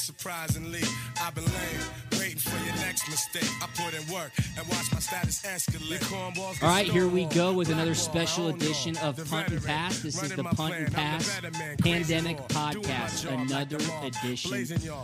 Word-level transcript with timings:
Surprisingly, 0.00 0.82
I've 1.20 1.34
been 1.34 1.44
laying, 1.44 2.20
waiting 2.20 2.38
for 2.38 2.56
your 2.64 2.74
next 2.76 3.08
mistake. 3.08 3.48
I 3.62 3.66
put 3.74 3.94
in 3.94 4.12
work 4.12 4.32
and 4.58 4.66
watch 4.68 4.92
my 4.92 4.98
status 4.98 5.42
escalate. 5.42 6.62
All 6.62 6.68
right, 6.68 6.86
here 6.86 7.08
we 7.08 7.26
go 7.26 7.52
with 7.52 7.70
another 7.70 7.94
special 7.94 8.48
edition 8.48 8.96
of 8.98 9.16
The 9.16 9.24
Punt 9.24 9.48
and 9.48 9.62
Pass. 9.62 10.00
This 10.00 10.22
is 10.22 10.34
the 10.34 10.42
my 10.42 10.50
Punt 10.52 10.74
and 10.74 10.92
plan. 10.92 11.14
I'm 11.14 11.18
the 11.18 11.50
Pass 11.50 11.76
Pandemic 11.80 12.36
crazy 12.48 12.54
law. 12.54 12.70
Doing 12.70 12.86
my 12.86 12.92
Podcast, 12.92 13.42
another 13.42 13.76
edition 14.06 14.52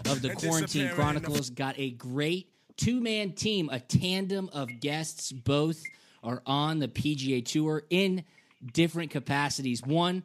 of 0.06 0.22
the 0.22 0.30
Quarantine 0.30 0.38
disappearing 0.38 0.72
in 0.75 0.88
the 0.88 0.94
Chronicles. 0.94 1.50
Got 1.50 1.78
a 1.78 1.91
great 1.91 2.50
two 2.77 3.00
man 3.00 3.33
team, 3.33 3.69
a 3.70 3.81
tandem 3.81 4.48
of 4.53 4.81
guests. 4.81 5.33
Both 5.33 5.83
are 6.22 6.42
on 6.47 6.78
the 6.78 6.88
PGA 6.88 7.44
Tour 7.44 7.84
in 7.91 8.25
different 8.72 9.10
capacities. 9.10 9.83
One, 9.83 10.25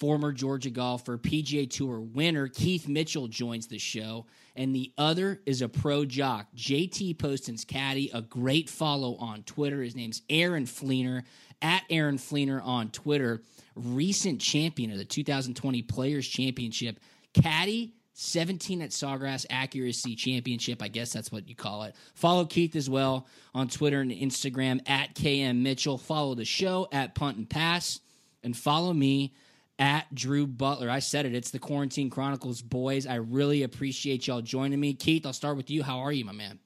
former 0.00 0.32
Georgia 0.32 0.70
golfer, 0.70 1.18
PGA 1.18 1.70
Tour 1.70 2.00
winner 2.00 2.48
Keith 2.48 2.88
Mitchell 2.88 3.28
joins 3.28 3.66
the 3.66 3.78
show, 3.78 4.24
and 4.56 4.74
the 4.74 4.92
other 4.96 5.42
is 5.44 5.60
a 5.60 5.68
pro 5.68 6.06
jock, 6.06 6.46
JT 6.56 7.18
Poston's 7.18 7.66
caddy, 7.66 8.10
a 8.14 8.22
great 8.22 8.70
follow 8.70 9.16
on 9.16 9.42
Twitter. 9.42 9.82
His 9.82 9.94
name's 9.94 10.22
Aaron 10.30 10.64
Flener 10.64 11.24
at 11.60 11.84
Aaron 11.90 12.16
Flener 12.16 12.62
on 12.62 12.90
Twitter, 12.90 13.42
recent 13.76 14.40
champion 14.40 14.90
of 14.90 14.96
the 14.96 15.04
2020 15.04 15.82
Players 15.82 16.26
Championship, 16.26 16.98
caddy. 17.34 17.94
17 18.12 18.82
at 18.82 18.90
Sawgrass 18.90 19.46
Accuracy 19.48 20.14
Championship. 20.14 20.82
I 20.82 20.88
guess 20.88 21.10
that's 21.10 21.32
what 21.32 21.48
you 21.48 21.54
call 21.54 21.84
it. 21.84 21.94
Follow 22.14 22.44
Keith 22.44 22.76
as 22.76 22.90
well 22.90 23.26
on 23.54 23.66
Twitter 23.66 24.02
and 24.02 24.10
Instagram 24.10 24.86
at 24.86 25.14
KM 25.14 25.62
Mitchell. 25.62 25.96
Follow 25.96 26.34
the 26.34 26.44
show 26.44 26.86
at 26.92 27.14
Punt 27.14 27.38
and 27.38 27.48
Pass. 27.48 28.00
And 28.42 28.54
follow 28.54 28.92
me 28.92 29.32
at 29.80 30.14
Drew 30.14 30.46
Butler. 30.46 30.90
I 30.90 30.98
said 30.98 31.24
it. 31.24 31.34
It's 31.34 31.50
the 31.50 31.58
Quarantine 31.58 32.10
Chronicles 32.10 32.60
boys. 32.60 33.06
I 33.06 33.14
really 33.16 33.62
appreciate 33.62 34.26
y'all 34.26 34.42
joining 34.42 34.78
me. 34.78 34.92
Keith, 34.92 35.24
I'll 35.24 35.32
start 35.32 35.56
with 35.56 35.70
you. 35.70 35.82
How 35.82 35.98
are 36.00 36.12
you, 36.12 36.24
my 36.24 36.32
man? 36.32 36.60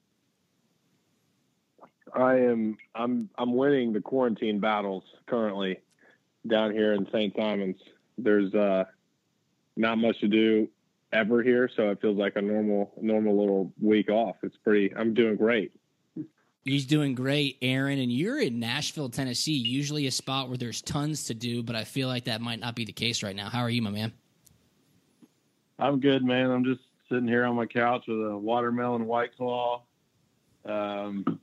I 2.12 2.34
am 2.36 2.76
I'm 2.94 3.30
I'm 3.38 3.54
winning 3.54 3.92
the 3.92 4.00
quarantine 4.00 4.60
battles 4.60 5.04
currently 5.26 5.80
down 6.46 6.72
here 6.72 6.92
in 6.92 7.06
St. 7.12 7.34
Simons. 7.36 7.76
There's 8.18 8.52
uh 8.54 8.84
not 9.76 9.98
much 9.98 10.20
to 10.20 10.28
do 10.28 10.68
ever 11.12 11.42
here, 11.42 11.70
so 11.74 11.90
it 11.90 12.00
feels 12.00 12.16
like 12.16 12.36
a 12.36 12.42
normal 12.42 12.92
normal 13.00 13.38
little 13.38 13.72
week 13.80 14.10
off. 14.10 14.36
It's 14.42 14.56
pretty 14.58 14.94
I'm 14.94 15.14
doing 15.14 15.36
great. 15.36 15.72
He's 16.64 16.86
doing 16.86 17.14
great, 17.14 17.58
Aaron, 17.60 17.98
and 17.98 18.10
you're 18.10 18.40
in 18.40 18.58
Nashville, 18.58 19.10
Tennessee, 19.10 19.52
usually 19.52 20.06
a 20.06 20.10
spot 20.10 20.48
where 20.48 20.56
there's 20.56 20.80
tons 20.80 21.24
to 21.24 21.34
do, 21.34 21.62
but 21.62 21.76
I 21.76 21.84
feel 21.84 22.08
like 22.08 22.24
that 22.24 22.40
might 22.40 22.58
not 22.58 22.74
be 22.74 22.86
the 22.86 22.92
case 22.92 23.22
right 23.22 23.36
now. 23.36 23.50
How 23.50 23.60
are 23.60 23.68
you, 23.68 23.82
my 23.82 23.90
man? 23.90 24.12
I'm 25.78 26.00
good, 26.00 26.24
man. 26.24 26.50
I'm 26.50 26.64
just 26.64 26.80
sitting 27.10 27.28
here 27.28 27.44
on 27.44 27.54
my 27.54 27.66
couch 27.66 28.04
with 28.08 28.18
a 28.18 28.36
watermelon 28.36 29.06
white 29.06 29.36
claw, 29.36 29.82
um, 30.64 31.38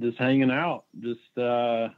just 0.00 0.18
hanging 0.18 0.50
out. 0.50 0.86
Just 1.00 1.38
uh, 1.38 1.90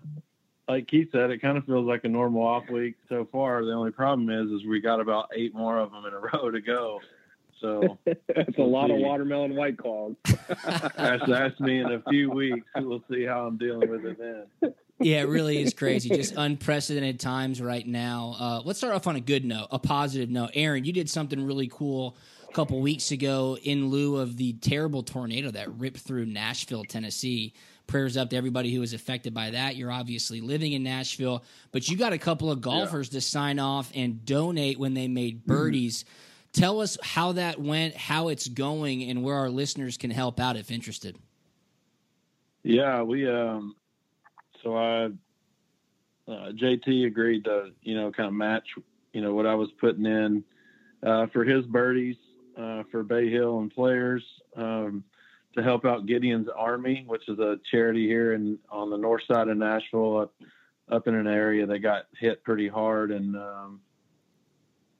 like 0.68 0.86
Keith 0.86 1.08
said, 1.12 1.30
it 1.30 1.40
kind 1.40 1.56
of 1.56 1.64
feels 1.64 1.86
like 1.86 2.04
a 2.04 2.08
normal 2.08 2.46
off 2.46 2.68
week 2.68 2.96
so 3.08 3.26
far. 3.32 3.64
The 3.64 3.72
only 3.72 3.90
problem 3.90 4.28
is, 4.28 4.50
is 4.50 4.66
we 4.66 4.80
got 4.80 5.00
about 5.00 5.30
eight 5.34 5.54
more 5.54 5.78
of 5.78 5.92
them 5.92 6.04
in 6.04 6.12
a 6.12 6.18
row 6.36 6.50
to 6.50 6.60
go. 6.60 7.00
So 7.60 7.98
That's 8.04 8.58
a 8.58 8.62
lot 8.62 8.90
of 8.90 8.98
watermelon 8.98 9.56
white 9.56 9.78
claws. 9.78 10.14
that's, 10.24 11.26
that's 11.26 11.60
me 11.60 11.80
in 11.80 11.92
a 11.92 12.02
few 12.08 12.30
weeks. 12.30 12.66
We'll 12.76 13.02
see 13.10 13.24
how 13.24 13.46
I'm 13.46 13.56
dealing 13.56 13.90
with 13.90 14.04
it 14.04 14.18
then. 14.18 14.74
Yeah, 14.98 15.20
it 15.20 15.28
really 15.28 15.62
is 15.62 15.74
crazy. 15.74 16.08
Just 16.08 16.34
unprecedented 16.36 17.20
times 17.20 17.60
right 17.60 17.86
now. 17.86 18.36
Uh, 18.38 18.62
let's 18.64 18.78
start 18.78 18.94
off 18.94 19.06
on 19.06 19.16
a 19.16 19.20
good 19.20 19.44
note, 19.44 19.68
a 19.70 19.78
positive 19.78 20.30
note. 20.30 20.50
Aaron, 20.54 20.84
you 20.84 20.92
did 20.92 21.10
something 21.10 21.44
really 21.44 21.68
cool 21.68 22.16
a 22.48 22.52
couple 22.52 22.80
weeks 22.80 23.10
ago 23.10 23.58
in 23.62 23.88
lieu 23.88 24.16
of 24.16 24.36
the 24.36 24.54
terrible 24.54 25.02
tornado 25.02 25.50
that 25.50 25.70
ripped 25.78 25.98
through 25.98 26.26
Nashville, 26.26 26.84
Tennessee. 26.84 27.52
Prayers 27.86 28.16
up 28.16 28.30
to 28.30 28.36
everybody 28.36 28.74
who 28.74 28.80
was 28.80 28.94
affected 28.94 29.32
by 29.32 29.50
that. 29.50 29.76
You're 29.76 29.92
obviously 29.92 30.40
living 30.40 30.72
in 30.72 30.82
Nashville, 30.82 31.44
but 31.70 31.88
you 31.88 31.96
got 31.96 32.12
a 32.12 32.18
couple 32.18 32.50
of 32.50 32.60
golfers 32.60 33.10
to 33.10 33.20
sign 33.20 33.60
off 33.60 33.92
and 33.94 34.24
donate 34.24 34.76
when 34.78 34.94
they 34.94 35.06
made 35.06 35.46
birdies. 35.46 36.04
Tell 36.56 36.80
us 36.80 36.96
how 37.02 37.32
that 37.32 37.60
went, 37.60 37.94
how 37.94 38.28
it's 38.28 38.48
going, 38.48 39.02
and 39.02 39.22
where 39.22 39.36
our 39.36 39.50
listeners 39.50 39.98
can 39.98 40.10
help 40.10 40.40
out 40.40 40.56
if 40.56 40.70
interested. 40.70 41.18
Yeah, 42.62 43.02
we 43.02 43.28
um 43.30 43.76
so 44.62 44.74
I 44.74 45.04
uh, 46.28 46.50
JT 46.52 47.06
agreed 47.06 47.44
to, 47.44 47.70
you 47.82 47.94
know, 47.94 48.10
kind 48.10 48.26
of 48.26 48.32
match, 48.32 48.66
you 49.12 49.20
know, 49.20 49.34
what 49.34 49.46
I 49.46 49.54
was 49.54 49.68
putting 49.78 50.06
in 50.06 50.42
uh, 51.06 51.26
for 51.26 51.44
his 51.44 51.64
birdies 51.66 52.16
uh, 52.56 52.84
for 52.90 53.02
Bay 53.02 53.30
Hill 53.30 53.60
and 53.60 53.70
players 53.70 54.24
um, 54.56 55.04
to 55.56 55.62
help 55.62 55.84
out 55.84 56.06
Gideon's 56.06 56.48
Army, 56.48 57.04
which 57.06 57.28
is 57.28 57.38
a 57.38 57.58
charity 57.70 58.06
here 58.06 58.32
in 58.32 58.58
on 58.70 58.90
the 58.90 58.96
north 58.96 59.22
side 59.30 59.48
of 59.48 59.56
Nashville, 59.58 60.18
up, 60.18 60.34
up 60.90 61.06
in 61.06 61.14
an 61.14 61.26
area 61.26 61.66
that 61.66 61.80
got 61.80 62.06
hit 62.18 62.42
pretty 62.42 62.66
hard. 62.66 63.10
And 63.10 63.36
um, 63.36 63.80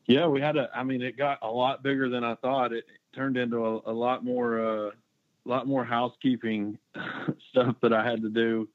yeah, 0.07 0.27
we 0.27 0.41
had 0.41 0.57
a, 0.57 0.69
I 0.75 0.83
mean, 0.83 1.03
it 1.03 1.17
got 1.17 1.39
a 1.43 1.49
lot 1.49 1.83
bigger 1.83 2.09
than 2.09 2.25
I 2.25 2.35
thought. 2.37 2.73
It 2.73 2.85
turned 3.15 3.37
into 3.37 3.65
a, 3.65 3.91
a 3.91 3.93
lot 3.93 4.25
more, 4.25 4.61
uh, 4.61 4.91
a 4.91 5.49
lot 5.49 5.67
more 5.67 5.85
housekeeping 5.85 6.79
stuff 7.51 7.77
that 7.83 7.93
I 7.93 8.05
had 8.05 8.23
to 8.23 8.29
do 8.29 8.69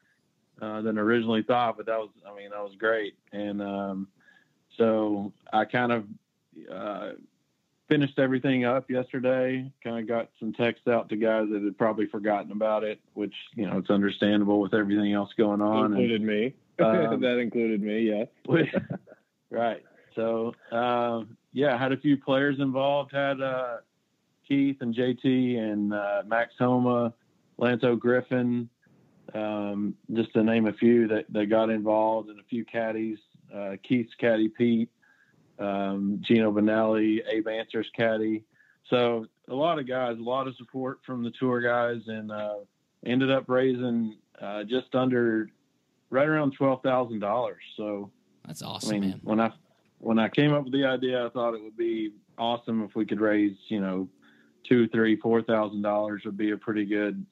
uh, 0.61 0.81
than 0.81 0.97
originally 0.97 1.43
thought. 1.43 1.77
But 1.77 1.85
that 1.87 1.97
was, 1.97 2.09
I 2.27 2.35
mean, 2.35 2.49
that 2.51 2.61
was 2.61 2.73
great. 2.77 3.15
And 3.31 3.61
um, 3.61 4.07
so 4.77 5.31
I 5.51 5.65
kind 5.65 5.91
of 5.91 6.05
uh, 6.71 7.11
finished 7.87 8.19
everything 8.19 8.65
up 8.65 8.89
yesterday. 8.89 9.71
Kind 9.83 9.99
of 9.99 10.07
got 10.07 10.29
some 10.39 10.53
text 10.53 10.87
out 10.87 11.09
to 11.09 11.15
guys 11.15 11.47
that 11.51 11.61
had 11.61 11.77
probably 11.77 12.07
forgotten 12.07 12.51
about 12.51 12.83
it, 12.83 12.99
which 13.13 13.33
you 13.55 13.65
know 13.65 13.77
it's 13.77 13.89
understandable 13.89 14.59
with 14.59 14.73
everything 14.73 15.13
else 15.13 15.29
going 15.37 15.61
on. 15.61 15.85
And- 15.85 15.93
included 15.93 16.21
me. 16.21 16.53
Um, 16.79 17.21
that 17.21 17.37
included 17.37 17.81
me, 17.81 18.01
yes. 18.01 18.27
right. 19.49 19.83
So 20.15 20.53
um, 20.71 21.37
yeah, 21.53 21.77
had 21.77 21.91
a 21.91 21.97
few 21.97 22.17
players 22.17 22.59
involved. 22.59 23.11
Had 23.13 23.41
uh, 23.41 23.77
Keith 24.47 24.77
and 24.81 24.93
JT 24.93 25.57
and 25.57 25.93
uh, 25.93 26.23
Max 26.25 26.53
Homa, 26.59 27.13
Lanto 27.59 27.97
Griffin, 27.97 28.69
um, 29.33 29.95
just 30.13 30.33
to 30.33 30.43
name 30.43 30.67
a 30.67 30.73
few 30.73 31.07
that, 31.07 31.25
that 31.29 31.47
got 31.47 31.69
involved, 31.69 32.29
and 32.29 32.39
a 32.39 32.43
few 32.43 32.65
caddies. 32.65 33.17
Uh, 33.53 33.75
Keith's 33.87 34.13
caddy 34.19 34.49
Pete, 34.49 34.89
um, 35.59 36.21
Gino 36.21 36.51
Benelli, 36.51 37.19
Abe 37.29 37.47
Ancer's 37.47 37.89
caddy. 37.95 38.43
So 38.89 39.25
a 39.49 39.53
lot 39.55 39.79
of 39.79 39.87
guys, 39.87 40.17
a 40.17 40.23
lot 40.23 40.47
of 40.47 40.55
support 40.55 40.99
from 41.05 41.23
the 41.23 41.31
tour 41.31 41.61
guys, 41.61 42.01
and 42.07 42.31
uh, 42.31 42.55
ended 43.05 43.31
up 43.31 43.45
raising 43.47 44.17
uh, 44.41 44.63
just 44.63 44.95
under, 44.95 45.49
right 46.09 46.27
around 46.27 46.53
twelve 46.53 46.81
thousand 46.81 47.19
dollars. 47.19 47.61
So 47.77 48.11
That's 48.45 48.61
I 48.63 48.67
awesome, 48.67 48.99
mean, 48.99 49.09
man. 49.11 49.19
when 49.23 49.39
I 49.39 49.51
when 50.01 50.17
I 50.17 50.29
came 50.29 50.51
up 50.53 50.63
with 50.63 50.73
the 50.73 50.85
idea, 50.85 51.25
I 51.25 51.29
thought 51.29 51.53
it 51.53 51.63
would 51.63 51.77
be 51.77 52.11
awesome 52.37 52.83
if 52.83 52.95
we 52.95 53.05
could 53.05 53.21
raise, 53.21 53.55
you 53.67 53.79
know, 53.79 54.09
two, 54.67 54.87
three, 54.89 55.15
four 55.15 55.41
thousand 55.43 55.83
dollars 55.83 56.23
would 56.25 56.37
be 56.37 56.51
a 56.51 56.57
pretty 56.57 56.85
good, 56.85 57.23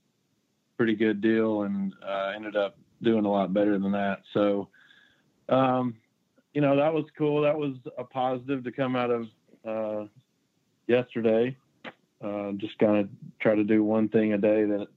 pretty 0.77 0.95
good 0.95 1.19
deal, 1.19 1.63
and 1.63 1.93
uh, 2.07 2.31
ended 2.35 2.55
up 2.55 2.77
doing 3.01 3.25
a 3.25 3.31
lot 3.31 3.53
better 3.53 3.77
than 3.79 3.91
that. 3.91 4.21
So, 4.33 4.69
um, 5.49 5.95
you 6.53 6.61
know, 6.61 6.75
that 6.75 6.93
was 6.93 7.05
cool. 7.17 7.41
That 7.41 7.57
was 7.57 7.73
a 7.97 8.03
positive 8.03 8.63
to 8.63 8.71
come 8.71 8.95
out 8.95 9.09
of 9.09 9.27
uh, 9.67 10.07
yesterday. 10.87 11.57
Uh, 12.23 12.51
just 12.53 12.77
kind 12.77 12.97
of 12.97 13.09
try 13.39 13.55
to 13.55 13.63
do 13.63 13.83
one 13.83 14.09
thing 14.09 14.33
a 14.33 14.37
day 14.37 14.65
that 14.65 14.87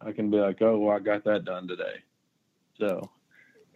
I 0.00 0.12
can 0.12 0.30
be 0.30 0.36
like, 0.36 0.60
oh, 0.60 0.78
well, 0.78 0.96
I 0.96 0.98
got 0.98 1.24
that 1.24 1.44
done 1.44 1.66
today. 1.68 2.02
So 2.78 3.08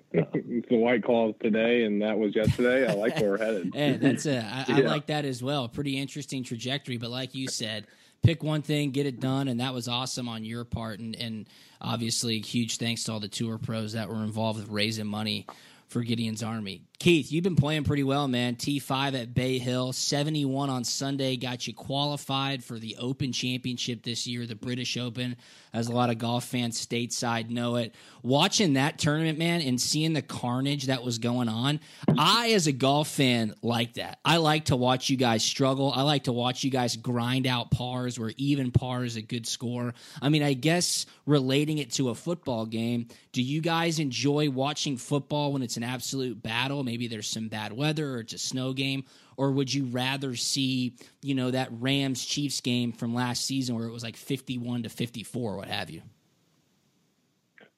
it's 0.12 0.68
the 0.68 0.76
white 0.76 1.02
claws 1.04 1.34
today, 1.42 1.84
and 1.84 2.00
that 2.02 2.18
was 2.18 2.34
yesterday. 2.34 2.88
I 2.88 2.94
like 2.94 3.18
where 3.18 3.30
we're 3.30 3.38
headed. 3.38 3.70
Hey, 3.74 3.96
that's 3.96 4.26
a, 4.26 4.38
I, 4.38 4.64
I 4.68 4.78
Yeah. 4.80 4.86
like 4.88 5.06
that 5.06 5.24
as 5.24 5.42
well. 5.42 5.68
Pretty 5.68 5.98
interesting 5.98 6.44
trajectory, 6.44 6.96
but 6.96 7.10
like 7.10 7.34
you 7.34 7.48
said, 7.48 7.86
pick 8.22 8.42
one 8.42 8.62
thing, 8.62 8.90
get 8.92 9.06
it 9.06 9.20
done, 9.20 9.48
and 9.48 9.60
that 9.60 9.74
was 9.74 9.88
awesome 9.88 10.28
on 10.28 10.44
your 10.44 10.64
part. 10.64 11.00
And, 11.00 11.14
and 11.16 11.48
obviously, 11.80 12.40
huge 12.40 12.78
thanks 12.78 13.04
to 13.04 13.12
all 13.12 13.20
the 13.20 13.28
tour 13.28 13.58
pros 13.58 13.92
that 13.92 14.08
were 14.08 14.22
involved 14.22 14.60
with 14.60 14.68
raising 14.70 15.06
money 15.06 15.46
for 15.88 16.02
Gideon's 16.02 16.42
Army. 16.42 16.82
Keith, 16.98 17.30
you've 17.30 17.44
been 17.44 17.56
playing 17.56 17.84
pretty 17.84 18.02
well, 18.02 18.26
man. 18.26 18.56
T5 18.56 19.20
at 19.20 19.34
Bay 19.34 19.58
Hill, 19.58 19.92
71 19.92 20.70
on 20.70 20.82
Sunday, 20.82 21.36
got 21.36 21.66
you 21.66 21.74
qualified 21.74 22.64
for 22.64 22.78
the 22.78 22.96
Open 22.98 23.32
Championship 23.32 24.02
this 24.02 24.26
year, 24.26 24.46
the 24.46 24.54
British 24.54 24.96
Open, 24.96 25.36
as 25.74 25.88
a 25.88 25.92
lot 25.92 26.08
of 26.08 26.16
golf 26.16 26.44
fans 26.44 26.84
stateside 26.84 27.50
know 27.50 27.76
it. 27.76 27.94
Watching 28.22 28.72
that 28.72 28.98
tournament, 28.98 29.38
man, 29.38 29.60
and 29.60 29.78
seeing 29.78 30.14
the 30.14 30.22
carnage 30.22 30.86
that 30.86 31.04
was 31.04 31.18
going 31.18 31.50
on, 31.50 31.80
I, 32.16 32.52
as 32.52 32.66
a 32.66 32.72
golf 32.72 33.08
fan, 33.08 33.54
like 33.62 33.94
that. 33.94 34.18
I 34.24 34.38
like 34.38 34.66
to 34.66 34.76
watch 34.76 35.10
you 35.10 35.18
guys 35.18 35.44
struggle. 35.44 35.92
I 35.94 36.00
like 36.00 36.24
to 36.24 36.32
watch 36.32 36.64
you 36.64 36.70
guys 36.70 36.96
grind 36.96 37.46
out 37.46 37.70
pars 37.70 38.18
where 38.18 38.32
even 38.38 38.72
par 38.72 39.04
is 39.04 39.16
a 39.16 39.22
good 39.22 39.46
score. 39.46 39.92
I 40.22 40.30
mean, 40.30 40.42
I 40.42 40.54
guess 40.54 41.04
relating 41.26 41.76
it 41.76 41.92
to 41.92 42.08
a 42.08 42.14
football 42.14 42.64
game, 42.64 43.08
do 43.32 43.42
you 43.42 43.60
guys 43.60 43.98
enjoy 43.98 44.48
watching 44.48 44.96
football 44.96 45.52
when 45.52 45.60
it's 45.60 45.76
an 45.76 45.82
absolute 45.82 46.42
battle? 46.42 46.85
Maybe 46.86 47.08
there's 47.08 47.26
some 47.26 47.48
bad 47.48 47.72
weather 47.74 48.14
or 48.14 48.20
it's 48.20 48.32
a 48.32 48.38
snow 48.38 48.72
game. 48.72 49.04
Or 49.36 49.50
would 49.50 49.74
you 49.74 49.84
rather 49.84 50.34
see, 50.36 50.94
you 51.20 51.34
know, 51.34 51.50
that 51.50 51.68
Rams 51.72 52.24
Chiefs 52.24 52.62
game 52.62 52.92
from 52.92 53.14
last 53.14 53.44
season 53.44 53.74
where 53.76 53.86
it 53.86 53.92
was 53.92 54.02
like 54.02 54.16
51 54.16 54.84
to 54.84 54.88
54, 54.88 55.56
what 55.56 55.68
have 55.68 55.90
you? 55.90 56.00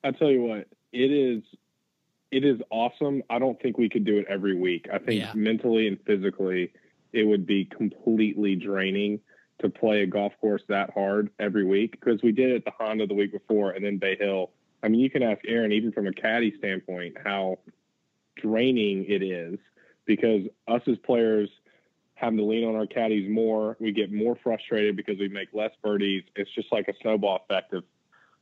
I 0.05 0.13
tell 0.13 0.31
you 0.31 0.43
what, 0.43 0.69
it 0.93 1.11
is 1.11 1.43
it 2.31 2.45
is 2.45 2.61
awesome. 2.71 3.23
I 3.31 3.39
don't 3.39 3.59
think 3.61 3.79
we 3.79 3.89
could 3.89 4.05
do 4.05 4.19
it 4.19 4.27
every 4.29 4.55
week. 4.55 4.87
I 4.93 4.99
think 4.99 5.23
Yeah. 5.23 5.33
mentally 5.35 5.89
and 5.89 5.99
physically 6.05 6.73
it 7.15 7.25
would 7.25 7.47
be 7.47 7.65
completely 7.65 8.55
draining 8.55 9.21
to 9.61 9.71
play 9.71 10.03
a 10.03 10.07
golf 10.07 10.35
course 10.41 10.63
that 10.69 10.91
hard 10.91 11.31
every 11.39 11.65
week 11.65 11.93
because 11.93 12.23
we 12.23 12.33
did 12.33 12.51
it 12.51 12.57
at 12.57 12.65
the 12.67 12.71
Honda 12.73 13.07
the 13.07 13.15
week 13.15 13.33
before 13.33 13.71
and 13.71 13.83
then 13.83 13.97
Bay 13.97 14.15
Hill. 14.15 14.51
I 14.83 14.89
mean, 14.89 15.01
you 15.01 15.09
can 15.09 15.23
ask 15.23 15.41
Aaron 15.49 15.73
even 15.73 15.91
from 15.91 16.07
a 16.07 16.13
caddy 16.13 16.55
standpoint 16.59 17.17
how 17.25 17.59
draining 18.41 19.05
it 19.09 19.23
is 19.23 19.59
because 20.07 20.43
us 20.67 20.83
as 20.87 20.97
players 20.99 21.51
having 22.15 22.39
to 22.39 22.45
lean 22.45 22.65
on 22.65 22.75
our 22.75 22.87
caddies 22.87 23.31
more, 23.31 23.77
we 23.79 23.93
get 23.93 24.13
more 24.13 24.37
frustrated 24.43 24.97
because 24.97 25.19
we 25.19 25.29
make 25.29 25.49
less 25.53 25.71
birdies. 25.83 26.25
It's 26.35 26.51
just 26.55 26.73
like 26.73 26.89
a 26.89 26.95
snowball 27.01 27.45
effect 27.49 27.73
of 27.73 27.85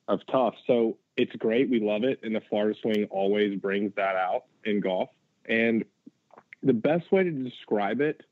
of 0.08 0.20
tough. 0.31 0.54
So 0.66 0.98
it's 1.16 1.34
great. 1.37 1.69
We 1.69 1.81
love 1.81 2.04
it. 2.04 2.20
And 2.22 2.34
the 2.34 2.40
Florida 2.48 2.78
swing 2.81 3.06
always 3.10 3.58
brings 3.58 3.93
that 3.96 4.16
out 4.16 4.44
in 4.64 4.81
golf. 4.81 5.08
And 5.46 5.84
the 6.62 6.72
best 6.72 7.10
way 7.10 7.25
to 7.25 7.31
describe 7.31 8.00
it 8.00 8.22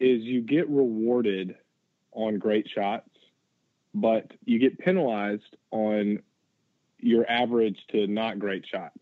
is 0.00 0.22
you 0.22 0.40
get 0.40 0.68
rewarded 0.68 1.56
on 2.12 2.38
great 2.38 2.68
shots, 2.68 3.10
but 3.94 4.32
you 4.44 4.58
get 4.58 4.78
penalized 4.78 5.56
on 5.70 6.20
your 6.98 7.28
average 7.30 7.78
to 7.92 8.06
not 8.06 8.38
great 8.38 8.66
shots. 8.66 8.98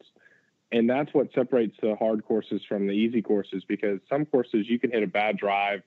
And 0.73 0.91
that's 0.91 1.13
what 1.15 1.29
separates 1.33 1.77
the 1.81 1.95
hard 1.95 2.25
courses 2.25 2.61
from 2.69 2.87
the 2.87 2.93
easy 2.93 3.23
courses 3.23 3.63
because 3.69 4.01
some 4.09 4.27
courses 4.27 4.69
you 4.69 4.79
can 4.79 4.91
hit 4.91 5.03
a 5.03 5.07
bad 5.07 5.37
drive, 5.37 5.83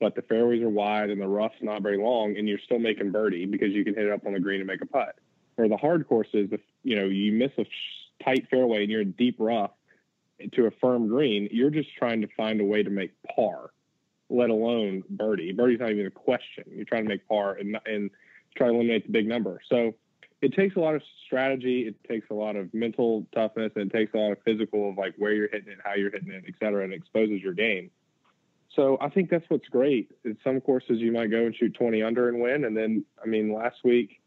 but 0.00 0.14
the 0.14 0.22
fairways 0.22 0.62
are 0.62 0.68
wide 0.68 1.10
and 1.10 1.20
the 1.20 1.28
rough's 1.28 1.54
not 1.62 1.82
very 1.82 1.98
long, 1.98 2.36
and 2.36 2.48
you're 2.48 2.58
still 2.58 2.78
making 2.78 3.12
birdie 3.12 3.46
because 3.46 3.70
you 3.70 3.84
can 3.84 3.94
hit 3.94 4.06
it 4.06 4.12
up 4.12 4.26
on 4.26 4.32
the 4.32 4.40
green 4.40 4.60
and 4.60 4.66
make 4.66 4.82
a 4.82 4.86
putt. 4.86 5.16
Or 5.56 5.68
the 5.68 5.76
hard 5.76 6.06
courses, 6.08 6.48
if 6.52 6.60
you 6.82 6.96
know 6.96 7.06
you 7.06 7.32
miss 7.32 7.52
a 7.58 7.64
tight 8.24 8.46
fairway 8.50 8.82
and 8.82 8.90
you're 8.90 9.02
in 9.02 9.12
deep 9.12 9.36
rough 9.38 9.72
to 10.52 10.66
a 10.66 10.70
firm 10.80 11.08
green, 11.08 11.48
you're 11.50 11.70
just 11.70 11.94
trying 11.96 12.20
to 12.20 12.28
find 12.36 12.60
a 12.60 12.64
way 12.64 12.82
to 12.82 12.90
make 12.90 13.10
par, 13.34 13.70
let 14.30 14.50
alone 14.50 15.02
birdie. 15.10 15.52
Birdie's 15.52 15.80
not 15.80 15.90
even 15.90 16.06
a 16.06 16.10
question. 16.10 16.64
You're 16.70 16.84
trying 16.84 17.04
to 17.04 17.08
make 17.08 17.26
par 17.28 17.54
and 17.54 17.78
and 17.86 18.10
try 18.56 18.68
to 18.68 18.74
eliminate 18.74 19.06
the 19.06 19.12
big 19.12 19.26
number. 19.28 19.60
So 19.68 19.94
it 20.40 20.54
takes 20.54 20.76
a 20.76 20.80
lot 20.80 20.94
of 20.94 21.02
strategy. 21.26 21.86
It 21.88 21.96
takes 22.08 22.30
a 22.30 22.34
lot 22.34 22.56
of 22.56 22.72
mental 22.72 23.26
toughness, 23.34 23.72
and 23.74 23.90
it 23.90 23.96
takes 23.96 24.14
a 24.14 24.18
lot 24.18 24.32
of 24.32 24.38
physical 24.44 24.90
of 24.90 24.98
like 24.98 25.14
where 25.18 25.32
you're 25.32 25.48
hitting 25.48 25.72
it, 25.72 25.78
how 25.84 25.94
you're 25.94 26.10
hitting 26.10 26.30
it, 26.30 26.44
et 26.46 26.54
cetera, 26.60 26.84
and 26.84 26.92
it 26.92 26.96
exposes 26.96 27.42
your 27.42 27.54
game. 27.54 27.90
So 28.74 28.96
I 29.00 29.08
think 29.08 29.30
that's 29.30 29.44
what's 29.48 29.68
great. 29.68 30.12
In 30.24 30.36
some 30.44 30.60
courses, 30.60 30.98
you 30.98 31.10
might 31.10 31.30
go 31.30 31.46
and 31.46 31.54
shoot 31.54 31.74
20 31.74 32.02
under 32.02 32.28
and 32.28 32.40
win. 32.40 32.64
And 32.64 32.76
then, 32.76 33.04
I 33.22 33.26
mean, 33.26 33.52
last 33.52 33.78
week 33.82 34.20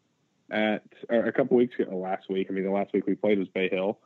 at 0.49 0.83
or 1.09 1.25
a 1.25 1.31
couple 1.31 1.55
weeks 1.55 1.79
ago, 1.79 1.95
last 1.95 2.29
week, 2.29 2.47
I 2.49 2.53
mean, 2.53 2.65
the 2.65 2.71
last 2.71 2.91
week 2.93 3.05
we 3.07 3.15
played 3.15 3.39
was 3.39 3.47
Bay 3.47 3.69
Hill, 3.69 3.99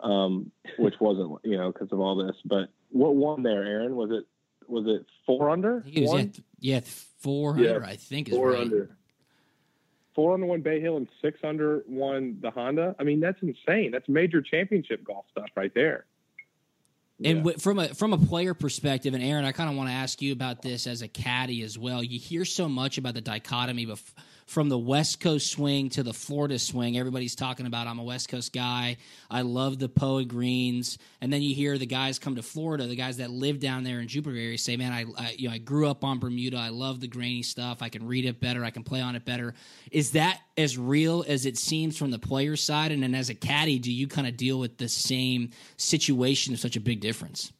um, 0.00 0.52
which 0.78 0.94
wasn't, 1.00 1.40
you 1.42 1.56
know, 1.56 1.72
because 1.72 1.90
of 1.90 1.98
all 1.98 2.14
this. 2.14 2.36
But 2.44 2.68
what 2.90 3.16
won 3.16 3.42
there, 3.42 3.64
Aaron? 3.64 3.96
Was 3.96 4.10
it 4.12 4.24
was 4.68 4.84
it 4.86 5.06
four 5.26 5.50
under? 5.50 5.78
I 5.78 5.82
think 5.82 5.96
it 5.96 6.02
was, 6.02 6.40
yeah, 6.60 6.80
four 7.18 7.54
th- 7.54 7.66
yeah, 7.66 7.70
four 7.70 7.80
hundred, 7.80 7.84
I 7.84 7.96
think 7.96 8.28
is 8.28 8.34
four 8.34 8.50
right. 8.50 8.60
under. 8.60 8.96
Four 10.18 10.34
under 10.34 10.46
one 10.46 10.60
Bay 10.62 10.80
Hill 10.80 10.96
and 10.96 11.06
six 11.22 11.38
under 11.44 11.84
one 11.86 12.38
the 12.42 12.50
Honda. 12.50 12.96
I 12.98 13.04
mean, 13.04 13.20
that's 13.20 13.40
insane. 13.40 13.92
That's 13.92 14.08
major 14.08 14.42
championship 14.42 15.04
golf 15.04 15.26
stuff 15.30 15.46
right 15.54 15.70
there. 15.76 16.06
And 17.24 17.26
Yeah. 17.38 17.42
wi- 17.44 17.56
from 17.58 17.78
a 17.78 17.86
from 17.94 18.12
a 18.12 18.18
player 18.18 18.52
perspective, 18.52 19.14
and 19.14 19.22
Aaron, 19.22 19.44
I 19.44 19.52
kind 19.52 19.70
of 19.70 19.76
want 19.76 19.90
to 19.90 19.92
ask 19.94 20.20
you 20.20 20.32
about 20.32 20.60
this 20.60 20.88
as 20.88 21.02
a 21.02 21.08
caddy 21.08 21.62
as 21.62 21.78
well. 21.78 22.02
You 22.02 22.18
hear 22.18 22.44
so 22.44 22.68
much 22.68 22.98
about 22.98 23.14
the 23.14 23.20
dichotomy 23.20 23.86
bef- 23.86 24.12
from 24.48 24.70
the 24.70 24.78
West 24.78 25.20
Coast 25.20 25.50
swing 25.50 25.90
to 25.90 26.02
the 26.02 26.14
Florida 26.14 26.58
swing. 26.58 26.96
Everybody's 26.96 27.34
talking 27.34 27.66
about 27.66 27.86
I'm 27.86 27.98
a 27.98 28.02
West 28.02 28.30
Coast 28.30 28.50
guy. 28.50 28.96
I 29.30 29.42
love 29.42 29.78
the 29.78 29.90
Poa 29.90 30.24
greens, 30.24 30.96
and 31.20 31.30
then 31.30 31.42
you 31.42 31.54
hear 31.54 31.76
the 31.76 31.84
guys 31.84 32.18
come 32.18 32.34
to 32.36 32.42
Florida, 32.42 32.86
the 32.86 32.96
guys 32.96 33.18
that 33.18 33.30
live 33.30 33.60
down 33.60 33.84
there 33.84 34.00
in 34.00 34.08
Jupiter 34.08 34.36
area, 34.36 34.56
say, 34.56 34.78
"Man, 34.78 34.90
I, 34.90 35.04
I 35.22 35.32
you 35.32 35.48
know 35.48 35.54
I 35.54 35.58
grew 35.58 35.86
up 35.86 36.02
on 36.02 36.18
Bermuda. 36.18 36.56
I 36.56 36.70
love 36.70 37.00
the 37.00 37.06
grainy 37.06 37.42
stuff. 37.42 37.82
I 37.82 37.90
can 37.90 38.06
read 38.06 38.24
it 38.24 38.40
better. 38.40 38.64
I 38.64 38.70
can 38.70 38.84
play 38.84 39.02
on 39.02 39.14
it 39.16 39.26
better." 39.26 39.54
Is 39.92 40.12
that 40.12 40.40
as 40.56 40.78
real 40.78 41.26
as 41.28 41.44
it 41.44 41.58
seems 41.58 41.98
from 41.98 42.10
the 42.10 42.18
player 42.18 42.56
side? 42.56 42.90
And 42.90 43.02
then 43.02 43.14
as 43.14 43.28
a 43.28 43.34
caddy, 43.34 43.78
do 43.78 43.92
you 43.92 44.08
kind 44.08 44.26
of 44.26 44.38
deal 44.38 44.58
with 44.58 44.78
the 44.78 44.88
same 44.88 45.50
situation 45.76 46.54
of 46.54 46.60
such 46.60 46.74
a 46.74 46.80
big 46.80 47.00
difference? 47.00 47.52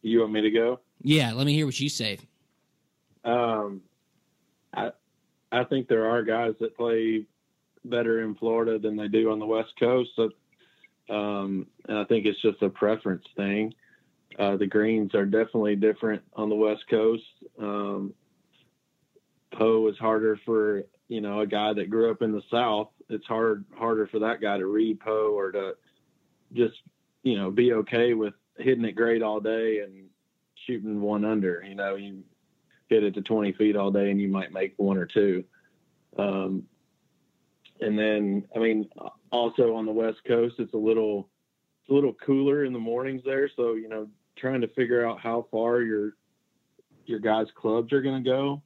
You 0.00 0.20
want 0.20 0.32
me 0.32 0.40
to 0.40 0.50
go? 0.50 0.80
Yeah, 1.02 1.34
let 1.34 1.44
me 1.44 1.52
hear 1.52 1.66
what 1.66 1.78
you 1.78 1.90
say. 1.90 2.18
Um, 3.24 3.82
I 4.74 4.90
I 5.50 5.64
think 5.64 5.88
there 5.88 6.10
are 6.10 6.22
guys 6.22 6.54
that 6.60 6.76
play 6.76 7.26
better 7.84 8.22
in 8.22 8.34
Florida 8.34 8.78
than 8.78 8.96
they 8.96 9.08
do 9.08 9.30
on 9.30 9.38
the 9.38 9.46
West 9.46 9.72
Coast. 9.78 10.10
So, 10.16 10.30
um, 11.14 11.66
and 11.88 11.98
I 11.98 12.04
think 12.04 12.26
it's 12.26 12.40
just 12.40 12.62
a 12.62 12.70
preference 12.70 13.24
thing. 13.36 13.74
Uh, 14.38 14.56
the 14.56 14.66
greens 14.66 15.14
are 15.14 15.26
definitely 15.26 15.76
different 15.76 16.22
on 16.34 16.48
the 16.48 16.54
West 16.54 16.84
Coast. 16.88 17.24
Um, 17.60 18.14
Poa 19.52 19.90
is 19.90 19.98
harder 19.98 20.40
for 20.44 20.84
you 21.08 21.20
know 21.20 21.40
a 21.40 21.46
guy 21.46 21.74
that 21.74 21.90
grew 21.90 22.10
up 22.10 22.22
in 22.22 22.32
the 22.32 22.42
South. 22.50 22.88
It's 23.10 23.26
hard 23.26 23.64
harder 23.76 24.06
for 24.06 24.20
that 24.20 24.40
guy 24.40 24.56
to 24.56 24.66
read 24.66 25.00
Poa 25.00 25.30
or 25.30 25.52
to 25.52 25.72
just 26.54 26.74
you 27.22 27.36
know 27.36 27.50
be 27.50 27.72
okay 27.74 28.14
with 28.14 28.34
hitting 28.58 28.84
it 28.84 28.92
great 28.92 29.22
all 29.22 29.40
day 29.40 29.80
and 29.80 30.06
shooting 30.66 31.00
one 31.00 31.24
under. 31.24 31.62
You 31.66 31.74
know, 31.74 31.96
you 31.96 32.22
hit 32.92 33.04
it 33.04 33.14
to 33.14 33.22
20 33.22 33.52
feet 33.52 33.76
all 33.76 33.90
day 33.90 34.10
and 34.10 34.20
you 34.20 34.28
might 34.28 34.52
make 34.52 34.74
one 34.76 34.98
or 34.98 35.06
two. 35.06 35.44
Um, 36.18 36.64
and 37.80 37.98
then, 37.98 38.44
I 38.54 38.58
mean, 38.58 38.88
also 39.30 39.74
on 39.74 39.86
the 39.86 39.92
West 39.92 40.18
Coast, 40.26 40.56
it's 40.58 40.74
a 40.74 40.78
little, 40.78 41.28
it's 41.80 41.90
a 41.90 41.94
little 41.94 42.14
cooler 42.14 42.64
in 42.64 42.72
the 42.72 42.78
mornings 42.78 43.22
there. 43.24 43.50
So, 43.56 43.74
you 43.74 43.88
know, 43.88 44.08
trying 44.36 44.60
to 44.60 44.68
figure 44.68 45.06
out 45.06 45.20
how 45.20 45.46
far 45.50 45.80
your, 45.80 46.12
your 47.06 47.18
guys' 47.18 47.46
clubs 47.56 47.92
are 47.92 48.02
going 48.02 48.22
to 48.22 48.30
go 48.30 48.62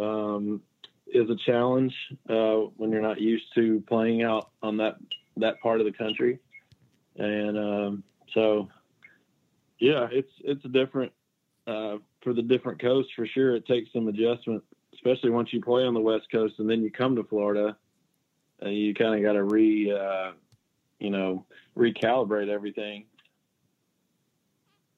um, 0.00 0.62
is 1.06 1.28
a 1.28 1.36
challenge 1.46 1.94
uh, 2.28 2.66
when 2.76 2.90
you're 2.90 3.02
not 3.02 3.20
used 3.20 3.44
to 3.54 3.82
playing 3.86 4.22
out 4.22 4.50
on 4.62 4.78
that, 4.78 4.96
that 5.36 5.60
part 5.60 5.80
of 5.80 5.86
the 5.86 5.92
country. 5.92 6.38
And 7.16 7.58
um, 7.58 8.04
so, 8.32 8.68
yeah, 9.78 10.08
it's, 10.10 10.32
it's 10.42 10.64
a 10.64 10.68
different, 10.68 11.12
uh, 11.66 11.98
for 12.24 12.32
the 12.32 12.42
different 12.42 12.80
coasts 12.80 13.12
for 13.14 13.26
sure. 13.26 13.54
It 13.54 13.66
takes 13.66 13.92
some 13.92 14.08
adjustment, 14.08 14.64
especially 14.94 15.30
once 15.30 15.52
you 15.52 15.60
play 15.60 15.84
on 15.84 15.94
the 15.94 16.00
West 16.00 16.26
Coast 16.32 16.54
and 16.58 16.68
then 16.68 16.82
you 16.82 16.90
come 16.90 17.14
to 17.16 17.24
Florida. 17.24 17.76
Uh, 18.64 18.68
you 18.68 18.94
kind 18.94 19.14
of 19.14 19.22
got 19.22 19.34
to 19.34 19.44
re, 19.44 19.92
uh, 19.92 20.32
you 20.98 21.10
know, 21.10 21.44
recalibrate 21.76 22.48
everything. 22.48 23.04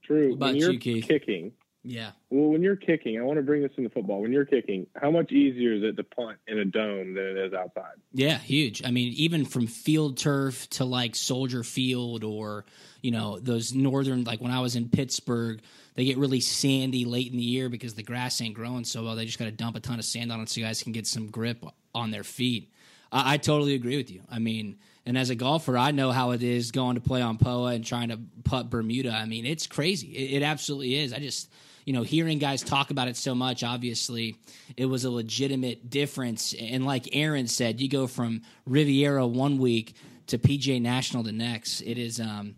True. 0.04 0.28
What 0.30 0.36
about 0.36 0.46
when 0.46 0.56
you're 0.56 0.72
you, 0.72 0.78
Keith? 0.78 1.08
kicking, 1.08 1.52
Yeah. 1.82 2.12
Well, 2.30 2.50
when 2.50 2.62
you're 2.62 2.76
kicking, 2.76 3.18
I 3.18 3.22
want 3.22 3.38
to 3.38 3.42
bring 3.42 3.62
this 3.62 3.72
into 3.76 3.90
football. 3.90 4.20
When 4.22 4.32
you're 4.32 4.44
kicking, 4.44 4.86
how 4.94 5.10
much 5.10 5.32
easier 5.32 5.72
is 5.72 5.82
it 5.82 5.96
to 5.96 6.04
punt 6.04 6.38
in 6.46 6.58
a 6.58 6.64
dome 6.64 7.14
than 7.14 7.24
it 7.24 7.36
is 7.36 7.52
outside? 7.54 7.94
Yeah, 8.12 8.38
huge. 8.38 8.84
I 8.84 8.90
mean, 8.90 9.12
even 9.14 9.44
from 9.44 9.66
field 9.66 10.16
turf 10.18 10.68
to 10.70 10.84
like 10.84 11.16
Soldier 11.16 11.64
Field 11.64 12.22
or, 12.22 12.66
you 13.02 13.10
know, 13.10 13.40
those 13.40 13.74
northern, 13.74 14.24
like 14.24 14.40
when 14.40 14.52
I 14.52 14.60
was 14.60 14.76
in 14.76 14.88
Pittsburgh, 14.88 15.60
they 15.96 16.04
get 16.04 16.18
really 16.18 16.40
sandy 16.40 17.04
late 17.04 17.30
in 17.30 17.38
the 17.38 17.42
year 17.42 17.68
because 17.68 17.94
the 17.94 18.02
grass 18.02 18.40
ain't 18.40 18.54
growing 18.54 18.84
so 18.84 19.02
well. 19.02 19.16
They 19.16 19.24
just 19.24 19.38
got 19.38 19.46
to 19.46 19.50
dump 19.50 19.76
a 19.76 19.80
ton 19.80 19.98
of 19.98 20.04
sand 20.04 20.30
on 20.30 20.40
it 20.40 20.48
so 20.48 20.60
you 20.60 20.66
guys 20.66 20.82
can 20.82 20.92
get 20.92 21.06
some 21.06 21.30
grip 21.30 21.64
on 21.94 22.10
their 22.10 22.22
feet. 22.22 22.70
I, 23.10 23.34
I 23.34 23.36
totally 23.38 23.74
agree 23.74 23.96
with 23.96 24.10
you. 24.10 24.20
I 24.30 24.38
mean, 24.38 24.76
and 25.06 25.16
as 25.16 25.30
a 25.30 25.34
golfer, 25.34 25.78
I 25.78 25.92
know 25.92 26.12
how 26.12 26.32
it 26.32 26.42
is 26.42 26.70
going 26.70 26.96
to 26.96 27.00
play 27.00 27.22
on 27.22 27.38
POA 27.38 27.72
and 27.72 27.84
trying 27.84 28.10
to 28.10 28.20
putt 28.44 28.68
Bermuda. 28.68 29.10
I 29.10 29.24
mean, 29.24 29.46
it's 29.46 29.66
crazy. 29.66 30.08
It, 30.08 30.42
it 30.42 30.44
absolutely 30.44 30.96
is. 30.96 31.14
I 31.14 31.18
just, 31.18 31.50
you 31.86 31.94
know, 31.94 32.02
hearing 32.02 32.38
guys 32.38 32.62
talk 32.62 32.90
about 32.90 33.08
it 33.08 33.16
so 33.16 33.34
much, 33.34 33.64
obviously, 33.64 34.36
it 34.76 34.86
was 34.86 35.04
a 35.04 35.10
legitimate 35.10 35.88
difference. 35.88 36.54
And 36.60 36.84
like 36.84 37.08
Aaron 37.12 37.46
said, 37.46 37.80
you 37.80 37.88
go 37.88 38.06
from 38.06 38.42
Riviera 38.66 39.26
one 39.26 39.56
week 39.56 39.94
to 40.26 40.36
PGA 40.36 40.82
National 40.82 41.22
the 41.22 41.32
next. 41.32 41.80
It 41.80 41.96
is, 41.96 42.20
um, 42.20 42.56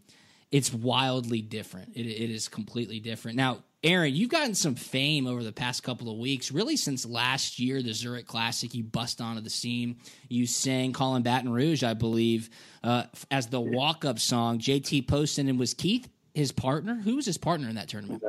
it's 0.50 0.72
wildly 0.72 1.42
different. 1.42 1.94
It, 1.94 2.06
it 2.06 2.30
is 2.30 2.48
completely 2.48 3.00
different. 3.00 3.36
Now, 3.36 3.58
Aaron, 3.84 4.14
you've 4.14 4.30
gotten 4.30 4.54
some 4.54 4.74
fame 4.74 5.26
over 5.26 5.44
the 5.44 5.52
past 5.52 5.84
couple 5.84 6.10
of 6.10 6.18
weeks, 6.18 6.50
really 6.50 6.76
since 6.76 7.06
last 7.06 7.60
year, 7.60 7.80
the 7.80 7.92
Zurich 7.92 8.26
Classic. 8.26 8.74
You 8.74 8.82
bust 8.82 9.20
onto 9.20 9.40
the 9.40 9.50
scene. 9.50 9.98
You 10.28 10.46
sang 10.46 10.92
Calling 10.92 11.22
Baton 11.22 11.52
Rouge, 11.52 11.84
I 11.84 11.94
believe, 11.94 12.50
uh, 12.82 13.04
as 13.30 13.46
the 13.46 13.60
walk 13.60 14.04
up 14.04 14.18
song. 14.18 14.58
JT 14.58 15.06
Poston 15.06 15.48
and 15.48 15.58
was 15.58 15.74
Keith 15.74 16.08
his 16.34 16.50
partner? 16.50 16.96
Who 16.96 17.16
was 17.16 17.26
his 17.26 17.38
partner 17.38 17.68
in 17.68 17.76
that 17.76 17.88
tournament? 17.88 18.22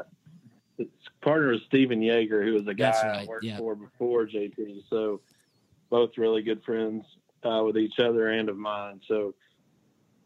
partner 1.21 1.53
is 1.53 1.61
Stephan 1.67 2.01
Jaeger, 2.01 2.43
who 2.43 2.53
was 2.53 2.67
a 2.67 2.73
guy 2.73 2.91
right, 2.91 3.21
I 3.21 3.25
worked 3.25 3.45
yeah. 3.45 3.57
for 3.57 3.75
before 3.75 4.25
JT. 4.25 4.83
So 4.89 5.21
both 5.89 6.11
really 6.17 6.41
good 6.41 6.63
friends 6.63 7.05
uh, 7.43 7.63
with 7.65 7.77
each 7.77 7.99
other 7.99 8.29
and 8.29 8.49
of 8.49 8.57
mine. 8.57 9.01
So 9.07 9.33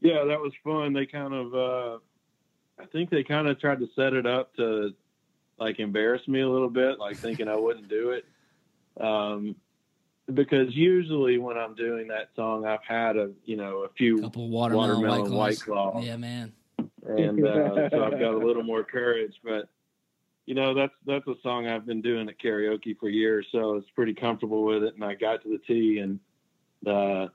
yeah, 0.03 0.25
that 0.25 0.39
was 0.39 0.51
fun. 0.63 0.93
They 0.93 1.05
kind 1.05 1.33
of, 1.33 1.55
uh, 1.55 1.97
I 2.79 2.85
think 2.91 3.09
they 3.09 3.23
kind 3.23 3.47
of 3.47 3.59
tried 3.59 3.79
to 3.79 3.87
set 3.95 4.13
it 4.13 4.25
up 4.25 4.53
to 4.57 4.93
like 5.57 5.79
embarrass 5.79 6.27
me 6.27 6.41
a 6.41 6.49
little 6.49 6.69
bit, 6.69 6.99
like 6.99 7.15
thinking 7.17 7.47
I 7.47 7.55
wouldn't 7.55 7.87
do 7.87 8.11
it. 8.11 8.25
Um, 8.99 9.55
because 10.33 10.75
usually 10.75 11.37
when 11.37 11.57
I'm 11.57 11.73
doing 11.75 12.07
that 12.09 12.29
song, 12.35 12.65
I've 12.65 12.83
had 12.87 13.17
a 13.17 13.31
you 13.45 13.55
know 13.55 13.79
a 13.83 13.89
few 13.97 14.21
Couple 14.21 14.49
watermelon, 14.49 15.01
watermelon 15.01 15.31
white 15.31 15.37
white 15.37 15.59
claw, 15.61 16.01
Yeah, 16.01 16.17
man. 16.17 16.53
and 17.05 17.45
uh, 17.45 17.89
so 17.89 18.03
I've 18.03 18.19
got 18.19 18.33
a 18.33 18.37
little 18.37 18.63
more 18.63 18.83
courage. 18.83 19.33
But 19.43 19.69
you 20.45 20.55
know, 20.55 20.73
that's 20.73 20.93
that's 21.05 21.27
a 21.27 21.35
song 21.43 21.67
I've 21.67 21.85
been 21.85 22.01
doing 22.01 22.27
at 22.29 22.39
karaoke 22.39 22.97
for 22.97 23.09
years, 23.09 23.45
so 23.51 23.75
it's 23.75 23.89
pretty 23.91 24.13
comfortable 24.13 24.63
with 24.63 24.83
it. 24.83 24.95
And 24.95 25.03
I 25.03 25.15
got 25.15 25.43
to 25.43 25.49
the 25.49 25.59
tee, 25.59 25.99
and 25.99 26.19
the 26.83 27.31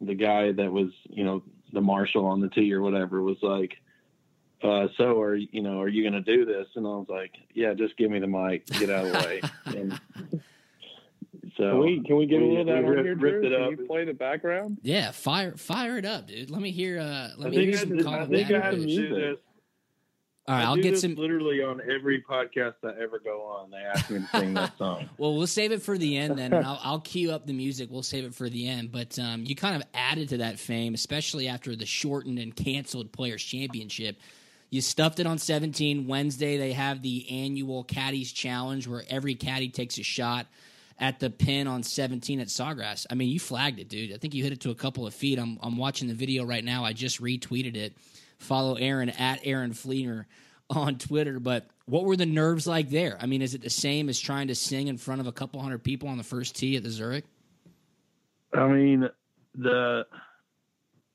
the 0.00 0.14
guy 0.14 0.52
that 0.52 0.72
was 0.72 0.90
you 1.10 1.24
know 1.24 1.42
the 1.72 1.80
marshal 1.80 2.26
on 2.26 2.40
the 2.40 2.48
tee 2.48 2.72
or 2.72 2.80
whatever 2.80 3.22
was 3.22 3.36
like, 3.42 3.72
uh, 4.62 4.88
"So 4.96 5.20
are 5.20 5.34
you 5.36 5.62
know 5.62 5.80
are 5.80 5.88
you 5.88 6.08
going 6.08 6.22
to 6.22 6.36
do 6.36 6.44
this?" 6.44 6.66
And 6.76 6.86
I 6.86 6.90
was 6.90 7.06
like, 7.08 7.32
"Yeah, 7.54 7.74
just 7.74 7.96
give 7.96 8.10
me 8.10 8.18
the 8.18 8.26
mic, 8.26 8.66
get 8.66 8.90
out 8.90 9.06
of 9.06 9.12
the 9.12 9.18
way." 9.18 9.40
and 9.66 10.00
so 11.56 11.70
Can 11.70 11.80
we 11.80 12.02
can 12.04 12.16
we 12.16 12.26
get 12.26 12.40
a 12.40 12.44
little 12.44 12.60
of 12.60 12.66
that 12.66 12.76
we 12.82 12.84
on 12.84 12.90
ripped- 12.90 13.04
here, 13.04 13.14
Drew? 13.14 13.40
it 13.46 13.50
Can 13.50 13.62
up. 13.62 13.70
you 13.72 13.86
play 13.86 14.04
the 14.04 14.12
background? 14.14 14.78
Yeah, 14.82 15.10
fire 15.10 15.56
fire 15.56 15.98
it 15.98 16.04
up, 16.04 16.26
dude. 16.28 16.50
Let 16.50 16.60
me 16.62 16.70
hear. 16.70 16.98
Uh, 17.00 17.30
let 17.36 17.46
I 17.48 17.50
me 17.50 17.56
think 17.56 17.68
hear 17.70 17.76
I, 17.76 17.80
some 17.80 17.96
did- 17.96 18.04
Call 18.04 18.14
I 18.14 18.26
think 18.26 18.50
I 18.50 18.60
had 18.60 18.70
to 18.76 18.86
do 18.86 19.14
this. 19.14 19.38
All 20.48 20.54
right, 20.54 20.64
I 20.64 20.66
I'll 20.66 20.76
get 20.76 20.98
some. 20.98 21.14
literally 21.14 21.62
on 21.62 21.82
every 21.82 22.22
podcast 22.22 22.74
I 22.82 23.00
ever 23.02 23.18
go 23.18 23.42
on. 23.42 23.70
They 23.70 23.76
ask 23.76 24.08
me 24.08 24.20
to 24.20 24.26
sing 24.38 24.54
that 24.54 24.76
song. 24.78 25.08
Well, 25.18 25.36
we'll 25.36 25.46
save 25.46 25.72
it 25.72 25.82
for 25.82 25.98
the 25.98 26.16
end 26.16 26.38
then, 26.38 26.52
and 26.54 26.64
I'll, 26.64 26.80
I'll 26.82 27.00
cue 27.00 27.32
up 27.32 27.46
the 27.46 27.52
music. 27.52 27.90
We'll 27.90 28.02
save 28.02 28.24
it 28.24 28.34
for 28.34 28.48
the 28.48 28.66
end. 28.66 28.90
But 28.90 29.18
um, 29.18 29.44
you 29.44 29.54
kind 29.54 29.76
of 29.76 29.82
added 29.92 30.30
to 30.30 30.38
that 30.38 30.58
fame, 30.58 30.94
especially 30.94 31.48
after 31.48 31.76
the 31.76 31.84
shortened 31.84 32.38
and 32.38 32.56
canceled 32.56 33.12
Players 33.12 33.42
Championship. 33.42 34.16
You 34.70 34.80
stuffed 34.80 35.20
it 35.20 35.26
on 35.26 35.38
17 35.38 36.06
Wednesday. 36.06 36.56
They 36.56 36.72
have 36.72 37.02
the 37.02 37.26
annual 37.30 37.84
Caddies 37.84 38.32
Challenge 38.32 38.86
where 38.86 39.02
every 39.08 39.34
caddy 39.34 39.68
takes 39.68 39.98
a 39.98 40.02
shot 40.02 40.46
at 40.98 41.20
the 41.20 41.30
pin 41.30 41.66
on 41.66 41.82
17 41.82 42.40
at 42.40 42.48
Sawgrass. 42.48 43.06
I 43.10 43.14
mean, 43.14 43.28
you 43.28 43.38
flagged 43.40 43.78
it, 43.78 43.88
dude. 43.88 44.12
I 44.12 44.16
think 44.18 44.34
you 44.34 44.42
hit 44.42 44.52
it 44.52 44.60
to 44.62 44.70
a 44.70 44.74
couple 44.74 45.06
of 45.06 45.14
feet. 45.14 45.38
I'm, 45.38 45.58
I'm 45.62 45.76
watching 45.76 46.08
the 46.08 46.14
video 46.14 46.44
right 46.44 46.64
now. 46.64 46.84
I 46.84 46.92
just 46.92 47.20
retweeted 47.22 47.76
it. 47.76 47.94
Follow 48.38 48.74
Aaron 48.74 49.10
at 49.10 49.40
Aaron 49.44 49.72
Flener 49.72 50.26
on 50.70 50.98
Twitter. 50.98 51.40
But 51.40 51.66
what 51.86 52.04
were 52.04 52.16
the 52.16 52.26
nerves 52.26 52.66
like 52.66 52.90
there? 52.90 53.18
I 53.20 53.26
mean, 53.26 53.42
is 53.42 53.54
it 53.54 53.62
the 53.62 53.70
same 53.70 54.08
as 54.08 54.18
trying 54.18 54.48
to 54.48 54.54
sing 54.54 54.88
in 54.88 54.98
front 54.98 55.20
of 55.20 55.26
a 55.26 55.32
couple 55.32 55.60
hundred 55.60 55.82
people 55.82 56.08
on 56.08 56.18
the 56.18 56.24
first 56.24 56.56
tee 56.56 56.76
at 56.76 56.82
the 56.82 56.90
Zurich? 56.90 57.24
I 58.52 58.66
mean, 58.68 59.08
the 59.54 60.06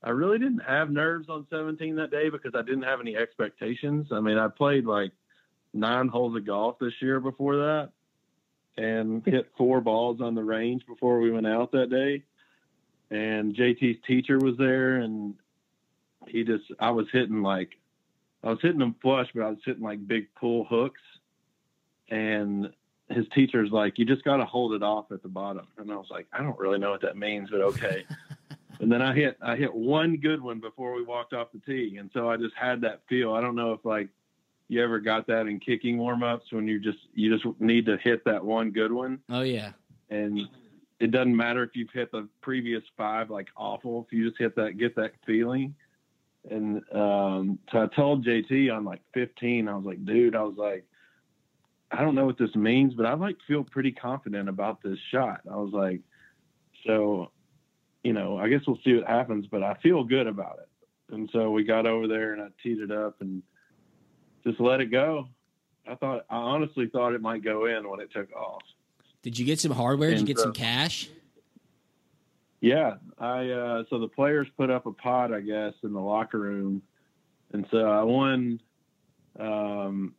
I 0.04 0.10
really 0.10 0.38
didn't 0.38 0.64
have 0.68 0.90
nerves 0.90 1.30
on 1.30 1.48
17 1.50 1.96
that 1.96 2.12
day 2.12 2.30
because 2.30 2.52
I 2.56 2.62
didn't 2.62 2.84
have 2.84 3.00
any 3.00 3.16
expectations. 3.16 4.08
I 4.12 4.20
mean, 4.20 4.38
I 4.38 4.50
played 4.50 4.86
like 4.86 5.12
nine 5.74 6.10
holes 6.10 6.36
of 6.36 6.46
golf 6.46 6.78
this 6.80 6.94
year 7.02 7.20
before 7.22 7.56
that 7.56 7.90
and 8.78 9.24
hit 9.26 9.52
four 9.58 9.80
balls 9.80 10.20
on 10.20 10.36
the 10.36 10.44
range 10.44 10.86
before 10.86 11.20
we 11.20 11.32
went 11.32 11.48
out 11.48 11.72
that 11.72 11.90
day. 11.90 12.24
And 13.12 13.56
JT's 13.56 14.00
teacher 14.06 14.40
was 14.40 14.58
there 14.58 14.98
and 14.98 15.36
he 16.28 16.44
just 16.44 16.66
I 16.80 16.92
was 16.92 17.08
hitting 17.12 17.42
like 17.42 17.78
I 18.44 18.50
was 18.50 18.60
hitting 18.62 18.80
them 18.80 18.96
flush, 19.02 19.28
but 19.34 19.44
I 19.44 19.50
was 19.50 19.60
hitting 19.66 19.84
like 19.84 20.06
big 20.06 20.28
pull 20.36 20.66
hooks. 20.66 21.02
And 22.10 22.70
his 23.10 23.26
teacher's 23.34 23.72
like, 23.72 23.98
you 23.98 24.06
just 24.06 24.24
got 24.24 24.38
to 24.38 24.46
hold 24.46 24.74
it 24.74 24.84
off 24.84 25.12
at 25.12 25.24
the 25.24 25.30
bottom. 25.30 25.68
And 25.78 25.92
I 25.92 25.96
was 25.96 26.08
like, 26.10 26.28
I 26.34 26.44
don't 26.44 26.60
really 26.60 26.78
know 26.78 26.92
what 26.92 27.02
that 27.02 27.18
means, 27.18 27.50
but 27.50 27.62
okay. 27.62 28.06
and 28.82 28.92
then 28.92 29.02
I 29.02 29.14
hit, 29.14 29.38
I 29.42 29.56
hit 29.56 29.74
one 29.74 30.18
good 30.18 30.42
one 30.42 30.60
before 30.60 30.94
we 30.94 31.04
walked 31.04 31.34
off 31.34 31.48
the 31.54 31.60
tee. 31.60 31.98
And 31.98 32.10
so 32.14 32.30
I 32.30 32.36
just 32.36 32.56
had 32.56 32.82
that 32.82 33.02
feel. 33.08 33.34
I 33.34 33.42
don't 33.42 33.56
know 33.56 33.72
if 33.72 33.86
like 33.86 34.10
you 34.68 34.84
ever 34.84 35.00
got 35.00 35.26
that 35.28 35.48
in 35.48 35.60
kicking 35.60 35.98
warm 35.98 36.24
ups 36.24 36.52
when 36.52 36.68
you 36.68 36.80
just, 36.80 37.00
you 37.14 37.34
just 37.34 37.46
need 37.62 37.86
to 37.86 37.98
hit 37.98 38.26
that 38.26 38.44
one 38.44 38.72
good 38.72 38.92
one. 38.92 39.20
Oh, 39.30 39.42
yeah. 39.42 39.72
And 40.10 40.42
it 41.00 41.12
doesn't 41.12 41.36
matter 41.36 41.64
if 41.64 41.72
you've 41.76 41.92
hit 41.94 42.12
the 42.12 42.28
previous 42.42 42.84
five 42.98 43.30
like 43.30 43.48
awful. 43.56 44.06
If 44.06 44.14
you 44.14 44.28
just 44.28 44.40
hit 44.40 44.56
that, 44.58 44.78
get 44.78 44.96
that 44.98 45.14
feeling. 45.26 45.76
And 46.50 46.82
um, 46.94 47.60
so 47.72 47.84
I 47.84 47.88
told 47.96 48.26
JT 48.26 48.76
on 48.76 48.84
like 48.84 49.02
15, 49.14 49.68
I 49.68 49.76
was 49.76 49.86
like, 49.86 50.04
dude, 50.06 50.36
I 50.36 50.44
was 50.44 50.58
like, 50.58 50.86
I 51.92 52.02
don't 52.02 52.16
know 52.16 52.26
what 52.26 52.38
this 52.38 52.54
means, 52.56 52.94
but 52.96 53.06
I 53.06 53.14
like 53.14 53.38
feel 53.48 53.64
pretty 53.64 53.92
confident 53.92 54.50
about 54.50 54.82
this 54.82 54.98
shot. 55.12 55.42
I 55.50 55.56
was 55.56 55.72
like, 55.72 56.02
so, 56.86 57.32
you 58.04 58.14
know, 58.14 58.38
I 58.38 58.50
guess 58.50 58.62
we'll 58.68 58.80
see 58.84 58.96
what 58.96 59.08
happens, 59.08 59.46
but 59.50 59.64
I 59.64 59.76
feel 59.76 60.04
good 60.04 60.28
about 60.28 60.60
it. 60.60 61.14
And 61.14 61.30
so 61.32 61.52
we 61.52 61.64
got 61.64 61.86
over 61.86 62.08
there 62.08 62.34
and 62.34 62.42
I 62.42 62.48
teed 62.62 62.80
it 62.80 62.92
up 62.92 63.22
and 63.22 63.44
just 64.46 64.60
let 64.60 64.82
it 64.82 64.88
go. 64.88 65.28
I 65.88 65.96
thought, 65.96 66.26
I 66.30 66.36
honestly 66.36 66.88
thought 66.88 67.14
it 67.14 67.22
might 67.22 67.44
go 67.44 67.66
in 67.66 67.88
when 67.90 68.00
it 68.00 68.12
took 68.12 68.34
off. 68.34 68.62
Did 69.22 69.38
you 69.38 69.46
get 69.46 69.60
some 69.60 69.72
hardware? 69.72 70.10
Did 70.10 70.22
you 70.22 70.26
get 70.26 70.40
some 70.40 70.50
uh, 70.50 70.54
cash? 70.54 71.10
Yeah, 72.64 72.94
I 73.20 73.50
uh 73.50 73.84
so 73.90 74.00
the 74.00 74.08
players 74.08 74.48
put 74.56 74.70
up 74.70 74.86
a 74.86 74.94
pot, 74.94 75.34
I 75.34 75.42
guess, 75.42 75.74
in 75.84 75.92
the 75.92 76.00
locker 76.00 76.40
room, 76.40 76.82
and 77.52 77.68
so 77.70 77.80
I 77.80 78.04
won. 78.04 78.62
Um, 79.38 80.16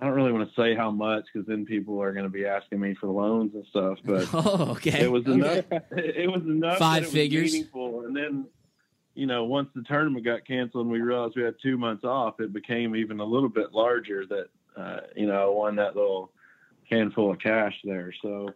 I 0.00 0.06
don't 0.06 0.14
really 0.14 0.32
want 0.32 0.48
to 0.48 0.60
say 0.60 0.74
how 0.74 0.90
much 0.90 1.26
because 1.30 1.46
then 1.46 1.66
people 1.66 2.00
are 2.02 2.12
going 2.12 2.24
to 2.24 2.30
be 2.30 2.46
asking 2.46 2.80
me 2.80 2.94
for 2.94 3.08
loans 3.08 3.52
and 3.54 3.66
stuff. 3.66 3.98
But 4.06 4.26
Oh, 4.32 4.70
okay. 4.70 5.04
it 5.04 5.12
was 5.12 5.26
enough. 5.26 5.66
It 5.92 6.30
was 6.32 6.42
enough. 6.42 6.78
Five 6.78 7.08
figures? 7.08 7.52
meaningful. 7.52 8.06
And 8.06 8.16
then, 8.16 8.46
you 9.14 9.26
know, 9.26 9.44
once 9.44 9.68
the 9.74 9.82
tournament 9.82 10.24
got 10.24 10.46
canceled 10.46 10.86
and 10.86 10.90
we 10.92 11.02
realized 11.02 11.34
we 11.36 11.42
had 11.42 11.56
two 11.62 11.76
months 11.76 12.04
off, 12.04 12.40
it 12.40 12.54
became 12.54 12.96
even 12.96 13.20
a 13.20 13.24
little 13.24 13.50
bit 13.50 13.74
larger. 13.74 14.24
That 14.26 14.46
uh, 14.76 15.00
you 15.14 15.26
know, 15.26 15.42
I 15.42 15.54
won 15.54 15.76
that 15.76 15.94
little 15.94 16.32
handful 16.90 17.30
of 17.30 17.38
cash 17.38 17.74
there. 17.84 18.14
So, 18.22 18.48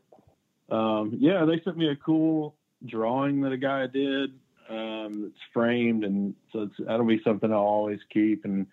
um, 0.70 1.12
yeah, 1.20 1.44
they 1.44 1.60
sent 1.62 1.76
me 1.76 1.90
a 1.90 1.96
cool 1.96 2.55
drawing 2.84 3.40
that 3.42 3.52
a 3.52 3.56
guy 3.56 3.86
did. 3.86 4.32
Um, 4.68 5.30
it's 5.32 5.42
framed, 5.52 6.04
and 6.04 6.34
so 6.52 6.62
it's, 6.62 6.74
that'll 6.78 7.06
be 7.06 7.20
something 7.22 7.52
I'll 7.52 7.58
always 7.58 8.00
keep 8.12 8.44
and 8.44 8.66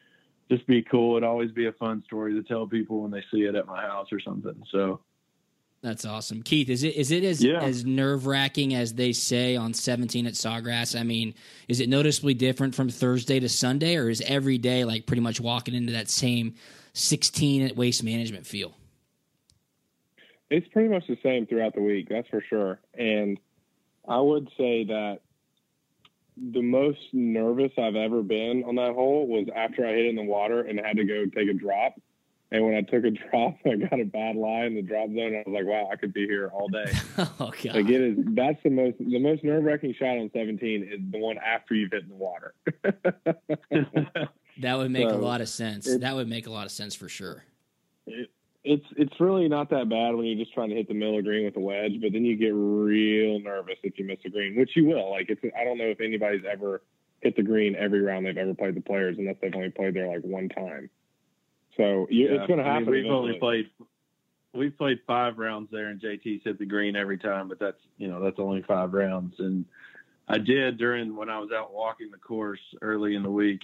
just 0.49 0.65
be 0.65 0.81
cool. 0.81 1.17
It'd 1.17 1.27
always 1.27 1.51
be 1.51 1.67
a 1.67 1.71
fun 1.71 2.03
story 2.05 2.33
to 2.33 2.43
tell 2.43 2.65
people 2.67 3.01
when 3.01 3.11
they 3.11 3.23
see 3.31 3.41
it 3.41 3.55
at 3.55 3.67
my 3.67 3.81
house 3.81 4.07
or 4.11 4.19
something. 4.19 4.63
So. 4.71 5.01
That's 5.83 6.05
awesome, 6.05 6.43
Keith. 6.43 6.69
Is 6.69 6.83
it 6.83 6.95
is 6.95 7.11
it 7.11 7.25
as 7.25 7.43
Yeah. 7.43 7.61
as 7.61 7.83
nerve 7.85 8.25
wracking 8.25 8.73
as 8.73 8.93
they 8.93 9.11
say 9.11 9.57
on 9.57 9.73
17 9.73 10.25
at 10.25 10.33
Sawgrass? 10.33 10.97
I 10.97 11.03
mean, 11.03 11.33
is 11.67 11.81
it 11.81 11.89
noticeably 11.89 12.33
different 12.33 12.73
from 12.73 12.87
Thursday 12.87 13.41
to 13.41 13.49
Sunday, 13.49 13.97
or 13.97 14.09
is 14.09 14.21
every 14.21 14.57
day 14.57 14.85
like 14.85 15.05
pretty 15.05 15.21
much 15.21 15.41
walking 15.41 15.75
into 15.75 15.91
that 15.91 16.09
same 16.09 16.55
16 16.93 17.63
at 17.63 17.75
Waste 17.75 18.01
Management 18.01 18.47
feel? 18.47 18.73
It's 20.49 20.67
pretty 20.69 20.87
much 20.87 21.05
the 21.07 21.17
same 21.21 21.47
throughout 21.47 21.75
the 21.75 21.81
week, 21.81 22.07
that's 22.09 22.29
for 22.29 22.41
sure. 22.47 22.79
And 22.97 23.37
I 24.07 24.19
would 24.19 24.49
say 24.57 24.85
that 24.85 25.19
the 26.35 26.61
most 26.61 26.99
nervous 27.13 27.71
I've 27.77 27.95
ever 27.95 28.21
been 28.23 28.63
on 28.65 28.75
that 28.75 28.93
hole 28.93 29.27
was 29.27 29.47
after 29.55 29.85
I 29.85 29.91
hit 29.91 30.05
it 30.05 30.09
in 30.09 30.15
the 30.15 30.23
water 30.23 30.61
and 30.61 30.79
had 30.79 30.97
to 30.97 31.05
go 31.05 31.25
take 31.25 31.47
a 31.49 31.53
drop. 31.53 31.93
And 32.51 32.63
when 32.65 32.75
I 32.75 32.81
took 32.81 33.03
a 33.03 33.09
drop, 33.31 33.55
I 33.65 33.75
got 33.75 33.99
a 33.99 34.03
bad 34.05 34.35
lie 34.35 34.65
in 34.65 34.75
the 34.75 34.81
drop 34.81 35.07
zone. 35.07 35.35
I 35.35 35.49
was 35.49 35.53
like, 35.55 35.65
"Wow, 35.65 35.89
I 35.91 35.95
could 35.95 36.13
be 36.13 36.25
here 36.27 36.49
all 36.53 36.67
day." 36.69 36.85
oh 37.17 37.51
god! 37.63 37.75
Like 37.75 37.89
it 37.89 38.01
is. 38.01 38.17
That's 38.35 38.61
the 38.63 38.69
most 38.69 38.97
the 38.99 39.19
most 39.19 39.43
nerve 39.43 39.63
wracking 39.63 39.93
shot 39.97 40.17
on 40.17 40.29
17 40.33 40.83
is 40.83 40.99
the 41.11 41.17
one 41.19 41.37
after 41.39 41.73
you've 41.73 41.91
hit 41.91 42.03
in 42.03 42.09
the 42.09 42.15
water. 42.15 42.53
that 44.61 44.77
would 44.77 44.91
make 44.91 45.09
So, 45.09 45.15
a 45.15 45.17
lot 45.17 45.41
of 45.41 45.49
sense. 45.49 45.87
it- 45.87 46.01
That 46.01 46.15
would 46.15 46.27
make 46.29 46.45
a 46.47 46.51
lot 46.51 46.65
of 46.65 46.71
sense 46.71 46.93
for 46.95 47.09
sure. 47.09 47.43
it, 48.05 48.29
it's 48.63 48.85
it's 48.95 49.19
really 49.19 49.47
not 49.49 49.69
that 49.71 49.89
bad 49.89 50.15
when 50.15 50.25
you're 50.25 50.37
just 50.37 50.53
trying 50.53 50.69
to 50.69 50.75
hit 50.75 50.87
the 50.87 50.93
middle 50.93 51.17
of 51.17 51.25
green 51.25 51.45
with 51.45 51.55
a 51.57 51.59
wedge, 51.59 51.99
but 52.01 52.13
then 52.13 52.23
you 52.23 52.35
get 52.37 52.53
real 52.53 53.39
nervous 53.39 53.75
if 53.83 53.99
you 53.99 54.05
miss 54.05 54.19
a 54.25 54.29
green, 54.29 54.55
which 54.55 54.71
you 54.75 54.85
will. 54.85 55.11
Like 55.11 55.29
it's 55.29 55.41
I 55.59 55.63
don't 55.63 55.77
know 55.77 55.85
if 55.87 55.99
anybody's 55.99 56.43
ever 56.49 56.81
hit 57.21 57.35
the 57.35 57.43
green 57.43 57.75
every 57.75 58.01
round 58.01 58.25
they've 58.25 58.37
ever 58.37 58.53
played 58.53 58.75
the 58.75 58.81
players 58.81 59.17
unless 59.17 59.35
they've 59.41 59.55
only 59.55 59.69
played 59.69 59.93
there 59.93 60.07
like 60.07 60.21
one 60.21 60.49
time. 60.49 60.89
So 61.77 62.07
you, 62.09 62.27
Yeah, 62.27 62.35
it's 62.41 62.47
going 62.47 62.59
to 62.59 62.65
I 62.65 62.79
mean, 62.79 62.85
happen. 62.85 62.91
we've 62.91 63.11
only 63.11 63.37
played 63.39 63.69
we've 64.53 64.77
played 64.77 64.99
five 65.05 65.37
rounds 65.37 65.69
there, 65.71 65.87
and 65.89 65.99
JT's 65.99 66.43
hit 66.43 66.59
the 66.59 66.65
green 66.65 66.95
every 66.95 67.17
time, 67.17 67.49
but 67.49 67.59
that's 67.59 67.79
you 67.97 68.07
know 68.07 68.23
that's 68.23 68.39
only 68.39 68.61
five 68.61 68.93
rounds. 68.93 69.35
And 69.39 69.65
I 70.29 70.37
did 70.37 70.77
during 70.77 71.15
when 71.17 71.29
I 71.29 71.39
was 71.39 71.49
out 71.53 71.73
walking 71.73 72.11
the 72.11 72.17
course 72.17 72.61
early 72.81 73.15
in 73.15 73.23
the 73.23 73.31
week. 73.31 73.61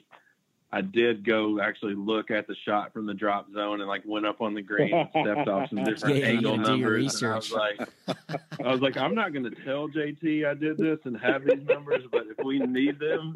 I 0.71 0.81
did 0.81 1.25
go 1.25 1.59
actually 1.59 1.95
look 1.95 2.29
at 2.29 2.45
the 2.45 2.55
shot 2.63 2.93
from 2.93 3.07
the 3.07 3.13
drop 3.13 3.51
zone 3.51 3.81
and 3.81 3.89
like 3.89 4.03
went 4.05 4.27
up 4.27 4.39
on 4.39 4.53
the 4.53 4.61
green 4.61 4.93
and 4.93 5.09
stepped 5.09 5.47
off 5.47 5.69
some 5.69 5.83
different 5.83 6.17
Yeah, 6.17 6.25
angle 6.27 6.57
gotta 6.57 6.63
do 6.63 6.77
your 6.77 6.99
numbers. 6.99 7.21
And 7.23 7.31
I 7.31 7.35
was 7.35 7.51
like, 7.51 7.89
I 8.63 8.71
was 8.71 8.79
like, 8.79 8.95
I'm 8.95 9.15
not 9.15 9.33
going 9.33 9.45
to 9.45 9.63
tell 9.63 9.87
JT 9.89 10.45
I 10.45 10.53
did 10.53 10.77
this 10.77 10.99
and 11.05 11.17
have 11.17 11.43
these 11.43 11.65
numbers, 11.65 12.03
but 12.11 12.25
if 12.27 12.45
we 12.45 12.59
need 12.59 12.99
them, 12.99 13.35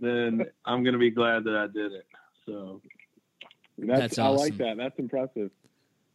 then 0.00 0.46
I'm 0.64 0.84
going 0.84 0.92
to 0.92 0.98
be 0.98 1.10
glad 1.10 1.42
that 1.44 1.56
I 1.56 1.66
did 1.66 1.92
it. 1.92 2.06
So 2.46 2.80
That's, 3.76 4.00
That's 4.00 4.18
I 4.18 4.28
like 4.28 4.56
that. 4.58 4.76
That's 4.76 4.98
impressive. 4.98 5.50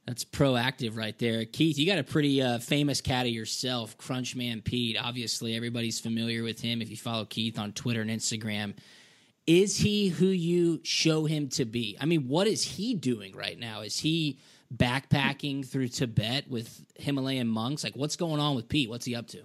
That's 0.07 0.23
proactive 0.23 0.95
right 0.95 1.17
there. 1.17 1.43
Keith, 1.45 1.79
you 1.79 1.85
got 1.87 1.97
a 1.97 2.03
pretty 2.03 2.41
uh, 2.41 2.59
famous 2.59 3.01
caddy 3.01 3.31
yourself, 3.31 3.97
Crunchman 3.97 4.63
Pete. 4.63 4.97
Obviously, 5.01 5.55
everybody's 5.55 5.99
familiar 5.99 6.43
with 6.43 6.61
him 6.61 6.81
if 6.81 6.91
you 6.91 6.95
follow 6.95 7.25
Keith 7.25 7.57
on 7.57 7.73
Twitter 7.73 8.01
and 8.01 8.11
Instagram. 8.11 8.75
Is 9.47 9.77
he 9.77 10.07
who 10.09 10.27
you 10.27 10.79
show 10.83 11.25
him 11.25 11.49
to 11.49 11.65
be? 11.65 11.97
I 12.01 12.05
mean, 12.05 12.27
what 12.27 12.47
is 12.47 12.63
he 12.63 12.95
doing 12.95 13.35
right 13.35 13.59
now? 13.59 13.81
Is 13.81 13.99
he 13.99 14.39
backpacking 14.75 15.65
through 15.65 15.89
Tibet 15.89 16.49
with 16.49 16.83
Himalayan 16.95 17.47
monks? 17.47 17.83
Like, 17.83 17.95
what's 17.95 18.15
going 18.15 18.39
on 18.39 18.55
with 18.55 18.67
Pete? 18.67 18.89
What's 18.89 19.05
he 19.05 19.15
up 19.15 19.27
to? 19.27 19.43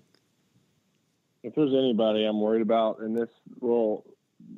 If 1.42 1.54
there's 1.54 1.72
anybody 1.74 2.24
I'm 2.24 2.40
worried 2.40 2.62
about 2.62 3.00
in 3.00 3.14
this 3.14 3.28
little 3.60 4.04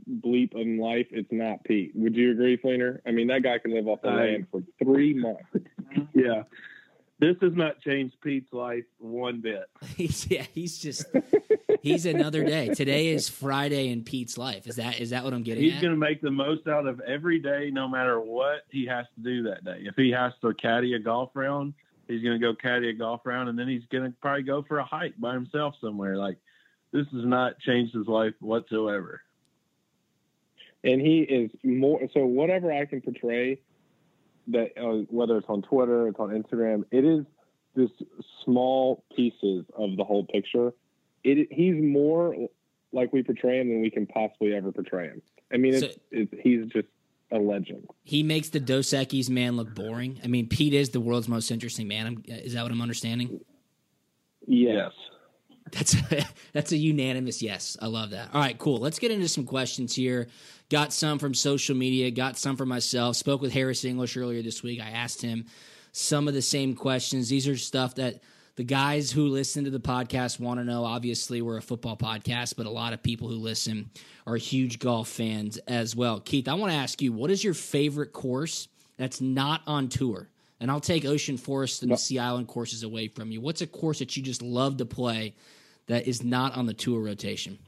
bleep 0.09 0.55
in 0.55 0.79
life, 0.79 1.07
it's 1.11 1.31
not 1.33 1.65
Pete. 1.65 1.93
Would 1.95 2.15
you 2.17 2.33
agree, 2.33 2.57
Flener? 2.57 3.01
I 3.07 3.11
mean, 3.11 3.27
that 3.29 3.43
guy 3.43 3.59
can 3.59 3.73
live 3.73 3.89
off 3.89 4.03
the 4.03 4.09
I- 4.09 4.17
land 4.17 4.47
for 4.51 4.63
three 4.83 5.15
months. 5.15 5.43
yeah, 6.15 6.43
this 7.23 7.37
has 7.41 7.55
not 7.55 7.81
changed 7.81 8.17
Pete's 8.21 8.53
life 8.53 8.85
one 8.99 9.41
bit. 9.41 9.65
He's 9.97 10.29
yeah, 10.29 10.45
he's 10.53 10.79
just 10.79 11.07
he's 11.81 12.05
another 12.05 12.43
day. 12.45 12.75
Today 12.75 13.09
is 13.09 13.29
Friday 13.29 13.89
in 13.91 14.03
Pete's 14.03 14.37
life. 14.37 14.67
Is 14.67 14.77
that 14.77 15.01
is 15.01 15.11
that 15.11 15.23
what 15.23 15.33
I'm 15.33 15.43
getting 15.45 15.63
He's 15.63 15.75
at? 15.77 15.83
going 15.83 15.95
to 15.95 15.99
make 15.99 16.21
the 16.21 16.31
most 16.33 16.67
out 16.67 16.87
of 16.87 17.01
every 17.01 17.39
day, 17.39 17.71
no 17.73 17.87
matter 17.89 18.21
what 18.21 18.63
he 18.71 18.85
has 18.87 19.07
to 19.15 19.23
do 19.23 19.45
that 19.45 19.65
day. 19.65 19.83
If 19.85 19.95
he 19.97 20.11
has 20.11 20.33
to 20.43 20.53
caddy 20.55 20.95
a 20.95 20.99
golf 20.99 21.31
round, 21.35 21.75
he's 22.09 22.23
going 22.23 22.41
to 22.41 22.45
go 22.45 22.55
caddy 22.55 22.89
a 22.91 22.93
golf 22.93 23.21
round, 23.25 23.49
and 23.49 23.57
then 23.59 23.69
he's 23.69 23.85
going 23.93 24.05
to 24.05 24.17
probably 24.21 24.43
go 24.43 24.63
for 24.63 24.79
a 24.79 24.85
hike 24.85 25.15
by 25.19 25.33
himself 25.35 25.75
somewhere. 25.81 26.17
Like 26.17 26.39
this 26.93 27.07
has 27.13 27.25
not 27.25 27.59
changed 27.61 27.95
his 27.95 28.07
life 28.09 28.35
whatsoever. 28.41 29.23
and 30.85 31.01
he 31.01 31.21
is 31.21 31.51
more 31.63 32.01
so 32.13 32.27
whatever 32.27 32.73
i 32.73 32.85
can 32.85 33.01
portray 33.01 33.57
that 34.49 34.71
uh, 34.79 35.05
whether 35.09 35.37
it's 35.39 35.49
on 35.49 35.63
twitter 35.63 36.09
it's 36.09 36.19
on 36.19 36.31
instagram 36.31 36.85
it 36.91 37.05
is 37.05 37.25
this 37.75 37.91
small 38.45 39.05
pieces 39.17 39.65
of 39.75 39.97
the 39.97 40.05
whole 40.05 40.25
picture 40.25 40.73
it 41.25 41.49
he's 41.51 41.75
more 41.83 42.35
like 42.93 43.13
we 43.13 43.23
portray 43.23 43.61
him 43.61 43.69
than 43.69 43.81
we 43.81 43.91
can 43.91 44.07
possibly 44.07 44.55
ever 44.55 44.73
portray 44.73 45.07
him 45.07 45.23
i 45.53 45.57
mean 45.57 45.75
it's, 45.75 45.95
So- 45.95 46.01
it's 46.11 46.33
he's 46.43 46.67
just 46.67 46.89
a 47.31 47.39
legend 47.39 47.89
he 48.05 48.23
makes 48.23 48.51
the 48.51 48.61
Dos 48.61 48.89
Equis 48.91 49.31
man 49.31 49.57
look 49.57 49.75
boring. 49.75 50.21
I 50.23 50.27
mean, 50.27 50.49
Pete 50.49 50.75
is 50.75 50.91
the 50.91 51.01
world's 51.01 51.29
most 51.29 51.51
interesting 51.51 51.89
man. 51.89 52.07
I'm, 52.07 52.23
is 52.27 52.53
that 52.53 52.63
what 52.63 52.71
I'm 52.73 52.83
understanding? 52.83 53.41
yes 54.47 54.91
That's 55.71 55.97
that's 56.53 56.73
a 56.73 56.77
unanimous 56.77 57.43
yes. 57.43 57.77
I 57.81 57.87
love 57.87 58.11
that. 58.11 58.31
All 58.35 58.41
right, 58.41 58.57
cool. 58.59 58.79
Let's 58.79 58.99
get 58.99 59.11
into 59.11 59.29
some 59.29 59.45
questions 59.45 59.95
here. 59.95 60.29
Got 60.71 60.93
some 60.93 61.19
from 61.19 61.35
social 61.35 61.77
media. 61.77 62.11
Got 62.11 62.39
some 62.39 62.57
from 62.57 62.69
myself. 62.69 63.17
Spoke 63.17 63.41
with 63.41 63.53
Harris 63.53 63.85
English 63.85 64.17
earlier 64.17 64.43
this 64.43 64.63
week. 64.63 64.81
I 64.81 64.91
asked 64.91 65.23
him 65.23 65.47
some 65.93 66.29
of 66.29 66.35
the 66.35 66.43
same 66.43 66.75
questions. 66.75 67.29
These 67.29 67.47
are 67.47 67.57
stuff 67.57 67.95
that 67.97 68.23
the 68.57 68.65
guys 68.65 69.11
who 69.11 69.29
listen 69.29 69.65
to 69.65 69.71
the 69.71 69.81
podcast 69.81 70.39
want 70.39 70.61
to 70.61 70.65
know. 70.65 70.85
Obviously, 70.85 71.41
we're 71.41 71.57
a 71.59 71.63
football 71.63 71.97
podcast, 71.97 72.57
but 72.57 72.67
a 72.67 72.71
lot 72.71 72.93
of 72.93 73.03
people 73.03 73.29
who 73.29 73.37
listen 73.37 73.91
are 74.27 74.37
huge 74.37 74.79
golf 74.79 75.09
fans 75.09 75.57
as 75.69 75.97
well. 75.97 76.21
Keith, 76.21 76.49
I 76.49 76.55
want 76.55 76.73
to 76.73 76.79
ask 76.79 77.01
you, 77.01 77.13
what 77.13 77.31
is 77.31 77.43
your 77.43 77.55
favorite 77.55 78.13
course 78.13 78.69
that's 78.99 79.21
not 79.21 79.63
on 79.67 79.89
tour? 79.89 80.29
And 80.63 80.71
I'll 80.71 80.81
take 80.81 81.05
Ocean 81.05 81.37
Forest 81.37 81.83
and 81.83 81.91
the 81.91 81.97
Sea 81.97 82.21
Island 82.21 82.47
courses 82.47 82.85
away 82.85 83.09
from 83.09 83.33
you. 83.33 83.41
What's 83.41 83.63
a 83.63 83.67
course 83.67 83.99
that 83.99 84.17
you 84.17 84.23
just 84.23 84.43
love 84.43 84.77
to 84.77 84.87
play 84.87 85.35
that 85.89 86.07
is 86.07 86.23
not 86.23 86.57
on 86.57 86.67
the 86.67 86.73
tour 86.73 87.03
rotation? 87.03 87.59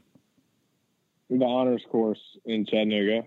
the 1.29 1.43
honors 1.43 1.83
course 1.91 2.19
in 2.45 2.65
chattanooga 2.65 3.23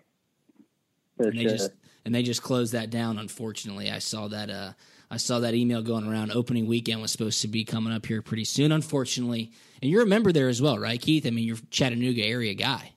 for 1.16 1.28
And 1.28 1.38
they 1.38 1.42
sure 1.42 1.50
just 1.50 1.72
and 2.04 2.14
they 2.14 2.22
just 2.22 2.42
closed 2.42 2.72
that 2.72 2.88
down. 2.88 3.18
Unfortunately, 3.18 3.90
I 3.90 3.98
saw 3.98 4.28
that. 4.28 4.48
Uh, 4.48 4.72
I 5.10 5.18
saw 5.18 5.40
that 5.40 5.54
email 5.54 5.82
going 5.82 6.08
around. 6.08 6.32
Opening 6.32 6.66
weekend 6.66 7.02
was 7.02 7.10
supposed 7.10 7.42
to 7.42 7.48
be 7.48 7.64
coming 7.64 7.92
up 7.92 8.06
here 8.06 8.22
pretty 8.22 8.44
soon. 8.44 8.72
Unfortunately, 8.72 9.52
and 9.82 9.90
you're 9.90 10.02
a 10.02 10.06
member 10.06 10.32
there 10.32 10.48
as 10.48 10.62
well, 10.62 10.78
right, 10.78 11.00
Keith? 11.00 11.26
I 11.26 11.30
mean, 11.30 11.46
you're 11.46 11.58
Chattanooga 11.70 12.22
area 12.22 12.54
guy. 12.54 12.92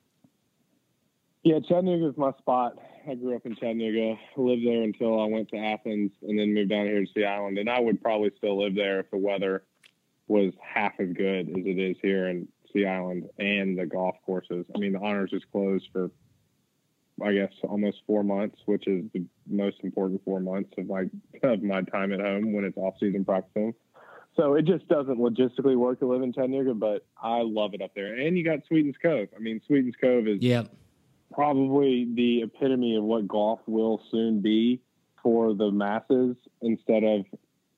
Yeah, 1.44 1.60
Chattanooga 1.60 2.08
is 2.08 2.18
my 2.18 2.32
spot. 2.38 2.78
I 3.08 3.16
grew 3.16 3.36
up 3.36 3.46
in 3.46 3.56
Chattanooga, 3.56 4.20
lived 4.38 4.66
there 4.66 4.84
until 4.84 5.20
I 5.20 5.26
went 5.26 5.50
to 5.50 5.58
Athens, 5.58 6.12
and 6.22 6.38
then 6.38 6.54
moved 6.54 6.70
down 6.70 6.86
here 6.86 7.04
to 7.04 7.12
Sea 7.14 7.26
Island. 7.26 7.58
And 7.58 7.70
I 7.70 7.80
would 7.80 8.02
probably 8.02 8.32
still 8.38 8.62
live 8.62 8.76
there 8.76 9.00
if 9.00 9.12
the 9.12 9.18
weather 9.18 9.64
was 10.28 10.54
half 10.62 10.94
as 11.00 11.10
good 11.14 11.50
as 11.50 11.66
it 11.66 11.80
is 11.80 11.98
here 12.02 12.28
in 12.30 12.48
Sea 12.72 12.86
Island 12.86 13.30
and 13.38 13.78
the 13.78 13.86
golf 13.86 14.16
courses. 14.26 14.66
I 14.74 14.80
mean, 14.80 14.94
the 14.94 15.00
honors 15.00 15.32
is 15.34 15.44
closed 15.52 15.90
for, 15.92 16.12
I 17.24 17.34
guess, 17.34 17.52
almost 17.64 17.98
four 18.08 18.24
months, 18.24 18.58
which 18.66 18.88
is 18.88 19.06
the 19.14 19.26
most 19.48 19.78
important 19.84 20.24
four 20.24 20.40
months 20.40 20.72
of 20.78 20.88
my 20.88 21.10
of 21.44 21.64
my 21.64 21.82
time 21.82 22.14
at 22.14 22.20
home 22.20 22.54
when 22.54 22.64
it's 22.64 22.78
off 22.78 22.96
season 23.00 23.26
practicing. 23.26 23.74
So 24.38 24.54
it 24.54 24.64
just 24.64 24.88
doesn't 24.88 25.18
logistically 25.18 25.76
work 25.76 26.00
to 26.00 26.08
live 26.08 26.22
in 26.22 26.32
Chattanooga, 26.32 26.74
but 26.74 27.06
I 27.22 27.42
love 27.42 27.74
it 27.74 27.82
up 27.82 27.94
there. 27.94 28.16
And 28.16 28.38
you 28.38 28.46
got 28.46 28.60
Sweetens 28.68 28.96
Cove. 29.02 29.28
I 29.36 29.40
mean, 29.40 29.60
Sweetens 29.68 29.96
Cove 30.00 30.28
is 30.28 30.42
Yep. 30.42 30.72
Probably 31.32 32.08
the 32.14 32.42
epitome 32.44 32.96
of 32.96 33.04
what 33.04 33.28
golf 33.28 33.60
will 33.68 34.02
soon 34.12 34.42
be 34.42 34.82
for 35.24 35.54
the 35.54 35.72
masses 35.72 36.36
instead 36.62 37.04
of 37.04 37.26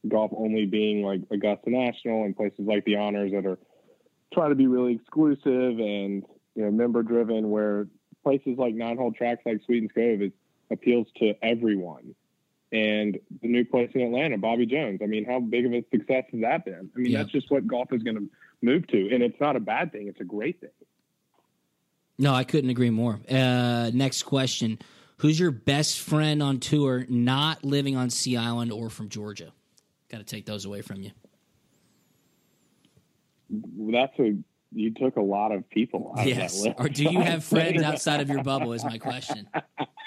golf 0.07 0.31
only 0.35 0.65
being 0.65 1.03
like 1.03 1.21
Augusta 1.31 1.69
National 1.69 2.23
and 2.23 2.35
places 2.35 2.59
like 2.65 2.83
the 2.85 2.95
honors 2.95 3.31
that 3.31 3.45
are 3.45 3.59
trying 4.33 4.49
to 4.49 4.55
be 4.55 4.67
really 4.67 4.93
exclusive 4.95 5.79
and 5.79 6.23
you 6.55 6.63
know 6.63 6.71
member 6.71 7.03
driven 7.03 7.49
where 7.49 7.87
places 8.23 8.57
like 8.57 8.73
nine 8.73 8.97
hole 8.97 9.11
tracks 9.11 9.41
like 9.45 9.61
Sweetens 9.65 9.91
Cove 9.93 10.21
is 10.21 10.31
appeals 10.71 11.07
to 11.17 11.33
everyone. 11.43 12.15
And 12.71 13.19
the 13.41 13.47
new 13.47 13.63
place 13.65 13.91
in 13.93 14.01
Atlanta, 14.01 14.37
Bobby 14.39 14.65
Jones. 14.65 15.01
I 15.03 15.05
mean, 15.05 15.25
how 15.25 15.39
big 15.39 15.67
of 15.67 15.73
a 15.73 15.85
success 15.91 16.23
has 16.31 16.41
that 16.41 16.65
been? 16.65 16.89
I 16.95 16.99
mean, 16.99 17.11
Yeah. 17.11 17.19
that's 17.19 17.31
just 17.31 17.51
what 17.51 17.67
golf 17.67 17.93
is 17.93 18.01
going 18.01 18.15
to 18.17 18.27
move 18.63 18.87
to. 18.87 19.13
And 19.13 19.21
it's 19.21 19.39
not 19.39 19.55
a 19.55 19.59
bad 19.59 19.91
thing, 19.91 20.07
it's 20.07 20.19
a 20.21 20.25
great 20.25 20.59
thing. 20.59 20.71
No, 22.23 22.33
I 22.33 22.45
couldn't 22.45 22.69
agree 22.69 22.89
more. 22.89 23.19
Uh, 23.29 23.91
next 23.93 24.23
question: 24.23 24.79
Who's 25.17 25.37
your 25.37 25.51
best 25.51 25.99
friend 25.99 26.41
on 26.41 26.61
tour, 26.61 27.05
not 27.09 27.65
living 27.65 27.97
on 27.97 28.09
Sea 28.09 28.37
Island 28.37 28.71
or 28.71 28.89
from 28.89 29.09
Georgia? 29.09 29.51
Got 30.09 30.19
to 30.19 30.23
take 30.23 30.45
those 30.45 30.63
away 30.63 30.81
from 30.81 31.01
you. 31.01 31.11
that's 33.91 34.17
a 34.19 34.37
you 34.71 34.93
took 34.93 35.17
a 35.17 35.21
lot 35.21 35.51
of 35.51 35.69
people 35.69 36.15
out 36.17 36.25
Yes. 36.25 36.57
of 36.59 36.63
that 36.63 36.69
list. 36.69 36.79
Or 36.79 36.87
do 36.87 37.03
you 37.03 37.19
have 37.19 37.43
friends 37.43 37.83
outside 37.83 38.21
of 38.21 38.29
your 38.29 38.41
bubble? 38.41 38.71
Is 38.71 38.85
my 38.85 38.97
question. 38.97 39.45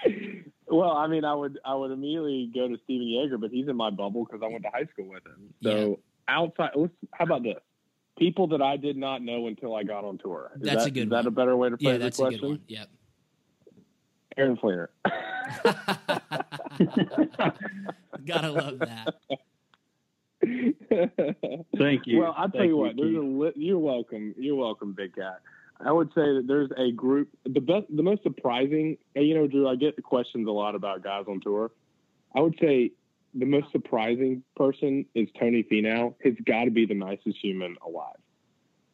well, 0.68 0.92
I 0.92 1.08
mean, 1.08 1.26
I 1.26 1.34
would 1.34 1.58
I 1.66 1.74
would 1.74 1.90
immediately 1.90 2.50
go 2.54 2.66
to 2.66 2.76
Stephan 2.84 3.06
Jaeger, 3.08 3.36
but 3.36 3.50
he's 3.50 3.68
in 3.68 3.76
my 3.76 3.90
bubble 3.90 4.24
because 4.24 4.40
I 4.42 4.48
went 4.48 4.62
to 4.62 4.70
high 4.70 4.86
school 4.90 5.10
with 5.10 5.26
him. 5.26 5.52
So 5.62 6.00
outside, 6.28 6.70
let's, 6.76 6.94
how 7.12 7.26
about 7.26 7.42
this? 7.42 7.60
People 8.18 8.46
that 8.48 8.62
I 8.62 8.76
did 8.76 8.96
not 8.96 9.22
know 9.22 9.46
until 9.46 9.74
I 9.74 9.82
got 9.84 10.04
on 10.04 10.16
tour. 10.18 10.50
Is 10.56 10.62
That's 10.62 10.84
that, 10.84 10.88
a 10.88 10.90
good 10.90 11.04
Is 11.04 11.10
that 11.10 11.26
a 11.26 11.30
better 11.30 11.56
way 11.56 11.68
to 11.70 11.76
phrase 11.76 11.84
Yeah, 11.86 11.92
the 11.94 11.98
that's 11.98 12.18
a 12.18 12.22
question? 12.22 12.40
good 12.40 12.48
one. 12.48 12.60
Yep. 12.66 12.88
Aaron 14.38 14.56
Flener. 14.56 14.90
Gotta 18.26 18.50
love 18.50 18.78
that. 18.80 19.14
Thank 21.78 22.06
you. 22.06 22.20
Well, 22.20 22.34
I'll 22.36 22.48
tell 22.50 22.60
Thank 22.60 22.68
you 22.68 22.76
what. 22.76 22.96
you, 22.96 23.04
There's 23.04 23.16
a 23.16 23.20
li- 23.20 23.52
you're 23.56 23.78
welcome. 23.78 24.34
You're 24.38 24.56
welcome, 24.56 24.92
Big 24.92 25.14
Cat. 25.14 25.40
I 25.80 25.92
would 25.92 26.08
say 26.08 26.22
that 26.22 26.44
there's 26.46 26.70
a 26.78 26.90
group. 26.92 27.28
The 27.44 27.60
best, 27.60 27.84
the 27.94 28.02
most 28.02 28.22
surprising. 28.22 28.96
and, 29.14 29.26
You 29.26 29.34
know, 29.34 29.46
Drew, 29.46 29.68
I 29.68 29.76
get 29.76 29.96
the 29.96 30.02
questions 30.02 30.46
a 30.48 30.50
lot 30.50 30.74
about 30.74 31.02
guys 31.02 31.24
on 31.28 31.40
tour. 31.40 31.70
I 32.34 32.40
would 32.40 32.56
say 32.60 32.92
the 33.38 33.46
most 33.46 33.70
surprising 33.72 34.42
person 34.56 35.06
is 35.14 35.28
Tony 35.38 35.62
Finau. 35.70 36.14
He's 36.22 36.36
got 36.46 36.64
to 36.64 36.70
be 36.70 36.86
the 36.86 36.94
nicest 36.94 37.38
human 37.42 37.76
alive, 37.84 38.16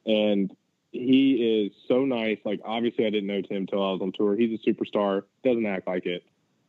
and 0.04 0.54
he 0.90 1.66
is 1.66 1.72
so 1.88 2.04
nice. 2.04 2.38
Like 2.44 2.60
obviously, 2.64 3.06
I 3.06 3.10
didn't 3.10 3.28
know 3.28 3.40
Tim 3.42 3.58
until 3.58 3.82
I 3.82 3.92
was 3.92 4.00
on 4.02 4.12
tour. 4.12 4.36
He's 4.36 4.58
a 4.58 4.70
superstar. 4.70 5.22
Doesn't 5.44 5.66
act 5.66 5.86
like 5.86 6.06
it. 6.06 6.22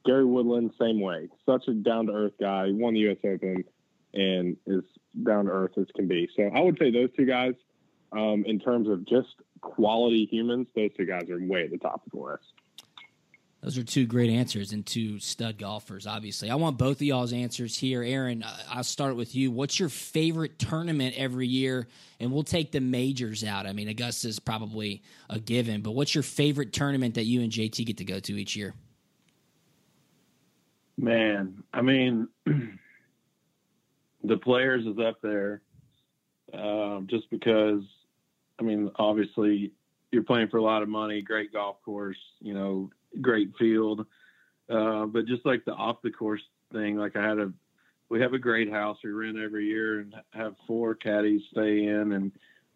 Gary 0.06 0.26
Woodland, 0.26 0.72
same 0.80 1.00
way. 1.00 1.30
Such 1.46 1.68
a 1.68 1.74
down 1.74 2.08
to 2.08 2.14
earth 2.14 2.34
guy. 2.40 2.68
He 2.68 2.74
won 2.74 2.94
the 2.94 3.02
U.S. 3.02 3.18
Open 3.24 3.64
and 4.14 4.58
is 4.68 4.84
down 5.26 5.46
to 5.46 5.52
earth 5.52 5.72
as 5.78 5.88
can 5.96 6.08
be. 6.08 6.30
So 6.36 6.50
I 6.54 6.60
would 6.60 6.78
say 6.78 6.92
those 6.92 7.10
two 7.16 7.26
guys, 7.26 7.54
um, 8.12 8.44
in 8.46 8.60
terms 8.60 8.88
of 8.90 9.06
just 9.06 9.30
quality 9.62 10.28
humans, 10.30 10.68
those 10.76 10.92
two 10.96 11.06
guys 11.06 11.30
are 11.30 11.40
way 11.40 11.64
at 11.64 11.72
the 11.72 11.78
top 11.78 12.06
of 12.06 12.12
the 12.12 12.20
list. 12.20 12.44
Those 13.64 13.78
are 13.78 13.84
two 13.84 14.06
great 14.06 14.30
answers 14.30 14.74
and 14.74 14.86
two 14.86 15.20
stud 15.20 15.58
golfers, 15.58 16.06
obviously. 16.06 16.50
I 16.50 16.56
want 16.56 16.78
both 16.78 16.98
of 16.98 17.04
y'all's 17.04 17.32
answers 17.32 17.78
here. 17.78 18.04
Aaron, 18.04 18.44
I'll 18.70 18.84
start 18.84 19.16
with 19.16 19.36
you. 19.36 19.52
What's 19.52 19.80
your 19.80 19.88
favorite 19.88 20.60
tournament 20.60 21.16
every 21.18 21.48
year? 21.48 21.88
And 22.20 22.34
we'll 22.34 22.44
take 22.44 22.74
the 22.74 22.82
majors 22.82 23.42
out. 23.42 23.66
I 23.66 23.72
mean, 23.72 23.88
Augusta's 23.88 24.38
probably 24.38 25.02
a 25.30 25.40
given, 25.40 25.80
but 25.80 25.92
what's 25.92 26.14
your 26.14 26.24
favorite 26.24 26.74
tournament 26.74 27.16
that 27.16 27.24
you 27.24 27.42
and 27.42 27.50
JT 27.50 27.86
get 27.86 27.98
to 27.98 28.04
go 28.04 28.20
to 28.20 28.34
each 28.34 28.54
year? 28.58 28.74
Man, 30.98 31.64
I 31.74 31.82
mean, 31.82 32.28
the 32.46 34.38
players 34.38 34.86
is 34.86 35.00
up 35.00 35.22
there 35.22 35.62
um, 36.54 37.08
just 37.10 37.30
because, 37.30 37.82
I 38.60 38.64
mean, 38.64 38.92
obviously 38.98 39.72
you're 40.12 40.24
playing 40.24 40.50
for 40.50 40.58
a 40.58 40.64
lot 40.64 40.84
of 40.84 40.90
money, 40.90 41.22
great 41.22 41.54
golf 41.54 41.78
course, 41.86 42.18
you 42.42 42.54
know, 42.54 42.92
great 43.22 43.52
field. 43.58 44.06
Uh, 44.70 45.06
but 45.06 45.26
just 45.26 45.46
like 45.46 45.66
the 45.66 45.74
off 45.74 46.02
the 46.02 46.12
course 46.12 46.42
thing, 46.72 46.98
like 46.98 47.16
I 47.16 47.28
had 47.28 47.40
a, 47.40 47.52
we 48.10 48.22
have 48.22 48.34
a 48.34 48.40
great 48.40 48.72
house 48.72 48.98
we 49.04 49.12
rent 49.12 49.38
every 49.38 49.66
year 49.66 50.00
and 50.00 50.16
have 50.34 50.56
four 50.68 50.96
caddies 50.96 51.42
stay 51.52 51.86
in 51.86 52.14
and 52.14 52.32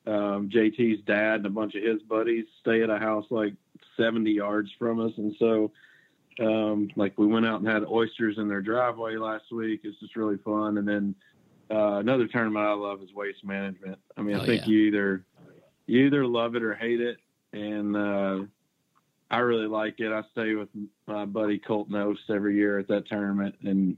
um, 0.08 0.50
JT's 0.50 1.04
dad 1.06 1.36
and 1.36 1.46
a 1.46 1.50
bunch 1.50 1.76
of 1.76 1.84
his 1.84 2.02
buddies 2.02 2.46
stay 2.62 2.82
at 2.82 2.90
a 2.90 2.98
house 2.98 3.26
like 3.30 3.54
70 3.98 4.32
yards 4.32 4.70
from 4.80 5.00
us. 5.00 5.12
And 5.18 5.36
so, 5.38 5.72
um, 6.40 6.90
like 6.96 7.18
we 7.18 7.28
went 7.28 7.46
out 7.46 7.60
and 7.60 7.68
had 7.68 7.84
oysters 7.84 8.38
in 8.38 8.48
their 8.48 8.62
driveway 8.62 9.18
last 9.18 9.52
week. 9.52 9.82
It's 9.84 10.00
just 10.00 10.16
really 10.16 10.38
fun. 10.38 10.78
And 10.78 10.88
then 10.88 11.16
uh, 11.70 11.98
another 11.98 12.28
tournament 12.28 12.66
I 12.66 12.74
love 12.74 13.02
is 13.02 13.14
waste 13.14 13.44
management. 13.44 13.98
I 14.16 14.22
mean, 14.22 14.38
oh, 14.38 14.42
I 14.42 14.46
think 14.46 14.62
yeah. 14.62 14.68
you 14.68 14.80
either 14.88 15.26
you 15.88 16.06
either 16.06 16.26
love 16.26 16.56
it 16.56 16.64
or 16.64 16.74
hate 16.76 17.02
it, 17.02 17.18
and 17.54 17.96
uh, 17.96 18.40
I 19.30 19.40
really 19.40 19.68
like 19.68 20.00
it. 20.00 20.12
I 20.12 20.24
stay 20.32 20.54
with 20.56 20.70
my 21.06 21.26
buddy 21.26 21.58
Colt 21.60 21.90
Knost 21.90 22.30
every 22.30 22.56
year 22.56 22.80
at 22.80 22.88
that 22.88 23.08
tournament, 23.08 23.56
and 23.64 23.98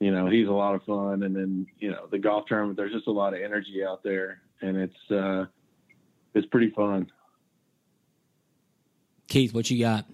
you 0.00 0.10
know 0.10 0.28
he's 0.28 0.48
a 0.48 0.52
lot 0.52 0.74
of 0.74 0.82
fun. 0.84 1.22
And 1.22 1.34
then 1.34 1.66
you 1.78 1.90
know 1.90 2.06
the 2.10 2.18
golf 2.18 2.46
tournament, 2.46 2.76
there's 2.76 2.92
just 2.92 3.06
a 3.06 3.12
lot 3.12 3.34
of 3.34 3.40
energy 3.40 3.84
out 3.84 4.02
there, 4.02 4.42
and 4.60 4.76
it's 4.76 5.10
uh, 5.10 5.46
it's 6.34 6.46
pretty 6.48 6.70
fun. 6.70 7.10
Keith, 9.28 9.54
what 9.54 9.70
you 9.70 9.80
got? 9.80 10.04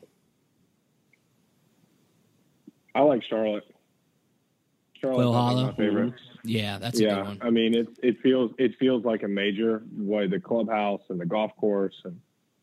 I 2.95 3.01
like 3.01 3.23
Charlotte. 3.29 3.65
Charlotte 5.01 5.33
Hollow, 5.33 5.67
my 5.67 5.73
favorite. 5.73 6.15
Yeah, 6.45 6.79
that's 6.79 7.01
yeah. 7.01 7.35
I 7.41 7.51
mean, 7.51 7.75
it 7.75 7.89
it 8.03 8.21
feels 8.23 8.53
it 8.59 8.73
feels 8.79 9.05
like 9.05 9.25
a 9.25 9.29
major 9.29 9.83
way 9.97 10.29
the 10.29 10.39
clubhouse 10.39 11.01
and 11.09 11.21
the 11.21 11.27
golf 11.27 11.51
course 11.57 11.95
and 12.05 12.21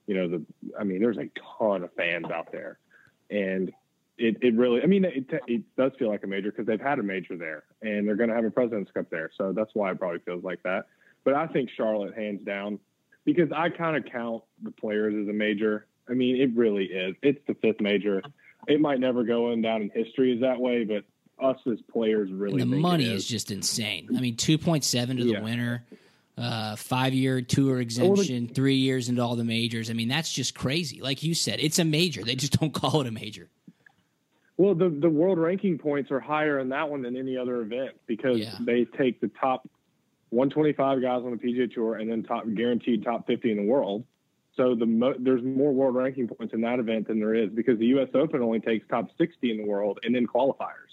you 0.10 0.16
know 0.16 0.28
the 0.28 0.44
I 0.80 0.84
mean, 0.84 1.02
there's 1.02 1.20
a 1.20 1.30
ton 1.58 1.84
of 1.84 1.94
fans 1.94 2.26
out 2.34 2.52
there, 2.52 2.80
and 3.30 3.72
it 4.18 4.38
it 4.42 4.56
really 4.56 4.82
I 4.82 4.88
mean 4.88 5.06
it 5.06 5.26
it 5.48 5.62
does 5.78 5.92
feel 6.00 6.10
like 6.10 6.24
a 6.24 6.28
major 6.28 6.50
because 6.50 6.66
they've 6.66 6.82
had 6.82 6.98
a 6.98 7.04
major 7.04 7.38
there 7.38 7.64
and 7.84 8.08
they're 8.08 8.16
going 8.16 8.30
to 8.30 8.36
have 8.36 8.44
a 8.44 8.50
Presidents 8.50 8.90
Cup 8.92 9.12
there, 9.12 9.30
so 9.38 9.54
that's 9.54 9.70
why 9.76 9.92
it 9.92 10.00
probably 10.00 10.20
feels 10.26 10.44
like 10.44 10.64
that. 10.64 10.88
But 11.24 11.36
I 11.36 11.46
think 11.46 11.70
Charlotte 11.78 12.16
hands 12.16 12.42
down 12.44 12.80
because 13.24 13.52
I 13.56 13.70
kind 13.70 13.96
of 13.96 14.12
count 14.12 14.44
the 14.64 14.72
players 14.72 15.14
as 15.14 15.30
a 15.30 15.34
major. 15.34 15.86
I 16.10 16.14
mean, 16.14 16.42
it 16.42 16.50
really 16.56 16.86
is. 16.86 17.16
It's 17.22 17.40
the 17.46 17.54
fifth 17.54 17.80
major 17.80 18.24
it 18.68 18.82
might 18.82 19.00
never 19.00 19.24
go 19.24 19.52
in 19.52 19.62
down 19.62 19.84
in 19.84 19.92
history 19.94 20.34
as 20.34 20.42
that 20.42 20.60
way, 20.60 20.84
but 20.86 21.04
us 21.44 21.58
as 21.72 21.80
players 21.92 22.32
really 22.32 22.62
and 22.62 22.74
the 22.74 22.78
money 22.78 23.06
is. 23.06 23.24
is. 23.24 23.28
just 23.28 23.52
insane. 23.52 24.10
I 24.16 24.20
mean, 24.20 24.36
two 24.36 24.58
point 24.58 24.84
seven 24.84 25.18
to 25.18 25.24
the 25.24 25.32
yeah. 25.32 25.42
winner, 25.42 25.86
uh, 26.40 26.76
five 26.76 27.14
year 27.14 27.42
tour 27.42 27.80
exemption, 27.80 28.48
three 28.48 28.76
years 28.76 29.10
into 29.10 29.22
all 29.22 29.36
the 29.36 29.44
majors. 29.44 29.90
I 29.90 29.94
mean, 29.94 30.08
that's 30.08 30.32
just 30.32 30.56
crazy. 30.56 31.02
Like 31.02 31.22
you 31.24 31.34
said, 31.34 31.60
it's 31.60 31.80
a 31.80 31.86
major. 31.86 32.24
They 32.24 32.36
just 32.36 32.60
don't 32.60 32.74
call 32.74 33.02
it 33.02 33.08
a 33.08 33.12
major. 33.12 33.50
Well, 34.58 34.76
the 34.76 34.90
the 34.90 35.10
world 35.10 35.38
ranking 35.38 35.78
points 35.78 36.12
are 36.12 36.20
higher 36.20 36.60
in 36.60 36.70
that 36.70 36.90
one 36.90 37.02
than 37.02 37.16
any 37.16 37.38
other 37.38 37.62
event 37.62 37.92
because 38.08 38.40
yeah. 38.40 38.56
they 38.60 38.86
take 38.86 39.22
the 39.22 39.32
top 39.40 39.68
125 40.32 41.02
guys 41.02 41.22
on 41.24 41.32
the 41.32 41.38
PGA 41.38 41.74
Tour 41.74 41.96
and 41.96 42.10
then 42.10 42.24
top 42.24 42.44
guaranteed 42.56 43.04
top 43.04 43.26
50 43.26 43.52
in 43.52 43.58
the 43.58 43.64
world. 43.64 44.04
So 44.56 44.76
the 44.76 44.86
mo- 44.86 45.16
there's 45.18 45.42
more 45.44 45.72
world 45.72 45.96
ranking 45.96 46.28
points 46.28 46.54
in 46.54 46.62
that 46.62 46.80
event 46.80 47.08
than 47.08 47.20
there 47.20 47.34
is 47.34 47.50
because 47.50 47.80
the 47.80 47.86
U.S. 47.88 48.10
Open 48.14 48.42
only 48.42 48.60
takes 48.60 48.86
top 48.90 49.08
60 49.18 49.50
in 49.50 49.58
the 49.58 49.66
world 49.66 50.00
and 50.04 50.14
then 50.14 50.28
qualifiers. 50.28 50.92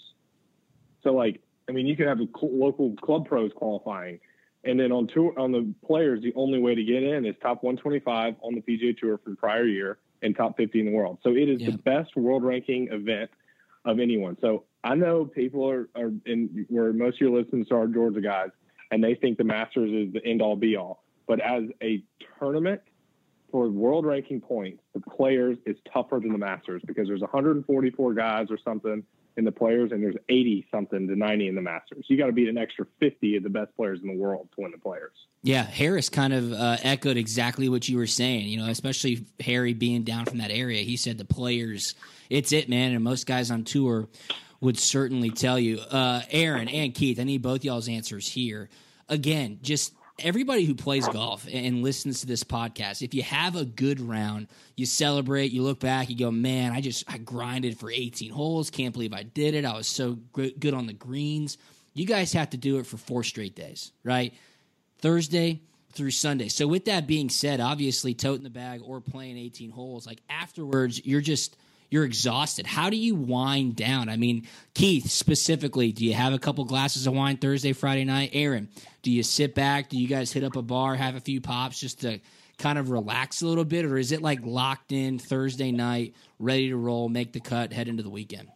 So 1.03 1.13
like, 1.13 1.41
I 1.67 1.73
mean, 1.73 1.85
you 1.85 1.97
could 1.97 2.07
have 2.07 2.17
the 2.19 2.29
cl- 2.33 2.57
local 2.57 2.95
club 2.95 3.27
pros 3.27 3.51
qualifying, 3.53 4.19
and 4.67 4.79
then 4.79 4.91
on 4.91 5.07
tour 5.07 5.33
on 5.39 5.51
the 5.51 5.73
players, 5.85 6.21
the 6.21 6.33
only 6.35 6.59
way 6.59 6.75
to 6.75 6.83
get 6.83 7.01
in 7.01 7.25
is 7.25 7.35
top 7.41 7.63
125 7.63 8.35
on 8.41 8.55
the 8.55 8.61
PGA 8.61 8.97
Tour 8.97 9.17
from 9.17 9.35
prior 9.37 9.65
year 9.65 9.97
and 10.21 10.35
top 10.35 10.57
50 10.57 10.79
in 10.79 10.85
the 10.85 10.91
world. 10.91 11.19
So 11.23 11.31
it 11.31 11.47
is 11.47 11.61
yeah. 11.61 11.71
the 11.71 11.77
best 11.77 12.15
world 12.15 12.43
ranking 12.43 12.89
event 12.91 13.31
of 13.85 13.99
anyone. 13.99 14.37
So 14.41 14.65
I 14.83 14.95
know 14.95 15.25
people 15.25 15.69
are, 15.69 15.89
are 15.95 16.11
in 16.25 16.65
where 16.69 16.91
most 16.91 17.15
of 17.15 17.21
your 17.21 17.39
listeners 17.39 17.67
are 17.71 17.87
Georgia 17.87 18.21
guys, 18.21 18.49
and 18.91 19.03
they 19.03 19.15
think 19.15 19.37
the 19.37 19.43
Masters 19.43 19.91
is 19.91 20.13
the 20.13 20.25
end 20.25 20.41
all 20.41 20.55
be 20.55 20.75
all. 20.75 21.03
But 21.27 21.39
as 21.39 21.63
a 21.81 22.03
tournament 22.39 22.81
for 23.51 23.69
world 23.69 24.05
ranking 24.05 24.41
points, 24.41 24.83
the 24.93 24.99
players 24.99 25.57
is 25.65 25.77
tougher 25.91 26.19
than 26.19 26.33
the 26.33 26.37
Masters 26.37 26.81
because 26.85 27.07
there's 27.07 27.21
144 27.21 28.13
guys 28.13 28.47
or 28.49 28.57
something 28.63 29.03
in 29.37 29.45
the 29.45 29.51
players, 29.51 29.91
and 29.91 30.03
there's 30.03 30.15
80 30.27 30.67
something 30.71 31.07
to 31.07 31.15
90 31.15 31.47
in 31.47 31.55
the 31.55 31.61
Masters. 31.61 32.05
You 32.09 32.17
got 32.17 32.25
to 32.25 32.31
beat 32.31 32.49
an 32.49 32.57
extra 32.57 32.85
50 32.99 33.37
of 33.37 33.43
the 33.43 33.49
best 33.49 33.75
players 33.75 33.99
in 34.01 34.07
the 34.07 34.15
world 34.15 34.49
to 34.55 34.61
win 34.61 34.71
the 34.71 34.79
players. 34.79 35.13
Yeah, 35.43 35.63
Harris 35.63 36.09
kind 36.09 36.33
of 36.33 36.51
uh, 36.51 36.77
echoed 36.81 37.17
exactly 37.17 37.69
what 37.69 37.87
you 37.87 37.97
were 37.97 38.07
saying. 38.07 38.47
You 38.47 38.57
know, 38.57 38.67
especially 38.67 39.25
Harry 39.39 39.73
being 39.73 40.03
down 40.03 40.25
from 40.25 40.39
that 40.39 40.51
area. 40.51 40.81
He 40.81 40.97
said 40.97 41.17
the 41.17 41.25
players, 41.25 41.93
it's 42.29 42.51
it, 42.51 42.67
man. 42.67 42.93
And 42.93 43.03
most 43.03 43.27
guys 43.27 43.51
on 43.51 43.63
tour 43.63 44.07
would 44.59 44.77
certainly 44.77 45.29
tell 45.29 45.59
you. 45.59 45.79
Uh, 45.79 46.21
Aaron 46.31 46.67
and 46.67 46.93
Keith, 46.93 47.19
I 47.19 47.23
need 47.23 47.43
both 47.43 47.63
y'all's 47.63 47.87
answers 47.87 48.27
here. 48.27 48.69
Again, 49.07 49.59
just 49.61 49.93
everybody 50.19 50.65
who 50.65 50.73
plays 50.73 51.07
golf 51.07 51.47
and 51.51 51.83
listens 51.83 52.21
to 52.21 52.27
this 52.27 52.43
podcast, 52.43 53.01
if 53.01 53.13
you 53.13 53.23
have 53.23 53.55
a 53.55 53.65
good 53.65 53.99
round, 53.99 54.47
you 54.75 54.85
celebrate, 54.85 55.51
you 55.51 55.61
look 55.61 55.79
back, 55.79 56.09
you 56.09 56.17
go, 56.17 56.31
man, 56.31 56.71
I 56.71 56.81
just 56.81 57.03
I 57.11 57.17
grinded 57.17 57.77
for 57.77 57.91
18 57.91 58.31
holes. 58.31 58.69
Can't 58.69 58.93
believe 58.93 59.13
I 59.13 59.23
did 59.23 59.53
it. 59.53 59.65
I 59.65 59.73
was 59.73 59.87
so 59.87 60.17
good 60.33 60.73
on 60.73 60.87
the 60.87 60.93
greens. 60.93 61.57
You 61.93 62.05
guys 62.05 62.33
have 62.33 62.51
to 62.51 62.57
do 62.57 62.77
it 62.77 62.85
for 62.85 62.97
four 62.97 63.23
straight 63.23 63.55
days, 63.55 63.91
right? 64.03 64.33
Thursday 64.99 65.61
through 65.93 66.11
Sunday. 66.11 66.47
So 66.47 66.67
with 66.67 66.85
that 66.85 67.07
being 67.07 67.29
said, 67.29 67.59
obviously 67.59 68.13
toting 68.13 68.43
the 68.43 68.49
bag 68.49 68.81
or 68.83 69.01
playing 69.01 69.37
18 69.37 69.71
holes, 69.71 70.05
like 70.05 70.19
afterwards, 70.29 71.03
you're 71.05 71.21
just 71.21 71.57
you're 71.89 72.05
exhausted. 72.05 72.65
How 72.65 72.89
do 72.89 72.97
you 72.97 73.15
wind 73.15 73.75
down? 73.75 74.09
I 74.09 74.17
mean, 74.17 74.47
Keith 74.73 75.09
specifically, 75.09 75.91
do 75.91 76.05
you 76.05 76.13
have 76.13 76.33
a 76.33 76.39
couple 76.39 76.65
glasses 76.65 77.07
of 77.07 77.13
wine 77.13 77.37
Thursday, 77.37 77.73
Friday 77.73 78.03
night? 78.03 78.31
Aaron, 78.33 78.69
do 79.01 79.11
you 79.11 79.23
sit 79.23 79.55
back? 79.55 79.89
Do 79.89 79.97
you 79.97 80.07
guys 80.07 80.31
hit 80.31 80.43
up 80.43 80.55
a 80.55 80.61
bar, 80.61 80.95
have 80.95 81.15
a 81.15 81.21
few 81.21 81.39
pops 81.39 81.79
just 81.79 82.01
to 82.01 82.19
kind 82.57 82.77
of 82.77 82.89
relax 82.89 83.41
a 83.41 83.47
little 83.47 83.65
bit, 83.65 83.85
or 83.85 83.97
is 83.97 84.11
it 84.11 84.21
like 84.21 84.39
locked 84.43 84.91
in 84.91 85.19
Thursday 85.19 85.71
night, 85.71 86.13
ready 86.39 86.69
to 86.69 86.77
roll, 86.77 87.07
make 87.07 87.31
the 87.31 87.39
cut, 87.39 87.71
head 87.71 87.87
into 87.87 88.03
the 88.03 88.09
weekend? 88.09 88.49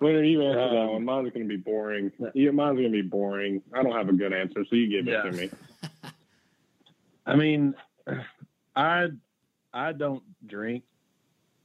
Winter, 0.00 0.24
you 0.24 0.42
answer 0.42 0.60
um, 0.60 0.74
that 0.74 0.92
one. 0.92 1.04
Mine's 1.04 1.30
going 1.30 1.46
to 1.46 1.48
be 1.48 1.58
boring. 1.58 2.10
Yeah, 2.32 2.52
mine's 2.52 2.78
going 2.78 2.90
to 2.90 2.90
be 2.90 3.02
boring. 3.02 3.60
I 3.74 3.82
don't 3.82 3.92
have 3.92 4.08
a 4.08 4.14
good 4.14 4.32
answer, 4.32 4.64
so 4.64 4.76
you 4.76 4.88
give 4.88 5.06
yeah. 5.06 5.26
it 5.26 5.30
to 5.30 5.36
me. 5.36 5.50
I 7.26 7.36
mean, 7.36 7.74
I 8.74 9.08
I 9.74 9.92
don't 9.92 10.22
drink 10.46 10.84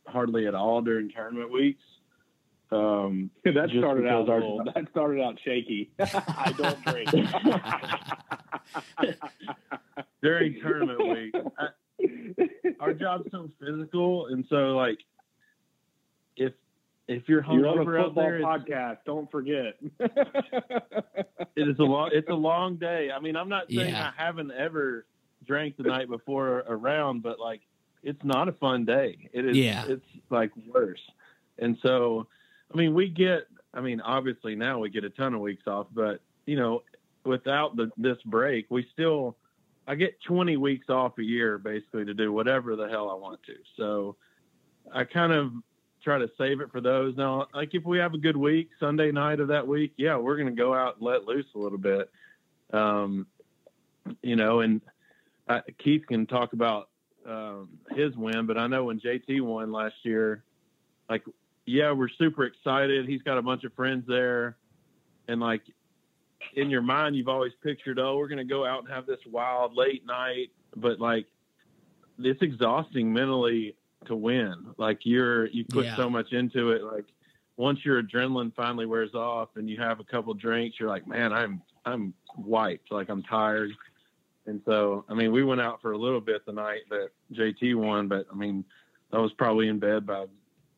hardly 0.07 0.47
at 0.47 0.55
all 0.55 0.81
during 0.81 1.09
tournament 1.09 1.51
weeks. 1.51 1.83
Um, 2.71 3.29
that 3.45 3.69
started 3.77 4.07
out 4.07 4.27
our, 4.29 4.39
little, 4.39 4.63
that 4.63 4.87
started 4.91 5.21
out 5.21 5.37
shaky. 5.43 5.91
I 5.99 6.53
don't 6.57 6.81
drink 6.85 7.09
during 10.21 10.61
tournament 10.61 11.05
week. 11.07 11.35
I, 11.57 11.67
our 12.79 12.93
job's 12.93 13.29
so 13.31 13.49
physical, 13.59 14.27
and 14.27 14.45
so 14.49 14.75
like 14.75 14.99
if 16.35 16.53
if 17.07 17.29
you're 17.29 17.43
hungover 17.43 17.85
you're 17.85 17.99
out 17.99 18.15
there, 18.15 18.41
podcast, 18.41 18.97
don't 19.05 19.29
forget. 19.29 19.75
it 19.99 21.27
is 21.55 21.77
a 21.79 21.83
long 21.83 22.09
it's 22.11 22.29
a 22.29 22.33
long 22.33 22.77
day. 22.77 23.11
I 23.15 23.19
mean, 23.19 23.35
I'm 23.35 23.49
not 23.49 23.69
saying 23.69 23.91
yeah. 23.91 24.09
I 24.17 24.23
haven't 24.23 24.51
ever 24.51 25.05
drank 25.45 25.77
the 25.77 25.83
night 25.83 26.09
before 26.09 26.61
a 26.61 26.75
round, 26.75 27.21
but 27.21 27.39
like 27.39 27.61
it's 28.05 28.23
not 28.23 28.47
a 28.47 28.53
fun 28.53 28.85
day. 28.85 29.29
It 29.33 29.45
is. 29.45 29.57
Yeah. 29.57 29.83
It's 29.87 30.05
like 30.29 30.51
worse. 30.67 31.01
And 31.57 31.77
so, 31.81 32.27
I 32.73 32.77
mean, 32.77 32.93
we 32.93 33.09
get 33.09 33.47
I 33.73 33.81
mean, 33.81 33.99
obviously 33.99 34.55
now 34.55 34.79
we 34.79 34.89
get 34.89 35.03
a 35.03 35.09
ton 35.09 35.33
of 35.33 35.41
weeks 35.41 35.67
off, 35.67 35.87
but 35.93 36.21
you 36.45 36.55
know, 36.55 36.83
without 37.25 37.75
the 37.75 37.91
this 37.97 38.17
break, 38.25 38.67
we 38.69 38.87
still 38.93 39.35
I 39.87 39.95
get 39.95 40.21
20 40.21 40.57
weeks 40.57 40.89
off 40.89 41.17
a 41.17 41.23
year 41.23 41.57
basically 41.57 42.05
to 42.05 42.13
do 42.13 42.31
whatever 42.31 42.75
the 42.75 42.87
hell 42.87 43.09
I 43.09 43.15
want 43.15 43.41
to. 43.43 43.55
So 43.75 44.15
I 44.93 45.03
kind 45.03 45.33
of 45.33 45.51
try 46.03 46.19
to 46.19 46.29
save 46.37 46.61
it 46.61 46.71
for 46.71 46.81
those. 46.81 47.17
Now, 47.17 47.47
like 47.53 47.73
if 47.73 47.83
we 47.83 47.97
have 47.97 48.13
a 48.13 48.19
good 48.19 48.37
week, 48.37 48.69
Sunday 48.79 49.11
night 49.11 49.39
of 49.39 49.47
that 49.49 49.67
week, 49.67 49.93
yeah, 49.97 50.15
we're 50.15 50.37
going 50.37 50.49
to 50.49 50.55
go 50.55 50.73
out 50.73 50.97
and 50.97 51.05
let 51.05 51.25
loose 51.25 51.47
a 51.55 51.59
little 51.59 51.79
bit. 51.79 52.09
Um, 52.71 53.25
you 54.21 54.35
know, 54.35 54.59
and 54.59 54.81
uh, 55.47 55.61
Keith 55.79 56.05
can 56.07 56.27
talk 56.27 56.53
about 56.53 56.89
um, 57.27 57.69
his 57.91 58.15
win, 58.15 58.45
but 58.45 58.57
I 58.57 58.67
know 58.67 58.85
when 58.85 58.99
JT 58.99 59.41
won 59.41 59.71
last 59.71 59.95
year, 60.03 60.43
like, 61.09 61.23
yeah, 61.65 61.91
we're 61.91 62.09
super 62.09 62.45
excited. 62.45 63.07
He's 63.07 63.21
got 63.23 63.37
a 63.37 63.41
bunch 63.41 63.63
of 63.63 63.73
friends 63.73 64.05
there, 64.07 64.57
and 65.27 65.39
like 65.39 65.61
in 66.55 66.69
your 66.69 66.81
mind, 66.81 67.15
you've 67.15 67.27
always 67.27 67.53
pictured, 67.63 67.97
oh, 67.99 68.17
we're 68.17 68.27
going 68.27 68.37
to 68.37 68.43
go 68.43 68.65
out 68.65 68.83
and 68.83 68.89
have 68.93 69.05
this 69.05 69.19
wild 69.31 69.75
late 69.75 70.05
night, 70.05 70.51
but 70.75 70.99
like 70.99 71.25
it's 72.19 72.41
exhausting 72.41 73.11
mentally 73.11 73.75
to 74.05 74.15
win. 74.15 74.53
Like 74.77 74.99
you're 75.03 75.47
you 75.47 75.65
put 75.65 75.85
Yeah. 75.85 75.95
so 75.95 76.09
much 76.09 76.31
into 76.33 76.71
it. 76.71 76.83
Like 76.83 77.05
once 77.57 77.79
your 77.83 78.01
adrenaline 78.03 78.53
finally 78.55 78.85
wears 78.85 79.15
off 79.15 79.49
and 79.55 79.69
you 79.69 79.77
have 79.77 79.99
a 79.99 80.03
couple 80.03 80.33
drinks, 80.33 80.79
you're 80.79 80.89
like, 80.89 81.07
man, 81.07 81.33
I'm 81.33 81.61
I'm 81.85 82.13
wiped. 82.37 82.91
Like 82.91 83.09
I'm 83.09 83.23
tired. 83.23 83.71
And 84.47 84.61
so, 84.65 85.05
I 85.09 85.13
mean, 85.15 85.31
we 85.31 85.43
went 85.43 85.61
out 85.61 85.81
for 85.81 85.93
a 85.93 85.97
little 85.97 86.21
bit 86.21 86.45
the 86.45 86.51
night 86.53 86.81
that 86.89 87.09
JT 87.33 87.75
won, 87.75 88.07
but 88.07 88.27
I 88.31 88.35
mean, 88.35 88.63
I 89.11 89.17
was 89.17 89.33
probably 89.33 89.67
in 89.69 89.79
bed 89.79 90.05
by, 90.05 90.25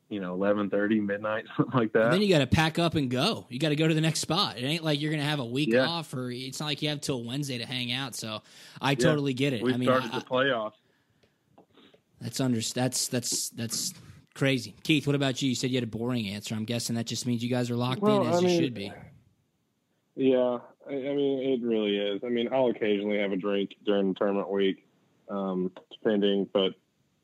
you 0.09 0.21
know, 0.21 0.33
eleven 0.33 0.69
thirty, 0.69 1.01
midnight, 1.01 1.45
something 1.57 1.77
like 1.77 1.91
that. 1.93 2.05
And 2.05 2.13
then 2.13 2.21
you 2.21 2.29
got 2.29 2.39
to 2.39 2.47
pack 2.47 2.79
up 2.79 2.95
and 2.95 3.09
go. 3.09 3.45
You 3.49 3.59
got 3.59 3.69
to 3.69 3.75
go 3.75 3.87
to 3.87 3.93
the 3.93 3.99
next 4.01 4.19
spot. 4.21 4.57
It 4.57 4.63
ain't 4.63 4.83
like 4.85 5.01
you're 5.01 5.11
going 5.11 5.21
to 5.21 5.27
have 5.27 5.39
a 5.39 5.45
week 5.45 5.73
Yeah. 5.73 5.85
off, 5.85 6.13
or 6.13 6.31
it's 6.31 6.59
not 6.61 6.67
like 6.67 6.81
you 6.81 6.87
have 6.89 7.01
till 7.01 7.23
Wednesday 7.25 7.57
to 7.57 7.65
hang 7.65 7.91
out. 7.91 8.15
So 8.15 8.41
I 8.79 8.91
Yeah. 8.91 8.95
totally 8.95 9.33
get 9.33 9.51
it. 9.53 9.61
we 9.63 9.73
I 9.73 9.77
mean, 9.77 9.87
started 9.89 10.11
I- 10.13 10.19
the 10.19 10.25
playoffs. 10.25 10.73
that's 12.21 12.39
under 12.39 12.59
that's 12.61 13.07
that's 13.09 13.49
that's 13.49 13.93
crazy. 14.33 14.75
Keith, 14.83 15.07
what 15.07 15.15
about 15.15 15.41
you? 15.41 15.49
You 15.49 15.55
said 15.55 15.71
you 15.71 15.75
had 15.77 15.83
a 15.83 15.87
boring 15.87 16.29
answer. 16.29 16.55
I'm 16.55 16.63
guessing 16.65 16.95
that 16.95 17.05
just 17.07 17.25
means 17.27 17.43
you 17.43 17.49
guys 17.49 17.69
are 17.69 17.75
locked 17.75 18.01
Well, 18.01 18.21
in 18.21 18.27
as 18.29 18.35
I 18.35 18.39
you 18.39 18.47
mean- 18.47 18.61
should 18.61 18.73
be. 18.73 18.91
Yeah, 20.15 20.59
I, 20.89 20.93
I 20.93 21.15
mean, 21.15 21.39
it 21.53 21.65
really 21.65 21.97
is. 21.97 22.21
I 22.25 22.29
mean, 22.29 22.49
I'll 22.51 22.67
occasionally 22.67 23.19
have 23.19 23.31
a 23.31 23.37
drink 23.37 23.75
during 23.85 24.15
tournament 24.15 24.49
week, 24.49 24.87
um, 25.29 25.71
depending, 25.91 26.47
but 26.53 26.73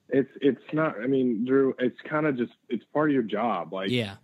it's 0.10 0.30
it's 0.42 0.62
not. 0.74 0.96
I 1.02 1.08
mean, 1.08 1.46
Drew, 1.46 1.74
it's 1.80 2.00
kind 2.10 2.26
of 2.26 2.38
just 2.38 2.54
it's 2.70 2.84
part 2.94 3.10
of 3.10 3.14
your 3.14 3.24
job. 3.24 3.74
Like, 3.74 3.90
Yeah, 3.90 4.16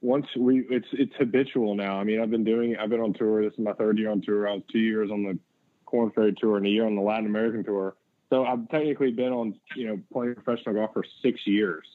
once 0.00 0.26
we, 0.36 0.66
it's 0.70 0.86
it's 0.92 1.12
habitual 1.18 1.74
now. 1.74 1.98
I 1.98 2.04
mean, 2.04 2.20
I've 2.20 2.30
been 2.30 2.44
doing. 2.44 2.76
I've 2.76 2.90
been 2.90 3.00
on 3.00 3.12
tour. 3.14 3.42
This 3.42 3.52
is 3.54 3.58
my 3.58 3.72
third 3.72 3.98
year 3.98 4.10
on 4.10 4.22
tour. 4.22 4.48
I 4.48 4.54
was 4.54 4.62
two 4.70 4.78
years 4.78 5.10
on 5.10 5.24
the 5.24 5.38
Korn 5.86 6.10
Ferry 6.10 6.34
tour 6.34 6.56
and 6.56 6.66
a 6.66 6.68
year 6.68 6.86
on 6.86 6.94
the 6.94 7.02
Latin 7.02 7.26
American 7.26 7.64
tour. 7.64 7.94
So 8.30 8.44
I've 8.44 8.68
technically 8.68 9.12
been 9.12 9.32
on, 9.32 9.54
you 9.76 9.86
know, 9.86 10.00
playing 10.12 10.34
professional 10.34 10.74
golf 10.74 10.92
for 10.92 11.04
six 11.22 11.46
years. 11.46 11.86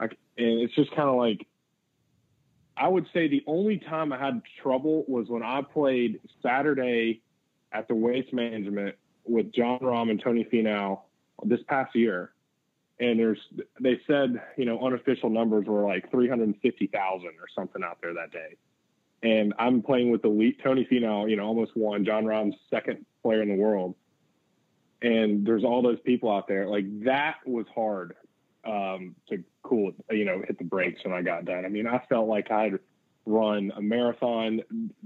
Like, 0.00 0.18
and 0.36 0.60
it's 0.60 0.74
just 0.74 0.90
kind 0.90 1.08
of 1.08 1.16
like 1.16 1.46
I 2.78 2.88
would 2.88 3.06
say 3.12 3.28
the 3.28 3.42
only 3.46 3.78
time 3.78 4.12
I 4.12 4.18
had 4.18 4.42
trouble 4.62 5.04
was 5.08 5.28
when 5.28 5.42
I 5.42 5.62
played 5.62 6.20
Saturday 6.42 7.22
at 7.72 7.88
the 7.88 7.94
Waste 7.94 8.32
Management 8.32 8.96
with 9.24 9.52
Jon 9.52 9.80
Rahm 9.80 10.10
and 10.10 10.20
Tony 10.22 10.44
Finau 10.44 11.00
this 11.44 11.60
past 11.68 11.94
year. 11.94 12.32
And 13.00 13.18
there's, 13.18 13.38
they 13.80 14.00
said, 14.06 14.40
you 14.56 14.64
know, 14.64 14.80
unofficial 14.84 15.30
numbers 15.30 15.66
were 15.66 15.82
like 15.82 16.10
350,000 16.10 17.26
or 17.26 17.32
something 17.54 17.82
out 17.84 17.98
there 18.00 18.14
that 18.14 18.32
day. 18.32 18.56
And 19.22 19.54
I'm 19.58 19.82
playing 19.82 20.10
with 20.10 20.22
the 20.22 20.28
lead, 20.28 20.56
Tony 20.62 20.86
Finau, 20.90 21.28
you 21.28 21.36
know, 21.36 21.44
almost 21.44 21.76
won 21.76 22.04
Jon 22.04 22.24
Rahm's 22.24 22.56
second 22.70 23.04
player 23.22 23.42
in 23.42 23.48
the 23.48 23.54
world. 23.54 23.94
And 25.02 25.46
there's 25.46 25.64
all 25.64 25.82
those 25.82 26.00
people 26.00 26.30
out 26.30 26.48
there. 26.48 26.66
Like 26.66 26.86
that 27.04 27.36
was 27.46 27.66
hard 27.74 28.14
um, 28.64 29.14
to 29.28 29.42
cool, 29.62 29.92
you 30.10 30.24
know, 30.24 30.42
hit 30.46 30.58
the 30.58 30.64
brakes 30.64 31.00
when 31.04 31.14
I 31.14 31.22
got 31.22 31.44
done. 31.44 31.64
I 31.64 31.68
mean, 31.68 31.86
I 31.86 32.02
felt 32.08 32.28
like 32.28 32.50
I'd 32.50 32.78
run 33.26 33.72
a 33.76 33.82
marathon, 33.82 34.60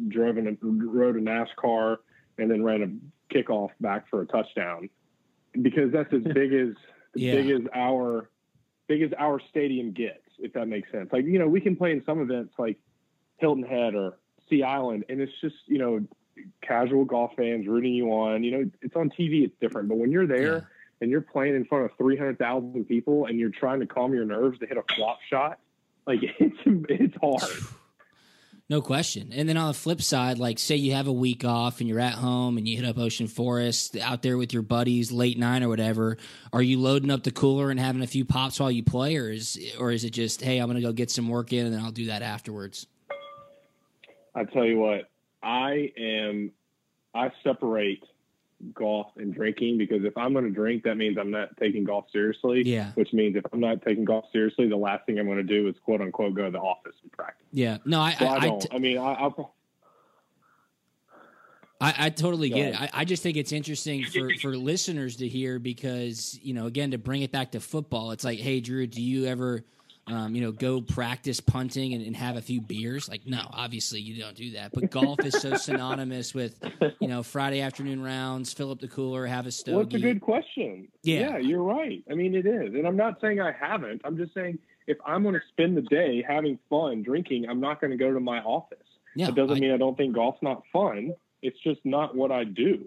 driven, 0.08 0.46
a, 0.46 0.66
rode 0.66 1.16
a 1.16 1.20
NASCAR, 1.20 1.98
and 2.38 2.50
then 2.50 2.62
ran 2.62 2.82
a 2.82 3.34
kickoff 3.34 3.70
back 3.80 4.08
for 4.08 4.22
a 4.22 4.26
touchdown 4.26 4.88
because 5.60 5.92
that's 5.92 6.12
as 6.12 6.22
big 6.34 6.52
as 6.52 6.74
Yeah. 7.14 7.34
big 7.34 7.50
as 7.50 7.62
our 7.74 8.30
big 8.88 9.02
as 9.02 9.10
our 9.18 9.40
stadium 9.50 9.92
gets, 9.92 10.22
if 10.38 10.52
that 10.54 10.66
makes 10.68 10.90
sense. 10.90 11.10
Like 11.12 11.24
you 11.24 11.38
know, 11.38 11.48
we 11.48 11.60
can 11.60 11.76
play 11.76 11.92
in 11.92 12.02
some 12.04 12.20
events 12.20 12.54
like 12.58 12.78
Hilton 13.38 13.64
Head 13.64 13.94
or 13.94 14.18
Sea 14.48 14.62
Island, 14.62 15.04
and 15.08 15.20
it's 15.20 15.32
just 15.40 15.56
you 15.66 15.78
know 15.78 16.00
casual 16.62 17.04
golf 17.04 17.32
fans 17.36 17.66
rooting 17.66 17.92
you 17.94 18.08
on. 18.12 18.42
You 18.44 18.50
know, 18.52 18.70
it's 18.80 18.96
on 18.96 19.10
TV, 19.10 19.44
it's 19.44 19.54
different, 19.60 19.88
but 19.88 19.98
when 19.98 20.10
you're 20.10 20.26
there. 20.26 20.68
And 21.02 21.10
you're 21.10 21.20
playing 21.20 21.56
in 21.56 21.64
front 21.64 21.84
of 21.84 21.90
three 21.98 22.16
hundred 22.16 22.38
thousand 22.38 22.84
people 22.86 23.26
and 23.26 23.38
you're 23.38 23.50
trying 23.50 23.80
to 23.80 23.86
calm 23.86 24.14
your 24.14 24.24
nerves 24.24 24.58
to 24.60 24.66
hit 24.66 24.78
a 24.78 24.84
flop 24.94 25.18
shot, 25.28 25.58
like 26.06 26.20
it's 26.38 26.56
it's 26.64 27.16
hard. 27.20 27.52
no 28.70 28.80
question. 28.80 29.32
And 29.32 29.48
then 29.48 29.56
on 29.56 29.66
the 29.66 29.74
flip 29.74 30.00
side, 30.00 30.38
like 30.38 30.60
say 30.60 30.76
you 30.76 30.92
have 30.92 31.08
a 31.08 31.12
week 31.12 31.44
off 31.44 31.80
and 31.80 31.88
you're 31.88 31.98
at 31.98 32.14
home 32.14 32.56
and 32.56 32.68
you 32.68 32.76
hit 32.76 32.86
up 32.86 32.98
Ocean 32.98 33.26
Forest 33.26 33.96
out 33.96 34.22
there 34.22 34.38
with 34.38 34.52
your 34.52 34.62
buddies 34.62 35.10
late 35.10 35.36
night 35.36 35.64
or 35.64 35.68
whatever. 35.68 36.18
Are 36.52 36.62
you 36.62 36.78
loading 36.78 37.10
up 37.10 37.24
the 37.24 37.32
cooler 37.32 37.72
and 37.72 37.80
having 37.80 38.00
a 38.02 38.06
few 38.06 38.24
pops 38.24 38.60
while 38.60 38.70
you 38.70 38.84
play, 38.84 39.16
or 39.16 39.28
is 39.28 39.58
or 39.80 39.90
is 39.90 40.04
it 40.04 40.10
just 40.10 40.40
hey, 40.40 40.58
I'm 40.58 40.68
going 40.68 40.76
to 40.76 40.86
go 40.86 40.92
get 40.92 41.10
some 41.10 41.28
work 41.28 41.52
in 41.52 41.66
and 41.66 41.74
then 41.74 41.82
I'll 41.82 41.90
do 41.90 42.06
that 42.06 42.22
afterwards? 42.22 42.86
I 44.36 44.44
tell 44.44 44.64
you 44.64 44.78
what, 44.78 45.10
I 45.42 45.92
am. 45.98 46.52
I 47.14 47.30
separate 47.44 48.02
golf 48.74 49.08
and 49.16 49.34
drinking 49.34 49.78
because 49.78 50.04
if 50.04 50.16
I'm 50.16 50.32
going 50.32 50.44
to 50.44 50.50
drink, 50.50 50.84
that 50.84 50.96
means 50.96 51.18
I'm 51.18 51.30
not 51.30 51.56
taking 51.58 51.84
golf 51.84 52.06
seriously. 52.12 52.62
Yeah. 52.64 52.92
Which 52.94 53.12
means 53.12 53.36
if 53.36 53.44
I'm 53.52 53.60
not 53.60 53.82
taking 53.82 54.04
golf 54.04 54.26
seriously, 54.32 54.68
the 54.68 54.76
last 54.76 55.06
thing 55.06 55.18
I'm 55.18 55.26
going 55.26 55.38
to 55.38 55.42
do 55.42 55.68
is 55.68 55.74
quote 55.84 56.00
unquote 56.00 56.34
go 56.34 56.44
to 56.44 56.50
the 56.50 56.58
office 56.58 56.94
and 57.02 57.12
practice. 57.12 57.46
Yeah, 57.52 57.78
no, 57.84 58.00
I 58.00 58.12
So 58.14 58.26
I, 58.26 58.28
I, 58.28 58.36
I, 58.36 58.40
don't. 58.40 58.60
t- 58.60 58.68
I 58.72 58.78
mean, 58.78 58.98
I, 58.98 59.12
I'll. 59.14 59.54
I, 61.80 61.94
I 61.98 62.10
totally 62.10 62.48
get 62.48 62.74
it. 62.74 62.80
I, 62.80 62.90
I 62.92 63.04
just 63.04 63.24
think 63.24 63.36
it's 63.36 63.50
interesting 63.50 64.04
for, 64.04 64.30
for 64.40 64.56
listeners 64.56 65.16
to 65.16 65.26
hear 65.26 65.58
because, 65.58 66.38
you 66.40 66.54
know, 66.54 66.66
again, 66.66 66.92
to 66.92 66.98
bring 66.98 67.22
it 67.22 67.32
back 67.32 67.50
to 67.52 67.60
football, 67.60 68.12
it's 68.12 68.22
like, 68.22 68.38
hey, 68.38 68.60
Drew, 68.60 68.86
do 68.86 69.02
you 69.02 69.26
ever, 69.26 69.64
um, 70.06 70.34
you 70.34 70.42
know, 70.42 70.52
go 70.52 70.80
practice 70.80 71.40
punting 71.40 71.94
and, 71.94 72.04
and 72.04 72.16
have 72.16 72.36
a 72.36 72.42
few 72.42 72.60
beers? 72.60 73.08
Like, 73.08 73.26
no, 73.26 73.46
obviously 73.50 74.00
you 74.00 74.20
don't 74.20 74.36
do 74.36 74.52
that. 74.52 74.72
But 74.72 74.90
golf 74.90 75.24
is 75.24 75.40
so 75.40 75.56
synonymous 75.56 76.34
with, 76.34 76.58
you 77.00 77.08
know, 77.08 77.22
Friday 77.22 77.60
afternoon 77.60 78.02
rounds, 78.02 78.52
fill 78.52 78.70
up 78.70 78.80
the 78.80 78.88
cooler, 78.88 79.26
have 79.26 79.46
a 79.46 79.52
stogie. 79.52 79.76
Well, 79.76 79.86
it's 79.86 79.94
a 79.94 80.00
good 80.00 80.20
question. 80.20 80.88
Yeah. 81.02 81.38
you're 81.38 81.62
right. 81.62 82.02
I 82.10 82.14
mean, 82.14 82.34
it 82.34 82.46
is, 82.46 82.74
and 82.74 82.86
I'm 82.86 82.96
not 82.96 83.20
saying 83.20 83.40
I 83.40 83.52
haven't. 83.52 84.02
I'm 84.04 84.16
just 84.16 84.34
saying 84.34 84.58
if 84.86 84.98
I'm 85.06 85.22
going 85.22 85.34
to 85.34 85.40
spend 85.50 85.76
the 85.76 85.82
day 85.82 86.24
having 86.26 86.58
fun 86.68 87.02
drinking, 87.02 87.46
I'm 87.48 87.60
not 87.60 87.80
going 87.80 87.92
to 87.92 87.96
go 87.96 88.12
to 88.12 88.20
my 88.20 88.40
office. 88.40 88.78
Yeah, 89.14 89.28
it 89.28 89.34
doesn't 89.34 89.56
I- 89.56 89.60
mean 89.60 89.72
I 89.72 89.76
don't 89.76 89.96
think 89.96 90.14
golf's 90.14 90.42
not 90.42 90.62
fun. 90.72 91.14
It's 91.42 91.58
just 91.64 91.80
not 91.84 92.14
what 92.14 92.30
I 92.30 92.44
do. 92.44 92.86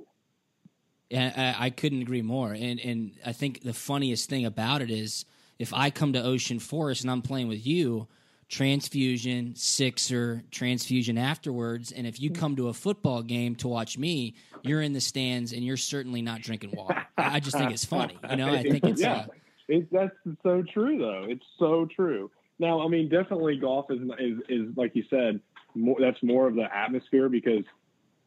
Yeah, 1.10 1.54
I, 1.60 1.66
I 1.68 1.70
couldn't 1.70 2.02
agree 2.02 2.22
more. 2.24 2.52
And 2.52 2.80
and 2.80 3.12
I 3.26 3.32
think 3.32 3.62
the 3.62 3.74
funniest 3.74 4.30
thing 4.30 4.46
about 4.46 4.82
it 4.82 4.90
is 4.90 5.26
if 5.60 5.74
I 5.74 5.90
come 5.90 6.14
to 6.14 6.24
Ocean 6.24 6.60
Forest 6.60 7.04
and 7.04 7.12
I'm 7.12 7.22
playing 7.22 7.48
with 7.48 7.66
you, 7.66 8.08
transfusion, 8.50 9.56
sixer, 9.56 10.44
transfusion 10.52 11.18
afterwards, 11.18 11.92
and 11.92 12.06
if 12.06 12.20
you 12.20 12.30
come 12.30 12.56
to 12.58 12.68
a 12.68 12.74
football 12.74 13.22
game 13.22 13.56
to 13.56 13.68
watch 13.68 13.98
me, 13.98 14.36
you're 14.62 14.82
in 14.82 14.94
the 14.94 15.02
stands 15.02 15.52
and 15.54 15.64
you're 15.64 15.78
certainly 15.78 16.22
not 16.22 16.42
drinking 16.42 16.72
water. 16.76 17.06
I 17.18 17.40
just 17.40 17.58
think 17.58 17.72
it's 17.72 17.86
funny. 17.86 18.18
You 18.30 18.36
know, 18.36 18.54
I 18.54 18.64
think 18.64 18.84
it's 18.84 19.02
yeah. 19.02 19.14
uh, 19.14 19.26
It, 19.68 19.92
that's 19.92 20.16
so 20.44 20.64
true, 20.74 20.98
though. 21.00 21.26
It's 21.28 21.46
so 21.58 21.88
true. 21.96 22.30
Now, 22.60 22.82
I 22.82 22.88
mean, 22.88 23.10
definitely 23.10 23.58
golf 23.58 23.88
is 23.90 24.00
is, 24.20 24.38
is 24.48 24.78
like 24.78 24.96
you 24.96 25.04
said, 25.10 25.40
more, 25.74 25.98
that's 26.00 26.22
more 26.22 26.48
of 26.48 26.56
the 26.56 26.74
atmosphere 26.74 27.30
because 27.30 27.64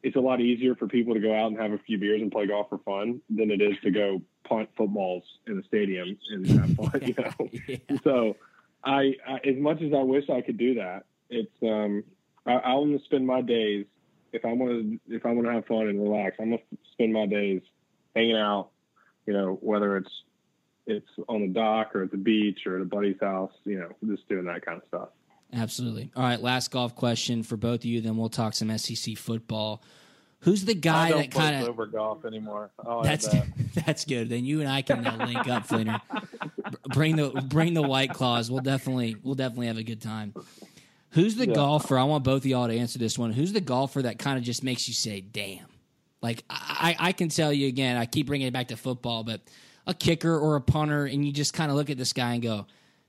it's 0.02 0.16
a 0.16 0.20
lot 0.20 0.40
easier 0.40 0.74
for 0.74 0.86
people 0.86 1.14
to 1.14 1.20
go 1.20 1.34
out 1.34 1.48
and 1.48 1.58
have 1.58 1.72
a 1.72 1.78
few 1.78 1.98
beers 1.98 2.22
and 2.22 2.30
play 2.30 2.46
golf 2.46 2.68
for 2.68 2.78
fun 2.78 3.20
than 3.28 3.50
it 3.50 3.60
is 3.60 3.76
to 3.82 3.90
go 3.90 4.22
punt 4.44 4.68
footballs 4.76 5.24
in 5.46 5.56
the 5.56 5.62
stadium 5.64 6.16
and 6.30 6.46
have 6.46 6.70
fun. 6.76 7.02
You 7.02 7.14
know, 7.18 7.48
yeah. 7.66 7.98
so 8.04 8.36
I, 8.84 9.14
I 9.26 9.36
as 9.44 9.56
much 9.56 9.82
as 9.82 9.92
I 9.92 10.02
wish 10.02 10.30
I 10.30 10.40
could 10.40 10.58
do 10.58 10.74
that, 10.74 11.04
it's 11.28 11.52
um 11.62 12.04
I, 12.46 12.54
I 12.54 12.74
want 12.74 12.98
to 12.98 13.04
spend 13.04 13.26
my 13.26 13.42
days 13.42 13.86
if 14.32 14.44
I 14.44 14.52
want 14.52 15.00
to 15.08 15.14
if 15.14 15.26
I 15.26 15.32
want 15.32 15.46
to 15.46 15.52
have 15.52 15.66
fun 15.66 15.88
and 15.88 16.00
relax. 16.00 16.36
I'm 16.38 16.50
gonna 16.50 16.62
spend 16.92 17.12
my 17.12 17.26
days 17.26 17.62
hanging 18.14 18.36
out. 18.36 18.70
You 19.26 19.34
know, 19.34 19.58
whether 19.60 19.96
it's 19.96 20.12
it's 20.86 21.10
on 21.28 21.42
the 21.42 21.48
dock 21.48 21.94
or 21.94 22.04
at 22.04 22.10
the 22.10 22.16
beach 22.16 22.60
or 22.66 22.76
at 22.76 22.82
a 22.82 22.86
buddy's 22.86 23.20
house. 23.20 23.52
You 23.64 23.80
know, 23.80 24.14
just 24.14 24.28
doing 24.28 24.46
that 24.46 24.64
kind 24.64 24.80
of 24.80 24.88
stuff. 24.88 25.08
Absolutely. 25.52 26.10
All 26.14 26.22
right, 26.22 26.40
last 26.40 26.70
golf 26.70 26.94
question 26.94 27.42
for 27.42 27.56
both 27.56 27.80
of 27.80 27.84
you. 27.86 28.00
Then 28.00 28.16
we'll 28.16 28.28
talk 28.28 28.54
some 28.54 28.76
SEC 28.76 29.16
football. 29.16 29.82
Who's 30.40 30.64
the 30.64 30.74
guy 30.74 31.06
I 31.06 31.10
don't 31.10 31.18
that 31.22 31.30
kind 31.32 31.62
of 31.62 31.68
over 31.68 31.86
golf 31.86 32.24
anymore. 32.24 32.70
I'll 32.86 33.02
That's 33.02 33.26
that. 33.28 33.46
that's 33.86 34.04
good. 34.04 34.28
Then 34.28 34.44
you 34.44 34.60
and 34.60 34.68
I 34.68 34.82
can 34.82 35.04
uh, 35.06 35.16
link 35.26 35.48
up, 35.48 35.66
Flener. 35.66 36.00
Bring 36.92 37.16
the 37.16 37.30
bring 37.48 37.74
the 37.74 37.82
white 37.82 38.12
claws. 38.14 38.50
We'll 38.50 38.60
definitely 38.62 39.16
we'll 39.22 39.34
definitely 39.34 39.66
have 39.66 39.78
a 39.78 39.82
good 39.82 40.00
time. 40.00 40.34
Who's 41.10 41.34
the 41.36 41.48
Yeah. 41.48 41.54
golfer? 41.54 41.98
I 41.98 42.04
want 42.04 42.22
both 42.22 42.42
of 42.42 42.46
y'all 42.46 42.68
to 42.68 42.76
answer 42.76 42.98
this 42.98 43.18
one. 43.18 43.32
Who's 43.32 43.52
the 43.52 43.60
golfer 43.60 44.02
that 44.02 44.18
kind 44.18 44.38
of 44.38 44.44
just 44.44 44.62
makes 44.62 44.86
you 44.86 44.94
say, 44.94 45.20
"Damn"? 45.22 45.66
Like 46.22 46.44
I, 46.48 46.94
I 46.98 47.12
can 47.12 47.30
tell 47.30 47.52
you 47.52 47.66
again. 47.66 47.96
I 47.96 48.06
keep 48.06 48.26
bringing 48.26 48.46
it 48.46 48.52
back 48.52 48.68
to 48.68 48.76
football, 48.76 49.24
but 49.24 49.40
a 49.86 49.94
kicker 49.94 50.38
or 50.38 50.54
a 50.56 50.60
punter, 50.60 51.06
and 51.06 51.24
you 51.26 51.32
just 51.32 51.52
kind 51.54 51.70
of 51.70 51.76
look 51.76 51.90
at 51.90 51.96
this 51.98 52.12
guy 52.12 52.34
and 52.34 52.42
go, 52.42 52.66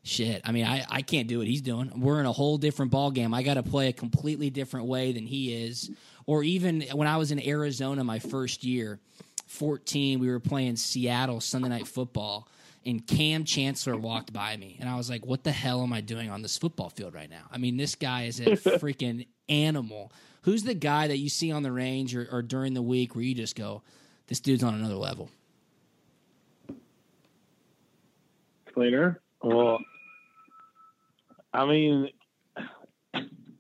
"Shit." 0.10 0.42
I 0.46 0.52
mean, 0.52 0.66
I, 0.66 0.86
I 0.90 1.02
can't 1.02 1.28
do 1.28 1.40
what 1.40 1.48
he's 1.48 1.62
doing. 1.62 1.92
We're 1.96 2.20
in 2.20 2.26
a 2.26 2.32
whole 2.32 2.58
different 2.58 2.92
ball 2.92 3.12
game. 3.12 3.34
I 3.34 3.44
got 3.44 3.56
to 3.56 3.64
play 3.64 3.88
a 3.88 3.94
completely 3.94 4.50
different 4.50 4.88
way 4.88 5.12
than 5.12 5.26
he 5.26 5.54
is. 5.66 5.92
Or 6.26 6.44
even 6.44 6.82
when 6.94 7.08
I 7.08 7.18
was 7.18 7.32
in 7.32 7.46
Arizona 7.46 8.04
my 8.04 8.20
first 8.20 8.64
year, 8.64 9.00
fourteen, 9.48 10.20
we 10.20 10.30
were 10.30 10.40
playing 10.40 10.76
Seattle 10.76 11.40
Sunday 11.42 11.70
night 11.70 11.88
football 11.88 12.48
and 12.86 13.06
Kam 13.06 13.44
Chancellor 13.44 13.98
walked 13.98 14.32
by 14.32 14.56
me, 14.56 14.78
and 14.80 14.90
I 14.90 14.96
was 14.96 15.10
like, 15.10 15.26
"What 15.26 15.44
the 15.44 15.52
hell 15.52 15.84
am 15.84 15.94
I 15.94 16.02
doing 16.02 16.30
on 16.30 16.42
this 16.42 16.58
football 16.58 16.90
field 16.90 17.14
right 17.14 17.30
now?" 17.30 17.44
I 17.52 17.58
mean, 17.58 17.78
this 17.78 17.96
guy 17.96 18.24
is 18.24 18.40
a 18.40 18.46
freaking 18.80 19.28
animal. 19.48 20.12
Who's 20.44 20.64
the 20.64 20.74
guy 20.74 21.08
that 21.08 21.18
you 21.18 21.30
see 21.30 21.52
on 21.52 21.64
the 21.64 21.72
range 21.72 22.16
or, 22.16 22.28
or 22.32 22.42
during 22.42 22.74
the 22.74 22.82
week 22.82 23.16
where 23.16 23.24
you 23.24 23.36
just 23.36 23.56
go, 23.56 23.82
"This 24.28 24.40
dude's 24.40 24.64
on 24.64 24.74
another 24.74 24.96
level"? 24.96 25.30
Cleaner. 28.74 29.20
Well, 29.44 29.80
I 31.54 31.66
mean, 31.66 32.10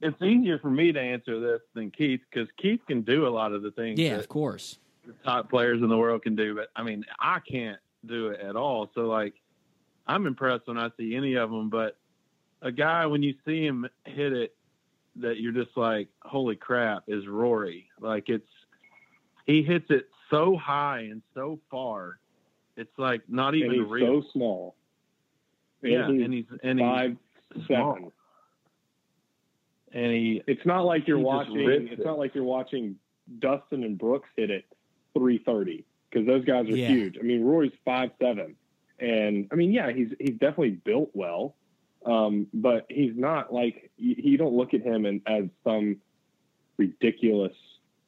it's 0.01 0.21
easier 0.21 0.59
for 0.59 0.69
me 0.69 0.91
to 0.91 0.99
answer 0.99 1.39
this 1.39 1.61
than 1.73 1.91
Keith 1.91 2.21
because 2.31 2.47
Keith 2.61 2.81
can 2.87 3.01
do 3.01 3.27
a 3.27 3.29
lot 3.29 3.51
of 3.53 3.61
the 3.63 3.71
things 3.71 3.99
Yeah, 3.99 4.11
that 4.11 4.19
of 4.21 4.29
course. 4.29 4.77
the 5.05 5.13
top 5.23 5.49
players 5.49 5.81
in 5.81 5.89
the 5.89 5.97
world 5.97 6.23
can 6.23 6.35
do. 6.35 6.55
But 6.55 6.69
I 6.75 6.83
mean, 6.83 7.03
I 7.19 7.39
can't 7.39 7.79
do 8.05 8.27
it 8.27 8.39
at 8.39 8.55
all. 8.55 8.89
So 8.95 9.01
like, 9.01 9.33
I'm 10.07 10.25
impressed 10.25 10.67
when 10.67 10.77
I 10.77 10.89
see 10.97 11.15
any 11.15 11.35
of 11.35 11.49
them. 11.51 11.69
But 11.69 11.97
a 12.61 12.71
guy 12.71 13.05
when 13.07 13.23
you 13.23 13.33
see 13.45 13.65
him 13.65 13.87
hit 14.05 14.33
it, 14.33 14.55
that 15.17 15.39
you're 15.39 15.51
just 15.51 15.75
like, 15.75 16.07
holy 16.21 16.55
crap, 16.55 17.03
is 17.07 17.27
Rory. 17.27 17.89
Like 17.99 18.29
it's 18.29 18.47
he 19.45 19.63
hits 19.63 19.87
it 19.89 20.07
so 20.29 20.55
high 20.55 21.07
and 21.11 21.21
so 21.33 21.59
far. 21.71 22.19
It's 22.77 22.97
like 22.97 23.21
not 23.27 23.53
And 23.55 23.63
even 23.63 23.71
he's 23.81 23.89
real. 23.89 24.21
so 24.21 24.27
small. 24.31 24.75
yeah, 25.81 26.07
he's 26.09 26.23
and 26.23 26.33
he's 26.33 26.45
and 26.63 26.79
five 26.79 27.09
small. 27.11 27.17
Seven. 27.67 28.11
and 29.91 30.11
he 30.11 30.41
It's 30.47 30.65
not 30.65 30.81
like 30.85 31.07
you're 31.07 31.19
watching. 31.19 31.57
It's 31.59 31.99
it. 31.99 32.05
not 32.05 32.17
like 32.19 32.35
you're 32.35 32.43
watching 32.43 32.95
Dustin 33.39 33.83
and 33.83 33.97
Brooks 33.97 34.29
hit 34.35 34.49
it 34.51 34.65
330 35.17 35.85
because 36.09 36.25
those 36.27 36.45
guys 36.45 36.67
are 36.67 36.75
Yeah. 36.75 36.89
huge. 36.89 37.17
I 37.19 37.21
mean, 37.23 37.43
Rory's 37.43 37.71
five 37.85 38.11
seven, 38.21 38.55
and 38.99 39.47
I 39.51 39.55
mean, 39.55 39.71
yeah, 39.71 39.91
he's 39.91 40.09
he's 40.19 40.31
definitely 40.37 40.71
built 40.71 41.09
well, 41.13 41.55
um, 42.05 42.47
but 42.53 42.85
he's 42.89 43.15
not 43.15 43.53
like 43.53 43.91
you, 43.97 44.15
you 44.17 44.37
don't 44.37 44.53
look 44.55 44.73
at 44.73 44.81
him 44.81 45.05
and, 45.05 45.21
as 45.27 45.45
some 45.63 45.97
ridiculous, 46.77 47.53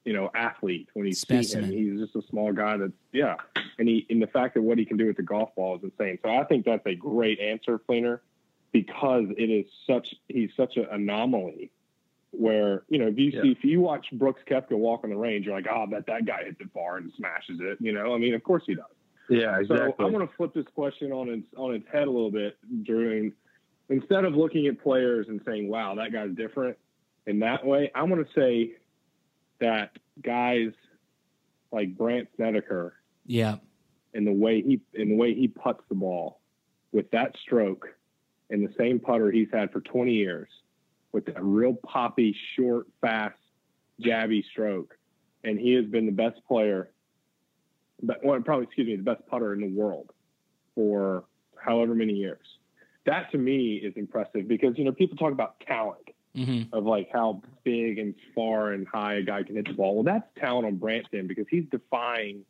you 0.05 0.13
know, 0.13 0.29
athlete 0.33 0.87
when 0.93 1.05
you 1.05 1.13
see 1.13 1.35
him. 1.35 1.63
He's 1.65 1.99
just 1.99 2.15
a 2.15 2.21
small 2.29 2.53
guy 2.53 2.77
that's 2.77 2.93
yeah, 3.11 3.35
and 3.79 3.87
he 3.87 4.05
and 4.09 4.21
the 4.21 4.27
fact 4.27 4.53
that 4.55 4.61
what 4.61 4.77
he 4.77 4.85
can 4.85 4.97
do 4.97 5.07
with 5.07 5.17
the 5.17 5.23
golf 5.23 5.53
ball 5.55 5.75
is 5.77 5.83
insane. 5.83 6.17
So 6.23 6.29
I 6.29 6.43
think 6.45 6.65
that's 6.65 6.85
a 6.85 6.95
great 6.95 7.39
answer, 7.39 7.79
Flener, 7.85 8.21
because 8.71 9.25
it 9.37 9.49
is 9.49 9.65
such 9.87 10.07
he's 10.27 10.49
such 10.55 10.77
an 10.77 10.87
anomaly 10.91 11.71
where 12.31 12.83
you 12.87 12.97
know 12.97 13.07
if 13.07 13.17
you 13.17 13.31
Yeah. 13.31 13.41
see 13.43 13.51
if 13.51 13.63
you 13.63 13.81
watch 13.81 14.07
Brooks 14.13 14.41
Koepka 14.49 14.71
walk 14.77 15.03
on 15.03 15.09
the 15.09 15.17
range, 15.17 15.45
you're 15.45 15.55
like, 15.55 15.67
oh, 15.69 15.83
I 15.83 15.85
bet 15.85 16.05
that 16.07 16.25
guy 16.25 16.43
hits 16.45 16.61
it 16.61 16.69
far 16.73 16.97
and 16.97 17.11
smashes 17.17 17.59
it. 17.61 17.77
You 17.81 17.91
know, 17.91 18.13
I 18.13 18.17
mean, 18.17 18.33
of 18.33 18.43
course 18.43 18.63
he 18.65 18.75
does. 18.75 18.85
yeah 19.29 19.57
exactly. 19.59 19.93
So 19.97 20.05
I 20.05 20.09
want 20.09 20.29
to 20.29 20.35
flip 20.37 20.53
this 20.53 20.65
question 20.73 21.11
on 21.11 21.29
its 21.29 21.47
on 21.57 21.73
its 21.75 21.85
head 21.91 22.07
a 22.07 22.11
little 22.11 22.31
bit, 22.31 22.57
Drew. 22.83 23.31
Instead 23.89 24.23
of 24.23 24.33
looking 24.35 24.67
at 24.67 24.81
players 24.81 25.27
and 25.27 25.41
saying, 25.45 25.67
"Wow, 25.67 25.95
that 25.95 26.13
guy's 26.13 26.33
different," 26.33 26.77
in 27.27 27.39
that 27.39 27.65
way, 27.65 27.91
I 27.93 28.03
want 28.03 28.25
to 28.25 28.33
say 28.33 28.75
that 29.59 29.97
guys 30.23 30.71
like 31.73 31.97
Brandt 31.97 32.29
Snedeker 32.37 32.93
Yeah, 33.25 33.57
in 34.13 34.23
the 34.23 34.31
way 34.31 34.61
he 34.61 34.79
in 34.93 35.09
the 35.09 35.15
way 35.15 35.33
he 35.33 35.49
puts 35.49 35.83
the 35.89 35.95
ball 35.95 36.39
with 36.93 37.11
that 37.11 37.35
stroke 37.41 37.93
and 38.51 38.67
the 38.67 38.73
same 38.77 38.99
putter 38.99 39.31
he's 39.31 39.47
had 39.51 39.71
for 39.71 39.81
20 39.81 40.11
years 40.11 40.49
with 41.11 41.25
that 41.25 41.43
real 41.43 41.73
poppy, 41.73 42.35
short, 42.55 42.87
fast, 43.01 43.37
jabby 44.01 44.43
stroke, 44.51 44.95
and 45.43 45.59
he 45.59 45.73
has 45.73 45.85
been 45.85 46.05
the 46.05 46.11
best 46.11 46.39
player, 46.47 46.91
but 48.01 48.23
well, 48.23 48.39
probably 48.41 48.65
excuse 48.65 48.87
me, 48.87 48.95
the 48.95 49.03
best 49.03 49.25
putter 49.27 49.53
in 49.53 49.61
the 49.61 49.67
world 49.67 50.11
for 50.75 51.25
however 51.57 51.95
many 51.95 52.13
years. 52.13 52.45
That 53.05 53.31
to 53.31 53.37
me 53.37 53.75
is 53.75 53.93
impressive 53.95 54.47
because 54.47 54.77
you 54.77 54.83
know 54.83 54.91
people 54.91 55.17
talk 55.17 55.31
about 55.31 55.59
talent 55.61 56.09
hmm 56.35 56.61
of 56.71 56.85
like 56.85 57.09
how 57.11 57.41
big 57.65 57.99
and 57.99 58.15
far 58.33 58.71
and 58.71 58.87
high 58.87 59.15
a 59.15 59.21
guy 59.21 59.43
can 59.43 59.55
hit 59.55 59.67
the 59.67 59.73
ball. 59.73 59.95
Well, 59.95 60.03
that's 60.03 60.25
talent 60.39 60.65
on 60.65 60.77
Branson 60.77 61.27
because 61.27 61.45
he's 61.49 61.65
defying 61.69 62.45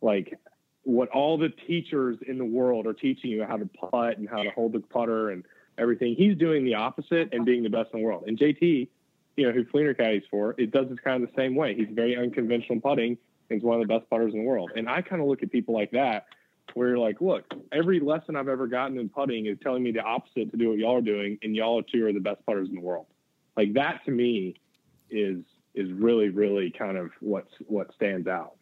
like 0.00 0.38
what 0.84 1.08
all 1.10 1.36
the 1.36 1.50
teachers 1.66 2.16
in 2.26 2.38
the 2.38 2.44
world 2.44 2.86
are 2.86 2.94
teaching 2.94 3.30
you 3.30 3.44
how 3.44 3.56
to 3.56 3.66
putt 3.66 4.18
and 4.18 4.28
how 4.28 4.42
to 4.42 4.50
hold 4.50 4.72
the 4.72 4.80
putter 4.80 5.30
and 5.30 5.44
everything. 5.76 6.14
He's 6.14 6.36
doing 6.36 6.64
the 6.64 6.74
opposite 6.74 7.28
and 7.32 7.44
being 7.44 7.62
the 7.62 7.70
best 7.70 7.90
in 7.92 8.00
the 8.00 8.04
world. 8.04 8.24
And 8.26 8.38
JT, 8.38 8.88
you 9.36 9.46
know, 9.46 9.52
who 9.52 9.64
Flener 9.66 9.94
caddies 9.94 10.24
for, 10.30 10.54
it 10.58 10.70
does 10.70 10.90
it 10.90 11.02
kind 11.02 11.22
of 11.22 11.30
the 11.30 11.36
same 11.36 11.54
way. 11.54 11.74
He's 11.74 11.88
very 11.90 12.16
unconventional 12.16 12.80
putting 12.80 13.18
and 13.50 13.58
is 13.58 13.64
one 13.64 13.80
of 13.80 13.86
the 13.86 13.92
best 13.92 14.08
putters 14.10 14.32
in 14.32 14.40
the 14.40 14.44
world. 14.44 14.72
And 14.76 14.88
I 14.88 15.02
kind 15.02 15.22
of 15.22 15.28
look 15.28 15.42
at 15.42 15.52
people 15.52 15.74
like 15.74 15.90
that 15.92 16.26
where 16.74 16.88
you're 16.88 16.98
like, 16.98 17.20
look, 17.20 17.44
every 17.72 18.00
lesson 18.00 18.36
I've 18.36 18.48
ever 18.48 18.66
gotten 18.66 18.98
in 18.98 19.08
putting 19.08 19.46
is 19.46 19.58
telling 19.62 19.82
me 19.82 19.90
the 19.90 20.02
opposite 20.02 20.50
to 20.50 20.56
do 20.56 20.70
what 20.70 20.78
y'all 20.78 20.98
are 20.98 21.02
doing, 21.02 21.38
and 21.42 21.56
y'all 21.56 21.82
two 21.82 22.06
are 22.06 22.12
the 22.12 22.20
best 22.20 22.44
putters 22.46 22.68
in 22.68 22.74
the 22.74 22.80
world. 22.80 23.06
Like 23.56 23.72
that 23.74 24.04
to 24.04 24.10
me 24.10 24.54
is 25.10 25.38
is 25.74 25.90
really, 25.92 26.28
really 26.28 26.70
kind 26.70 26.96
of 26.96 27.10
what's 27.20 27.52
what 27.66 27.92
stands 27.94 28.26
out. 28.26 28.54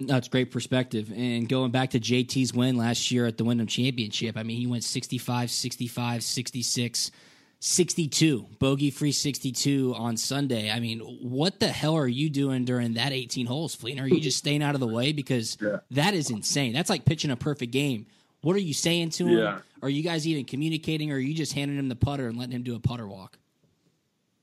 That's 0.00 0.28
great 0.28 0.50
perspective. 0.50 1.12
And 1.14 1.48
going 1.48 1.70
back 1.70 1.90
to 1.90 2.00
JT's 2.00 2.54
win 2.54 2.76
last 2.76 3.10
year 3.10 3.26
at 3.26 3.36
the 3.36 3.44
Wyndham 3.44 3.66
Championship, 3.66 4.36
I 4.36 4.42
mean, 4.42 4.56
he 4.56 4.66
went 4.66 4.82
65, 4.82 5.50
65, 5.50 6.22
66, 6.22 7.10
62, 7.58 8.46
bogey 8.58 8.90
free 8.90 9.12
62 9.12 9.94
on 9.94 10.16
Sunday. 10.16 10.70
I 10.70 10.80
mean, 10.80 11.00
what 11.00 11.60
the 11.60 11.68
hell 11.68 11.96
are 11.96 12.08
you 12.08 12.30
doing 12.30 12.64
during 12.64 12.94
that 12.94 13.12
18 13.12 13.44
holes, 13.44 13.74
Fleet? 13.74 14.00
Are 14.00 14.08
you 14.08 14.20
just 14.20 14.38
staying 14.38 14.62
out 14.62 14.74
of 14.74 14.80
the 14.80 14.86
way? 14.86 15.12
Because 15.12 15.58
that 15.90 16.14
is 16.14 16.30
insane. 16.30 16.72
That's 16.72 16.88
like 16.88 17.04
pitching 17.04 17.30
a 17.30 17.36
perfect 17.36 17.72
game. 17.72 18.06
What 18.40 18.56
are 18.56 18.60
you 18.60 18.72
saying 18.72 19.10
to 19.10 19.26
him? 19.26 19.38
Yeah. 19.38 19.58
Are 19.82 19.90
you 19.90 20.02
guys 20.02 20.26
even 20.26 20.46
communicating, 20.46 21.12
or 21.12 21.16
are 21.16 21.18
you 21.18 21.34
just 21.34 21.52
handing 21.52 21.78
him 21.78 21.90
the 21.90 21.96
putter 21.96 22.26
and 22.26 22.38
letting 22.38 22.54
him 22.54 22.62
do 22.62 22.74
a 22.74 22.80
putter 22.80 23.06
walk? 23.06 23.36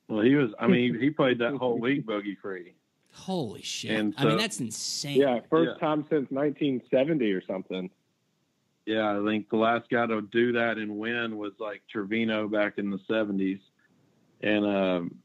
well, 0.08 0.22
he 0.22 0.36
was. 0.36 0.52
I 0.60 0.68
mean, 0.68 1.00
he 1.00 1.10
played 1.10 1.40
that 1.40 1.54
whole 1.60 1.80
week 1.80 2.06
bogey 2.06 2.38
free. 2.42 2.74
Holy 3.18 3.62
shit! 3.62 3.92
And 3.92 4.14
I 4.18 4.26
mean, 4.26 4.38
that's 4.38 4.60
insane. 4.60 5.20
Yeah, 5.20 5.40
first 5.50 5.72
Yeah. 5.74 5.88
time 5.88 6.06
since 6.10 6.30
1970 6.32 7.32
or 7.34 7.42
something. 7.42 7.90
Yeah, 8.86 9.20
I 9.20 9.26
think 9.26 9.50
the 9.50 9.58
last 9.58 9.90
guy 9.90 10.06
to 10.06 10.22
do 10.22 10.54
that 10.54 10.78
and 10.78 10.98
win 10.98 11.38
was 11.38 11.52
like 11.60 11.82
Trevino 11.92 12.48
back 12.48 12.78
in 12.78 12.90
the 12.90 13.00
seventies. 13.08 13.60
And 14.42 14.66
um 14.66 15.16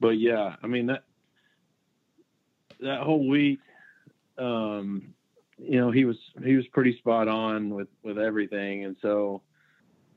but 0.00 0.18
yeah, 0.18 0.56
I 0.62 0.66
mean 0.66 0.86
that 0.86 1.04
that 2.80 3.02
whole 3.02 3.28
week, 3.28 3.60
um, 4.38 5.14
you 5.58 5.78
know, 5.78 5.90
he 5.90 6.04
was 6.04 6.16
he 6.44 6.56
was 6.56 6.66
pretty 6.68 6.96
spot 6.98 7.28
on 7.28 7.70
with 7.70 7.88
with 8.02 8.18
everything, 8.18 8.84
and 8.84 8.96
so 9.00 9.42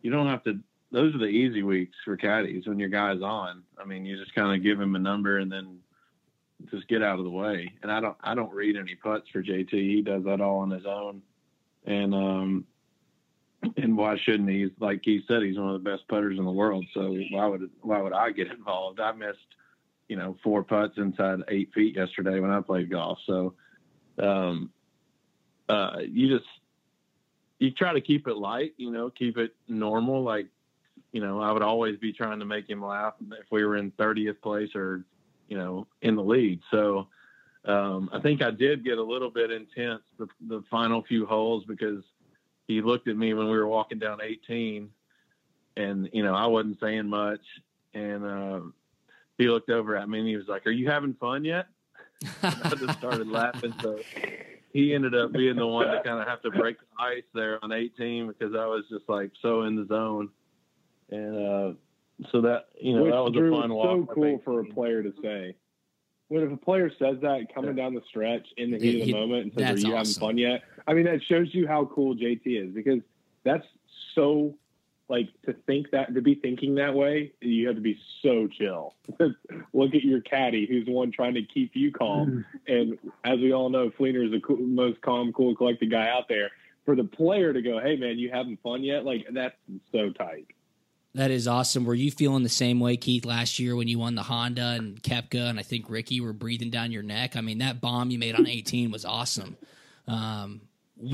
you 0.01 0.09
don't 0.11 0.27
have 0.27 0.43
to. 0.45 0.59
Those 0.91 1.13
are 1.13 1.19
the 1.19 1.25
easy 1.27 1.61
weeks 1.61 1.95
for 2.03 2.17
caddies 2.17 2.65
when 2.65 2.79
your 2.79 2.89
guy's 2.89 3.21
on. 3.21 3.61
I 3.79 3.85
mean, 3.85 4.05
you 4.05 4.17
just 4.17 4.33
kind 4.33 4.55
of 4.55 4.63
give 4.63 4.81
him 4.81 4.95
a 4.95 4.99
number 4.99 5.37
and 5.37 5.51
then 5.51 5.77
just 6.71 6.87
get 6.87 7.01
out 7.01 7.19
of 7.19 7.25
the 7.25 7.31
way. 7.31 7.71
And 7.81 7.91
I 7.91 7.99
don't 7.99 8.17
I 8.21 8.35
don't 8.35 8.53
read 8.53 8.75
any 8.75 8.95
putts 8.95 9.29
for 9.29 9.43
JT. 9.43 9.71
He 9.71 10.01
does 10.01 10.23
that 10.25 10.41
all 10.41 10.59
on 10.59 10.71
his 10.71 10.85
own. 10.85 11.21
And 11.85 12.13
um 12.13 12.65
and 13.77 13.97
why 13.97 14.17
shouldn't 14.17 14.49
he? 14.49 14.69
Like 14.79 15.01
he 15.03 15.21
said, 15.27 15.41
he's 15.41 15.57
one 15.57 15.73
of 15.73 15.83
the 15.83 15.89
best 15.89 16.07
putters 16.07 16.37
in 16.37 16.45
the 16.45 16.51
world. 16.51 16.85
So 16.93 17.15
why 17.31 17.47
would 17.47 17.69
why 17.81 18.01
would 18.01 18.13
I 18.13 18.31
get 18.31 18.51
involved? 18.51 18.99
I 18.99 19.11
missed, 19.11 19.37
you 20.07 20.15
know, 20.15 20.37
four 20.43 20.63
putts 20.63 20.97
inside 20.97 21.39
eight 21.47 21.71
feet 21.73 21.95
yesterday 21.95 22.39
when 22.39 22.51
I 22.51 22.61
played 22.61 22.89
golf. 22.89 23.19
So, 23.25 23.53
um, 24.17 24.71
uh, 25.67 25.99
you 26.07 26.35
just 26.35 26.49
you 27.59 27.71
try 27.71 27.93
to 27.93 28.01
keep 28.01 28.27
it 28.27 28.37
light, 28.37 28.73
you 28.77 28.91
know, 28.91 29.09
keep 29.09 29.37
it 29.37 29.53
normal. 29.67 30.23
Like, 30.23 30.47
you 31.11 31.21
know, 31.21 31.41
I 31.41 31.51
would 31.51 31.61
always 31.61 31.97
be 31.97 32.13
trying 32.13 32.39
to 32.39 32.45
make 32.45 32.69
him 32.69 32.83
laugh 32.83 33.13
if 33.31 33.45
we 33.51 33.65
were 33.65 33.75
in 33.75 33.91
30th 33.91 34.41
place 34.41 34.69
or, 34.75 35.03
you 35.49 35.57
know, 35.57 35.87
in 36.01 36.15
the 36.15 36.23
lead. 36.23 36.61
So, 36.71 37.07
um, 37.65 38.09
I 38.13 38.19
think 38.21 38.41
I 38.41 38.51
did 38.51 38.85
get 38.85 38.97
a 38.97 39.03
little 39.03 39.29
bit 39.29 39.51
intense 39.51 40.01
the, 40.17 40.27
the 40.47 40.63
final 40.71 41.03
few 41.03 41.25
holes 41.25 41.65
because 41.67 42.03
he 42.67 42.81
looked 42.81 43.07
at 43.07 43.17
me 43.17 43.33
when 43.33 43.47
we 43.47 43.57
were 43.57 43.67
walking 43.67 43.99
down 43.99 44.19
18 44.23 44.89
and, 45.75 46.09
you 46.13 46.23
know, 46.23 46.33
I 46.33 46.45
wasn't 46.45 46.79
saying 46.79 47.07
much. 47.07 47.41
And, 47.93 48.23
uh, 48.23 48.59
he 49.37 49.49
looked 49.49 49.69
over 49.69 49.95
at 49.97 50.07
me 50.07 50.19
and 50.19 50.27
he 50.27 50.37
was 50.37 50.47
like, 50.47 50.67
are 50.67 50.71
you 50.71 50.89
having 50.89 51.15
fun 51.15 51.43
yet? 51.43 51.67
I 52.43 52.75
just 52.77 52.97
started 52.97 53.27
laughing. 53.27 53.73
So 53.81 53.99
he 54.71 54.93
ended 54.93 55.15
up 55.15 55.31
being 55.31 55.55
the 55.55 55.65
one 55.65 55.87
to 55.87 56.01
kind 56.03 56.19
of 56.19 56.27
have 56.27 56.41
to 56.43 56.51
break 56.51 56.77
the 56.79 57.03
ice 57.03 57.23
there 57.33 57.63
on 57.63 57.71
18 57.71 58.27
because 58.27 58.53
I 58.53 58.65
was 58.65 58.83
just 58.89 59.07
like 59.07 59.31
so 59.41 59.63
in 59.63 59.75
the 59.75 59.85
zone. 59.85 60.29
And, 61.09 61.37
uh, 61.37 61.73
so 62.31 62.41
that 62.41 62.67
you 62.79 62.95
know 62.95 63.03
Which, 63.03 63.11
that 63.13 63.23
was 63.23 63.33
Drew, 63.33 63.55
a 63.57 63.61
fun 63.61 63.73
walk. 63.73 63.85
so 64.09 64.13
cool 64.13 64.41
for 64.43 64.59
a 64.61 64.65
player 64.65 65.03
to 65.03 65.13
say. 65.21 65.55
When 66.27 66.43
if 66.43 66.51
a 66.51 66.57
player 66.57 66.91
says 66.99 67.17
that 67.21 67.53
coming 67.55 67.75
down 67.75 67.95
the 67.95 68.03
stretch 68.07 68.47
in 68.57 68.71
the 68.71 68.77
heat 68.77 68.95
He- 68.95 69.01
of 69.01 69.07
the 69.07 69.13
moment 69.13 69.43
and 69.45 69.53
says, 69.53 69.83
"Are 69.83 69.87
you 69.87 69.95
awesome. 69.95 70.21
having 70.21 70.29
fun 70.29 70.37
yet?" 70.37 70.61
I 70.87 70.93
mean, 70.93 71.05
that 71.05 71.23
shows 71.23 71.53
you 71.53 71.67
how 71.67 71.85
cool 71.85 72.15
JT 72.15 72.41
is 72.45 72.71
because 72.73 72.99
that's 73.43 73.65
so 74.15 74.55
like 75.07 75.27
to 75.47 75.53
think 75.65 75.89
that 75.89 76.13
to 76.13 76.21
be 76.21 76.35
thinking 76.35 76.75
that 76.75 76.93
way. 76.93 77.31
You 77.41 77.65
have 77.67 77.75
to 77.77 77.81
be 77.81 77.97
so 78.21 78.47
chill. 78.47 78.93
Look 79.73 79.95
at 79.95 80.03
your 80.03 80.21
caddy, 80.21 80.67
who's 80.67 80.85
the 80.85 80.91
one 80.91 81.11
trying 81.11 81.33
to 81.33 81.41
keep 81.41 81.71
you 81.75 81.91
calm. 81.91 82.45
and 82.67 82.99
as 83.23 83.39
we 83.39 83.51
all 83.51 83.69
know, 83.69 83.89
Flener 83.89 84.23
is 84.23 84.29
the 84.31 84.39
cool, 84.39 84.57
most 84.57 85.01
calm, 85.01 85.33
cool, 85.33 85.55
collected 85.55 85.89
guy 85.89 86.09
out 86.09 86.27
there. 86.27 86.51
For 86.85 86.95
the 86.95 87.03
player 87.05 87.53
to 87.53 87.61
go, 87.63 87.79
"Hey 87.79 87.95
man, 87.95 88.19
you 88.19 88.29
having 88.29 88.57
fun 88.57 88.83
yet?" 88.83 89.03
Like 89.03 89.25
that's 89.31 89.55
so 89.91 90.11
tight. 90.11 90.45
That 91.15 91.31
is 91.31 91.47
awesome. 91.47 91.85
Were 91.85 91.95
you 91.95 92.11
feeling 92.11 92.43
the 92.43 92.49
same 92.49 92.79
way, 92.79 92.95
Keith, 92.95 93.25
last 93.25 93.57
year 93.57 93.75
when 93.75 93.87
you 93.87 93.97
won 93.97 94.13
the 94.13 94.21
Honda 94.21 94.75
and 94.77 95.01
Koepka 95.01 95.49
and 95.49 95.59
I 95.59 95.63
think 95.63 95.89
Rickie 95.89 96.21
were 96.21 96.33
breathing 96.33 96.69
down 96.69 96.91
your 96.91 97.01
neck? 97.01 97.35
I 97.35 97.41
mean, 97.41 97.57
that 97.59 97.81
bomb 97.81 98.11
you 98.11 98.19
made 98.19 98.35
on 98.35 98.45
18 98.45 98.91
was 98.91 99.05
awesome. 99.05 99.57
Um, 100.07 100.61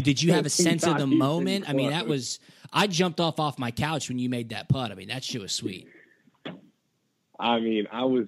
did 0.01 0.21
you 0.21 0.33
have 0.33 0.45
a 0.45 0.49
sense 0.49 0.85
of 0.85 0.97
the 0.97 1.07
moment? 1.07 1.69
I 1.69 1.73
mean, 1.73 1.91
that 1.91 2.07
was 2.07 2.39
I 2.73 2.87
jumped 2.87 3.21
off 3.21 3.39
off 3.39 3.57
my 3.57 3.71
couch 3.71 4.09
when 4.09 4.19
you 4.19 4.29
made 4.29 4.49
that 4.49 4.67
putt. 4.67 4.91
I 4.91 4.95
mean, 4.95 5.07
that 5.07 5.23
shit 5.23 5.41
was 5.41 5.53
sweet. 5.53 5.87
I 7.39 7.59
mean, 7.59 7.87
I 7.91 8.03
was, 8.03 8.27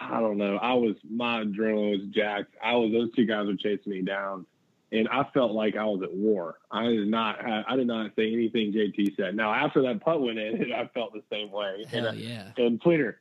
I 0.00 0.20
don't 0.20 0.36
know, 0.36 0.56
I 0.56 0.74
was, 0.74 0.96
my 1.08 1.44
adrenaline 1.44 1.90
was 1.98 2.08
jacked. 2.10 2.54
I 2.62 2.74
was, 2.74 2.92
those 2.92 3.10
two 3.14 3.24
guys 3.24 3.46
were 3.46 3.54
chasing 3.54 3.92
me 3.92 4.02
down, 4.02 4.46
and 4.90 5.08
I 5.08 5.24
felt 5.34 5.52
like 5.52 5.76
I 5.76 5.84
was 5.84 6.02
at 6.02 6.12
war. 6.14 6.58
I 6.70 6.84
did 6.84 7.08
not, 7.08 7.44
have, 7.44 7.64
I 7.68 7.76
did 7.76 7.86
not 7.86 8.10
say 8.16 8.32
anything 8.32 8.72
JT 8.72 9.16
said. 9.16 9.34
Now, 9.36 9.52
after 9.52 9.82
that 9.82 10.00
putt 10.00 10.22
went 10.22 10.38
in, 10.38 10.72
I 10.76 10.86
felt 10.94 11.12
the 11.12 11.22
same 11.30 11.50
way. 11.50 11.84
Hell 11.90 12.06
and, 12.06 12.18
yeah. 12.18 12.50
and 12.56 12.80
Flener, 12.82 13.18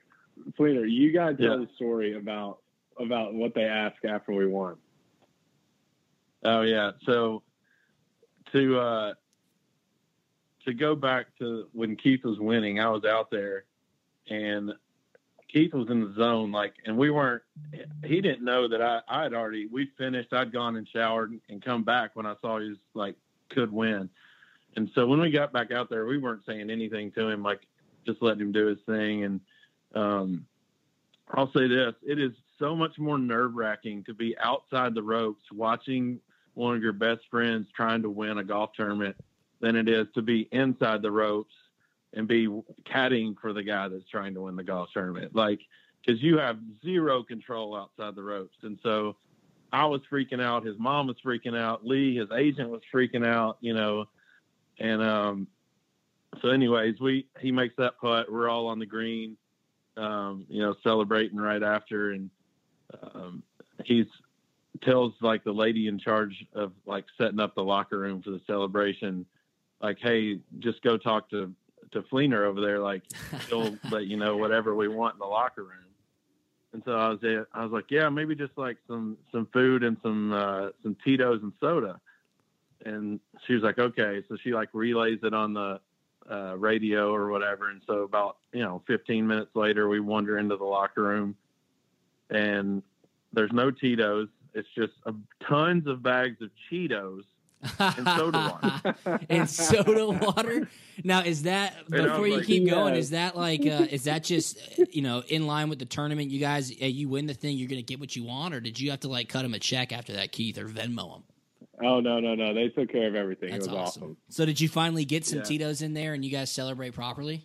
Flener, 0.56 0.86
you 0.86 1.12
got 1.12 1.30
to 1.30 1.36
tell 1.38 1.60
Yeah. 1.60 1.66
the 1.66 1.70
story 1.76 2.16
about 2.16 2.60
about 3.00 3.34
what 3.34 3.54
they 3.54 3.64
asked 3.66 4.04
after 4.06 4.32
we 4.32 4.48
won. 4.48 4.76
Oh 6.44 6.62
yeah. 6.62 6.92
So 7.06 7.44
to 8.54 8.80
uh 8.80 9.14
to 10.66 10.74
go 10.74 10.96
back 10.96 11.28
to 11.40 11.68
when 11.74 11.96
Keith 11.96 12.24
was 12.24 12.40
winning, 12.40 12.80
I 12.80 12.90
was 12.90 13.04
out 13.06 13.30
there 13.30 13.66
and 14.30 14.74
Keith 15.52 15.74
was 15.74 15.90
in 15.90 16.02
the 16.02 16.14
zone, 16.14 16.52
like 16.52 16.74
and 16.86 16.98
we 16.98 17.10
weren't 17.10 17.42
he 18.04 18.22
didn't 18.22 18.44
know 18.44 18.68
that 18.68 18.82
I 18.82 19.02
I 19.08 19.24
had 19.24 19.34
already 19.34 19.68
we 19.68 19.90
finished, 19.98 20.34
I'd 20.34 20.52
gone 20.52 20.76
and 20.76 20.88
showered 20.88 21.40
and 21.50 21.64
come 21.64 21.84
back 21.84 22.16
when 22.16 22.26
I 22.26 22.36
saw 22.42 22.60
he 22.60 22.70
was 22.70 22.78
like 22.94 23.16
could 23.50 23.72
win. 23.72 24.10
And 24.76 24.90
so 24.94 25.08
when 25.08 25.20
we 25.20 25.32
got 25.32 25.54
back 25.54 25.72
out 25.72 25.90
there, 25.90 26.06
we 26.06 26.18
weren't 26.18 26.46
saying 26.46 26.70
anything 26.70 27.12
to 27.14 27.30
him, 27.30 27.42
like 27.42 27.62
just 28.06 28.22
letting 28.22 28.42
him 28.42 28.52
do 28.52 28.68
his 28.68 28.80
thing. 28.86 29.24
And 29.24 29.42
um 29.96 30.46
I'll 31.32 31.52
say 31.52 31.68
this, 31.68 31.94
it 32.06 32.20
is 32.20 32.32
so 32.60 32.76
much 32.76 32.98
more 32.98 33.18
nerve 33.18 33.56
wracking 33.56 34.04
to 34.06 34.14
be 34.14 34.38
outside 34.38 34.94
the 34.96 35.04
ropes 35.04 35.44
watching 35.52 36.20
one 36.54 36.76
of 36.76 36.82
your 36.82 36.94
best 36.94 37.22
friends 37.30 37.68
trying 37.76 38.02
to 38.02 38.10
win 38.10 38.38
a 38.38 38.44
golf 38.44 38.72
tournament 38.74 39.16
than 39.60 39.76
it 39.76 39.88
is 39.88 40.08
to 40.16 40.22
be 40.22 40.48
inside 40.52 41.02
the 41.02 41.12
ropes 41.12 41.54
and 42.14 42.28
be 42.28 42.48
caddying 42.86 43.36
for 43.40 43.54
the 43.54 43.64
guy 43.64 43.88
that's 43.88 44.08
trying 44.10 44.34
to 44.34 44.42
win 44.42 44.56
the 44.56 44.64
golf 44.64 44.90
tournament. 44.94 45.36
Like, 45.36 45.60
because 46.06 46.22
you 46.22 46.38
have 46.38 46.58
zero 46.84 47.24
control 47.24 47.76
outside 47.76 48.16
the 48.16 48.24
ropes. 48.24 48.58
And 48.64 48.80
so 48.82 49.18
I 49.72 49.86
was 49.86 50.02
freaking 50.12 50.42
out. 50.42 50.66
His 50.66 50.78
mom 50.80 51.08
was 51.08 51.18
freaking 51.26 51.58
out. 51.58 51.86
Lee, 51.86 52.16
his 52.16 52.30
agent, 52.36 52.70
was 52.70 52.82
freaking 52.94 53.26
out, 53.26 53.58
you 53.60 53.74
know. 53.74 54.06
And 54.80 55.02
um, 55.02 55.48
so, 56.42 56.50
anyways, 56.50 57.00
we 57.00 57.28
he 57.40 57.52
makes 57.52 57.76
that 57.78 58.00
putt. 58.00 58.32
We're 58.32 58.50
all 58.50 58.68
on 58.68 58.80
the 58.80 58.86
green, 58.86 59.38
um, 59.98 60.46
you 60.50 60.62
know, 60.62 60.76
celebrating 60.84 61.38
right 61.38 61.64
after. 61.64 62.12
And 62.12 62.30
um, 63.14 63.44
he's 63.84 64.06
tells 64.84 65.14
like 65.22 65.44
the 65.44 65.52
lady 65.52 65.88
in 65.88 66.00
charge 66.00 66.46
of 66.54 66.72
like 66.86 67.06
setting 67.18 67.40
up 67.40 67.56
the 67.56 67.64
locker 67.64 67.98
room 68.00 68.22
for 68.22 68.30
the 68.30 68.42
celebration, 68.48 69.26
like, 69.82 69.98
hey, 70.00 70.40
just 70.60 70.82
go 70.84 70.98
talk 70.98 71.30
to 71.32 71.52
to 71.92 72.04
Flener 72.04 72.46
over 72.46 72.62
there. 72.62 72.80
Like, 72.80 73.04
he'll 73.50 73.78
let 73.92 74.08
you 74.08 74.18
know 74.18 74.38
whatever 74.38 74.76
we 74.76 74.88
want 74.88 75.16
in 75.16 75.20
the 75.20 75.26
locker 75.26 75.64
room. 75.64 75.88
And 76.74 76.84
so 76.86 76.92
I 76.92 77.10
was 77.10 77.20
I 77.54 77.64
was 77.64 77.72
like, 77.72 77.86
yeah, 77.90 78.10
maybe 78.10 78.36
just 78.36 78.58
like 78.58 78.78
some 78.88 79.18
some 79.32 79.48
food 79.54 79.84
and 79.84 79.98
some 80.04 80.34
uh, 80.34 80.70
some 80.84 80.96
Tito's 81.04 81.42
and 81.42 81.54
soda. 81.60 82.00
And 82.86 83.20
she 83.46 83.54
was 83.54 83.64
like, 83.64 83.80
okay. 83.80 84.24
So 84.28 84.38
she 84.44 84.54
like 84.54 84.70
relays 84.74 85.20
it 85.24 85.34
on 85.34 85.54
the 85.54 85.80
uh, 86.30 86.56
radio 86.58 87.14
or 87.14 87.32
whatever. 87.32 87.70
And 87.70 87.82
so 87.88 88.04
about 88.04 88.38
you 88.54 88.62
know 88.62 88.84
15 88.86 89.26
minutes 89.26 89.52
later, 89.56 89.88
we 89.88 90.00
wander 90.00 90.38
into 90.38 90.58
the 90.58 90.66
locker 90.66 91.04
room, 91.04 91.36
and 92.30 92.84
there's 93.34 93.52
no 93.54 93.72
Tito's. 93.72 94.28
It's 94.54 94.68
just 94.76 94.94
uh, 95.06 95.14
tons 95.48 95.88
of 95.88 96.04
bags 96.04 96.42
of 96.42 96.50
Cheetos 96.70 97.24
and 97.80 98.08
soda 98.08 98.60
water. 98.62 98.96
and 99.30 99.50
soda 99.50 100.08
water. 100.10 100.70
Now, 101.04 101.22
is 101.22 101.44
that 101.44 101.76
And 101.92 102.02
I 102.02 102.08
before 102.08 102.28
you 102.28 102.38
like, 102.38 102.46
keep 102.46 102.70
going? 102.70 102.94
yeah. 102.94 103.00
Is 103.00 103.10
that 103.12 103.36
like 103.36 103.62
uh, 103.66 103.88
is 103.90 104.04
that 104.06 104.24
just 104.24 104.58
uh, 104.80 104.86
you 104.92 105.02
know 105.02 105.24
in 105.28 105.48
line 105.48 105.70
with 105.70 105.80
the 105.80 105.86
tournament? 105.86 106.32
You 106.32 106.40
guys, 106.40 106.72
uh, 106.82 106.86
you 106.86 107.10
win 107.10 107.26
the 107.28 107.34
thing, 107.34 107.58
you're 107.58 107.70
gonna 107.70 107.82
get 107.82 108.00
what 108.00 108.16
you 108.16 108.24
want, 108.24 108.54
or 108.54 108.60
did 108.60 108.80
you 108.80 108.92
have 108.92 109.02
to 109.02 109.08
like 109.08 109.30
cut 109.30 109.44
him 109.46 109.54
a 109.54 109.60
check 109.60 109.92
after 109.92 110.14
that, 110.14 110.32
Keith, 110.32 110.58
or 110.58 110.66
Venmo 110.68 111.16
him? 111.16 111.24
Oh 111.84 112.00
no, 112.00 112.20
no, 112.20 112.34
no! 112.36 112.54
They 112.54 112.70
took 112.70 112.92
care 112.92 113.08
of 113.08 113.16
everything. 113.16 113.52
That's 113.52 113.68
it 113.68 113.72
was 113.72 113.78
awesome. 113.80 114.04
awesome. 114.04 114.18
So, 114.30 114.46
did 114.46 114.60
you 114.60 114.68
finally 114.68 115.06
get 115.06 115.26
some 115.26 115.40
Yeah. 115.40 115.44
Tito's 115.46 115.82
in 115.84 115.94
there, 115.94 116.14
and 116.14 116.26
you 116.26 116.32
guys 116.32 116.52
celebrate 116.52 116.94
properly? 116.94 117.44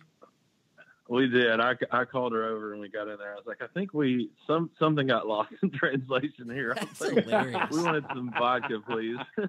We 1.09 1.27
did. 1.27 1.59
I, 1.59 1.73
I 1.91 2.05
called 2.05 2.31
her 2.31 2.45
over 2.45 2.71
and 2.71 2.79
we 2.81 2.87
got 2.87 3.09
in 3.09 3.17
there. 3.17 3.33
I 3.33 3.35
was 3.35 3.45
like, 3.45 3.61
I 3.61 3.67
think 3.67 3.93
we 3.93 4.29
some 4.47 4.69
something 4.79 5.05
got 5.07 5.27
lost 5.27 5.51
in 5.61 5.69
translation 5.73 6.49
here. 6.49 6.73
That's 6.75 7.01
like, 7.01 7.25
hilarious. 7.25 7.69
We 7.71 7.83
wanted 7.83 8.05
some 8.13 8.31
vodka, 8.37 8.79
please. 8.87 9.17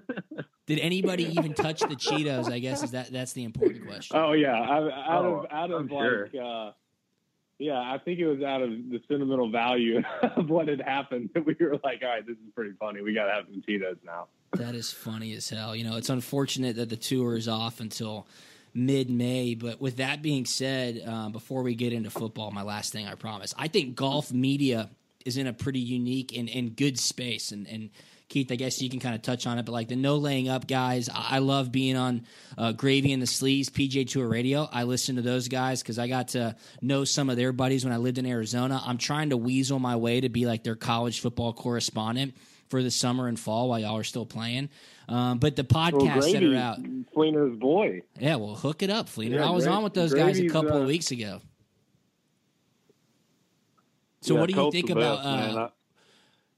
Did 0.67 0.79
anybody 0.79 1.25
even 1.37 1.53
touch 1.53 1.79
the 1.79 1.95
Cheetos? 1.95 2.51
I 2.51 2.59
guess 2.59 2.83
is 2.83 2.91
that 2.91 3.11
that's 3.11 3.33
the 3.33 3.45
important 3.45 3.87
question. 3.87 4.17
Oh 4.17 4.33
yeah, 4.33 4.59
I, 4.59 4.77
out 4.77 5.25
Oh, 5.25 5.35
of 5.35 5.45
out 5.51 5.71
of 5.71 5.79
I'm 5.81 5.87
like, 5.87 6.35
uh, 6.35 6.71
yeah, 7.57 7.79
I 7.79 7.99
think 8.03 8.19
it 8.19 8.27
was 8.27 8.41
out 8.41 8.61
of 8.61 8.69
the 8.69 8.99
sentimental 9.07 9.49
value 9.49 10.01
of 10.35 10.49
what 10.49 10.67
had 10.67 10.81
happened 10.81 11.29
that 11.33 11.45
we 11.45 11.55
were 11.59 11.79
like, 11.83 12.01
all 12.03 12.09
right, 12.09 12.25
this 12.25 12.35
is 12.35 12.51
pretty 12.53 12.73
funny. 12.79 13.01
We 13.01 13.13
got 13.13 13.27
to 13.27 13.31
have 13.31 13.45
some 13.45 13.61
Cheetos 13.67 13.97
now. 14.05 14.27
That 14.53 14.75
is 14.75 14.91
funny 14.91 15.33
as 15.35 15.47
hell. 15.49 15.75
You 15.75 15.85
know, 15.85 15.95
it's 15.95 16.09
unfortunate 16.09 16.75
that 16.75 16.89
the 16.89 16.97
tour 16.97 17.37
is 17.37 17.47
off 17.47 17.79
until 17.79 18.27
mid 18.75 19.09
May. 19.09 19.55
But 19.55 19.81
with 19.81 19.97
that 19.97 20.21
being 20.21 20.45
said, 20.45 21.01
um, 21.07 21.31
before 21.31 21.63
we 21.63 21.73
get 21.73 21.93
into 21.93 22.11
football, 22.11 22.51
my 22.51 22.61
last 22.61 22.91
thing 22.91 23.07
I 23.07 23.15
promise, 23.15 23.55
I 23.57 23.69
think 23.69 23.95
golf 23.95 24.31
media 24.31 24.89
is 25.25 25.37
in 25.37 25.47
a 25.47 25.53
pretty 25.53 25.79
unique 25.79 26.37
and, 26.37 26.49
and 26.49 26.75
good 26.75 26.99
space. 26.99 27.51
And, 27.51 27.67
and 27.67 27.89
Keith, 28.27 28.51
I 28.51 28.55
guess 28.55 28.81
you 28.81 28.89
can 28.89 28.99
kind 28.99 29.15
of 29.15 29.21
touch 29.21 29.47
on 29.47 29.57
it, 29.57 29.65
but 29.65 29.71
like 29.71 29.87
the 29.87 29.95
no 29.95 30.17
laying 30.17 30.49
up 30.49 30.67
guys, 30.67 31.09
I, 31.09 31.35
I 31.35 31.39
love 31.39 31.71
being 31.71 31.95
on 31.95 32.25
uh, 32.57 32.73
Gravy 32.73 33.13
and 33.13 33.21
the 33.21 33.27
Sleeves, 33.27 33.69
PGA 33.69 34.07
Tour 34.07 34.27
Radio. 34.27 34.67
I 34.71 34.83
listen 34.83 35.15
to 35.15 35.21
those 35.21 35.47
guys 35.47 35.81
because 35.81 35.97
I 35.97 36.07
got 36.07 36.29
to 36.29 36.55
know 36.81 37.05
some 37.05 37.29
of 37.29 37.37
their 37.37 37.53
buddies 37.53 37.85
when 37.85 37.93
I 37.93 37.97
lived 37.97 38.17
in 38.17 38.25
Arizona. 38.25 38.81
I'm 38.85 38.97
trying 38.97 39.29
to 39.29 39.37
weasel 39.37 39.79
my 39.79 39.95
way 39.95 40.21
to 40.21 40.29
be 40.29 40.45
like 40.45 40.63
their 40.63 40.75
college 40.75 41.21
football 41.21 41.53
correspondent 41.53 42.35
for 42.69 42.81
the 42.81 42.91
summer 42.91 43.27
and 43.27 43.39
fall 43.39 43.69
while 43.69 43.79
y'all 43.79 43.97
are 43.97 44.03
still 44.03 44.25
playing. 44.25 44.69
Um, 45.07 45.37
but 45.39 45.55
the 45.55 45.63
podcasts 45.63 46.31
that 46.31 46.43
are 46.43 46.55
out, 46.55 46.79
Flener's 47.15 47.57
boy. 47.59 48.01
yeah, 48.19 48.35
well, 48.35 48.55
hook 48.55 48.81
it 48.81 48.89
up, 48.89 49.07
Flener. 49.07 49.37
Yeah, 49.37 49.47
I 49.47 49.51
was 49.51 49.67
on 49.67 49.83
with 49.83 49.93
those 49.93 50.13
guys 50.13 50.39
a 50.39 50.47
couple 50.47 50.73
uh, 50.73 50.81
of 50.81 50.87
weeks 50.87 51.11
ago. 51.11 51.41
So, 54.21 54.33
Yeah, 54.33 54.39
what 54.39 54.49
do 54.49 54.55
you 54.55 54.71
think 54.71 54.89
about? 54.89 55.17
best, 55.17 55.57
uh, 55.57 55.69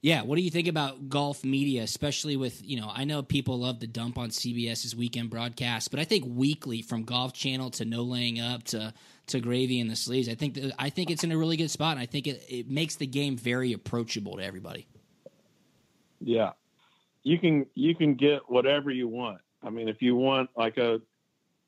yeah, 0.00 0.22
what 0.22 0.36
do 0.36 0.42
you 0.42 0.50
think 0.50 0.68
about 0.68 1.08
golf 1.08 1.44
media, 1.44 1.82
especially 1.82 2.36
with 2.36 2.64
you 2.64 2.80
know? 2.80 2.90
I 2.92 3.04
know 3.04 3.22
people 3.22 3.58
love 3.58 3.80
to 3.80 3.86
dump 3.86 4.16
on 4.16 4.30
CBS's 4.30 4.94
weekend 4.94 5.28
broadcast, 5.28 5.90
but 5.90 5.98
I 5.98 6.04
think 6.04 6.24
weekly 6.26 6.82
from 6.82 7.02
Golf 7.02 7.32
Channel 7.32 7.70
to 7.72 7.84
No 7.84 8.02
Laying 8.02 8.40
Up 8.40 8.62
to 8.64 8.94
to 9.26 9.40
Gravy 9.40 9.80
and 9.80 9.90
the 9.90 9.96
Sleeves, 9.96 10.28
I 10.28 10.34
think 10.34 10.54
that, 10.54 10.72
I 10.78 10.88
think 10.88 11.10
it's 11.10 11.24
in 11.24 11.32
a 11.32 11.36
really 11.36 11.56
good 11.56 11.70
spot, 11.70 11.92
and 11.92 12.00
I 12.00 12.06
think 12.06 12.26
it, 12.26 12.42
it 12.48 12.70
makes 12.70 12.94
the 12.96 13.06
game 13.06 13.36
very 13.36 13.72
approachable 13.72 14.36
to 14.36 14.42
everybody. 14.44 14.86
Yeah. 16.20 16.52
You 17.28 17.38
can 17.38 17.66
you 17.74 17.94
can 17.94 18.14
get 18.14 18.48
whatever 18.48 18.90
you 18.90 19.08
want. 19.08 19.40
I 19.62 19.70
mean, 19.70 19.88
if 19.88 20.00
you 20.00 20.16
want 20.16 20.50
like 20.56 20.78
a 20.78 21.00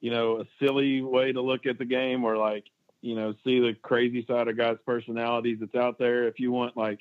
you 0.01 0.11
know, 0.11 0.41
a 0.41 0.45
silly 0.59 1.03
way 1.03 1.33
to 1.33 1.41
look 1.41 1.67
at 1.67 1.79
the 1.79 1.85
game 1.85 2.25
or 2.25 2.37
like, 2.37 2.65
you 3.03 3.15
know, 3.15 3.35
see 3.45 3.61
the 3.61 3.75
crazy 3.83 4.25
side 4.27 4.49
of 4.49 4.57
guys' 4.57 4.79
personalities 4.85 5.59
that's 5.61 5.75
out 5.75 5.99
there. 5.99 6.27
If 6.27 6.41
you 6.41 6.53
want 6.53 6.77
like, 6.77 7.01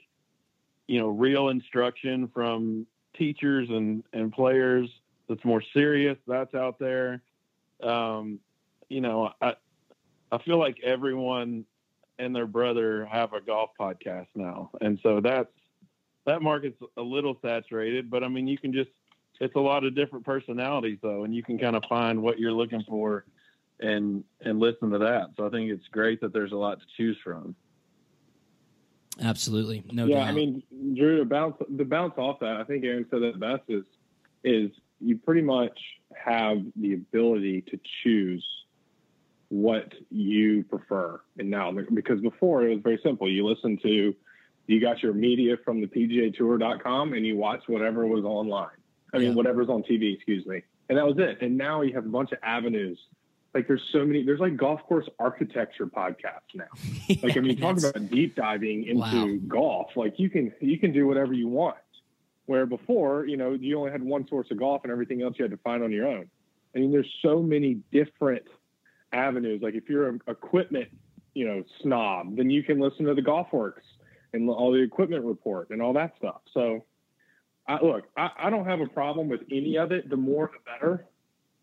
you 0.88 1.00
know, 1.00 1.08
real 1.08 1.50
instruction 1.50 2.30
from 2.34 2.86
teachers 3.18 3.70
and, 3.70 4.04
and 4.14 4.32
players 4.32 4.90
that's 5.28 5.44
more 5.46 5.64
serious, 5.74 6.18
that's 6.28 6.54
out 6.54 6.80
there. 6.80 7.22
Um, 7.82 8.40
you 8.90 9.02
know, 9.02 9.32
I 9.42 9.54
I 10.32 10.38
feel 10.40 10.60
like 10.60 10.80
everyone 10.84 11.66
and 12.18 12.36
their 12.36 12.48
brother 12.48 13.06
have 13.06 13.34
a 13.34 13.40
golf 13.40 13.72
podcast 13.80 14.28
now. 14.36 14.72
And 14.82 15.00
so 15.02 15.22
that's 15.22 15.52
that 16.30 16.42
market's 16.42 16.82
a 16.98 17.02
little 17.02 17.38
saturated, 17.42 18.10
but 18.10 18.24
I 18.24 18.28
mean, 18.28 18.48
you 18.48 18.58
can 18.58 18.72
just, 18.72 18.90
it's 19.40 19.56
a 19.56 19.60
lot 19.60 19.84
of 19.84 19.96
different 19.96 20.26
personalities 20.26 21.00
though, 21.02 21.24
and 21.24 21.34
you 21.34 21.44
can 21.44 21.58
kind 21.58 21.76
of 21.76 21.84
find 21.90 22.22
what 22.22 22.40
you're 22.40 22.52
looking 22.52 22.84
for 22.88 23.26
and 23.80 24.24
and 24.42 24.60
listen 24.60 24.90
to 24.92 24.98
that. 24.98 25.30
So 25.38 25.48
I 25.48 25.50
think 25.50 25.72
it's 25.72 25.88
great 25.92 26.22
that 26.22 26.34
there's 26.34 26.52
a 26.52 26.58
lot 26.58 26.80
to 26.80 26.86
choose 26.98 27.18
from. 27.24 27.56
Absolutely, 29.22 29.84
no 29.92 30.06
yeah, 30.06 30.20
doubt. 30.20 30.28
I 30.28 30.32
mean, 30.32 30.64
Drew, 30.96 31.20
to 31.20 31.26
bounce 31.26 31.56
to 31.78 31.86
bounce 31.86 32.14
off 32.18 32.40
that, 32.40 32.58
I 32.58 32.64
think 32.64 32.84
Aaron 32.84 33.06
said 33.10 33.22
that 33.22 33.40
best 33.40 33.64
is 33.68 33.86
is 34.44 34.72
you 35.02 35.18
pretty 35.18 35.42
much 35.42 35.78
have 36.16 36.58
the 36.76 36.94
ability 36.94 37.62
to 37.62 37.80
choose 38.04 38.46
what 39.50 39.94
you 40.12 40.64
prefer. 40.64 41.22
And 41.38 41.50
now, 41.50 41.72
because 41.94 42.22
before 42.22 42.66
it 42.66 42.70
was 42.70 42.84
very 42.84 43.00
simple, 43.04 43.30
you 43.30 43.48
listen 43.48 43.78
to, 43.84 44.16
you 44.70 44.80
got 44.80 45.02
your 45.02 45.14
media 45.14 45.58
from 45.66 45.82
the 45.82 45.88
PGA 45.88 46.32
Tour.com 46.36 47.14
and 47.14 47.26
you 47.26 47.36
watch 47.36 47.62
whatever 47.68 48.06
was 48.06 48.24
online. 48.24 48.68
I 49.12 49.18
mean, 49.18 49.30
Yeah. 49.30 49.34
whatever's 49.34 49.68
on 49.68 49.82
TV, 49.82 50.14
excuse 50.14 50.46
me. 50.46 50.62
And 50.90 50.98
that 50.98 51.06
was 51.08 51.18
it. 51.18 51.40
And 51.42 51.58
now 51.58 51.82
you 51.82 51.94
have 51.96 52.06
a 52.06 52.10
bunch 52.10 52.32
of 52.34 52.38
avenues. 52.44 53.00
Like 53.56 53.68
there's 53.68 53.82
so 53.92 54.06
many, 54.06 54.24
there's 54.24 54.40
like 54.40 54.56
golf 54.58 54.84
course 54.84 55.10
architecture 55.18 55.88
podcasts 55.88 56.54
now. 56.54 56.66
Like 57.24 57.36
I 57.36 57.40
mean, 57.40 57.58
talk 57.58 57.80
about 57.80 58.12
deep 58.12 58.36
diving 58.36 58.86
into 58.86 59.40
Wow. 59.40 59.48
golf. 59.48 59.88
Like 59.96 60.20
you 60.20 60.30
can 60.30 60.54
you 60.62 60.78
can 60.78 60.92
do 60.94 61.08
whatever 61.08 61.34
you 61.34 61.48
want. 61.48 61.78
Where 62.46 62.68
before, 62.68 63.26
you 63.26 63.38
know, 63.38 63.54
you 63.54 63.78
only 63.80 63.92
had 63.92 64.04
one 64.04 64.28
source 64.28 64.52
of 64.52 64.58
golf 64.60 64.82
and 64.84 64.92
everything 64.92 65.24
else 65.24 65.36
you 65.40 65.44
had 65.44 65.52
to 65.52 65.58
find 65.58 65.84
on 65.84 65.92
your 65.92 66.08
own. 66.08 66.30
I 66.76 66.80
mean, 66.80 66.92
there's 66.92 67.12
so 67.24 67.42
many 67.42 67.80
different 67.92 68.44
avenues. 69.14 69.62
Like 69.64 69.74
if 69.74 69.90
you're 69.90 70.08
an 70.10 70.22
equipment, 70.28 70.90
you 71.34 71.48
know, 71.48 71.64
snob, 71.82 72.38
then 72.38 72.52
you 72.52 72.62
can 72.62 72.80
listen 72.80 73.06
to 73.06 73.16
the 73.16 73.22
GolfWRX 73.24 73.74
and 74.34 74.50
all 74.50 74.72
the 74.72 74.80
equipment 74.82 75.26
report 75.26 75.70
and 75.70 75.82
all 75.82 75.94
that 75.94 76.14
stuff. 76.18 76.42
So, 76.54 76.86
I, 77.68 77.84
look, 77.84 78.06
I, 78.18 78.30
I 78.38 78.50
don't 78.50 78.66
have 78.66 78.82
a 78.82 78.88
problem 78.88 79.30
with 79.30 79.42
any 79.52 79.78
of 79.78 79.92
it. 79.92 80.10
The 80.10 80.18
more, 80.18 80.52
the 80.52 80.72
better. 80.72 81.06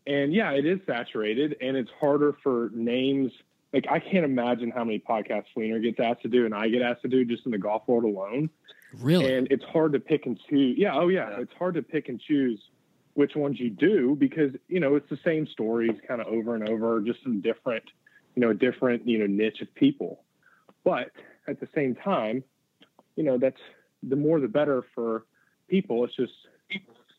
And 0.07 0.33
yeah, 0.33 0.53
it 0.53 0.65
is 0.65 0.79
saturated, 0.87 1.57
and 1.61 1.77
it's 1.77 1.91
harder 1.99 2.37
for 2.43 2.71
names. 2.75 3.33
Like 3.73 3.87
I 3.91 3.99
can't 3.99 4.25
imagine 4.25 4.71
how 4.71 4.85
many 4.85 5.01
podcasts 5.01 5.47
Flener 5.53 5.81
gets 5.81 5.99
asked 5.99 6.23
to 6.23 6.29
do, 6.29 6.45
and 6.45 6.55
I 6.55 6.69
get 6.69 6.83
asked 6.83 7.03
to 7.03 7.09
do 7.09 7.25
just 7.25 7.45
in 7.45 7.53
the 7.53 7.59
golf 7.59 7.83
world 7.89 8.05
alone 8.05 8.51
really, 9.01 9.35
and 9.35 9.49
it's 9.51 9.65
hard 9.65 9.93
to 9.93 10.01
pick 10.01 10.27
and 10.27 10.39
choose. 10.49 10.77
Yeah, 10.79 10.95
oh 10.95 11.09
yeah, 11.09 11.41
it's 11.41 11.53
hard 11.59 11.75
to 11.75 11.83
pick 11.83 12.09
and 12.09 12.21
choose 12.21 12.61
which 13.15 13.35
ones 13.35 13.59
you 13.59 13.71
do 13.71 14.15
because 14.19 14.53
you 14.69 14.81
know 14.81 14.95
it's 14.95 15.09
the 15.09 15.19
same 15.25 15.47
stories 15.47 15.93
kind 16.07 16.21
of 16.21 16.27
over 16.27 16.55
and 16.55 16.69
over, 16.69 17.01
just 17.01 17.23
some 17.23 17.41
different, 17.41 17.85
you 18.35 18.41
know, 18.41 18.53
different 18.53 19.07
you 19.07 19.19
know 19.19 19.27
niche 19.27 19.61
of 19.61 19.75
people. 19.75 20.23
But 20.85 21.11
at 21.49 21.61
the 21.61 21.69
same 21.75 21.95
time, 21.95 22.45
you 23.17 23.25
know 23.25 23.39
that's 23.39 23.61
the 24.03 24.17
more 24.17 24.41
the 24.41 24.49
better 24.49 24.85
for 24.95 25.27
people. 25.69 26.05
It's 26.05 26.15
just 26.17 26.33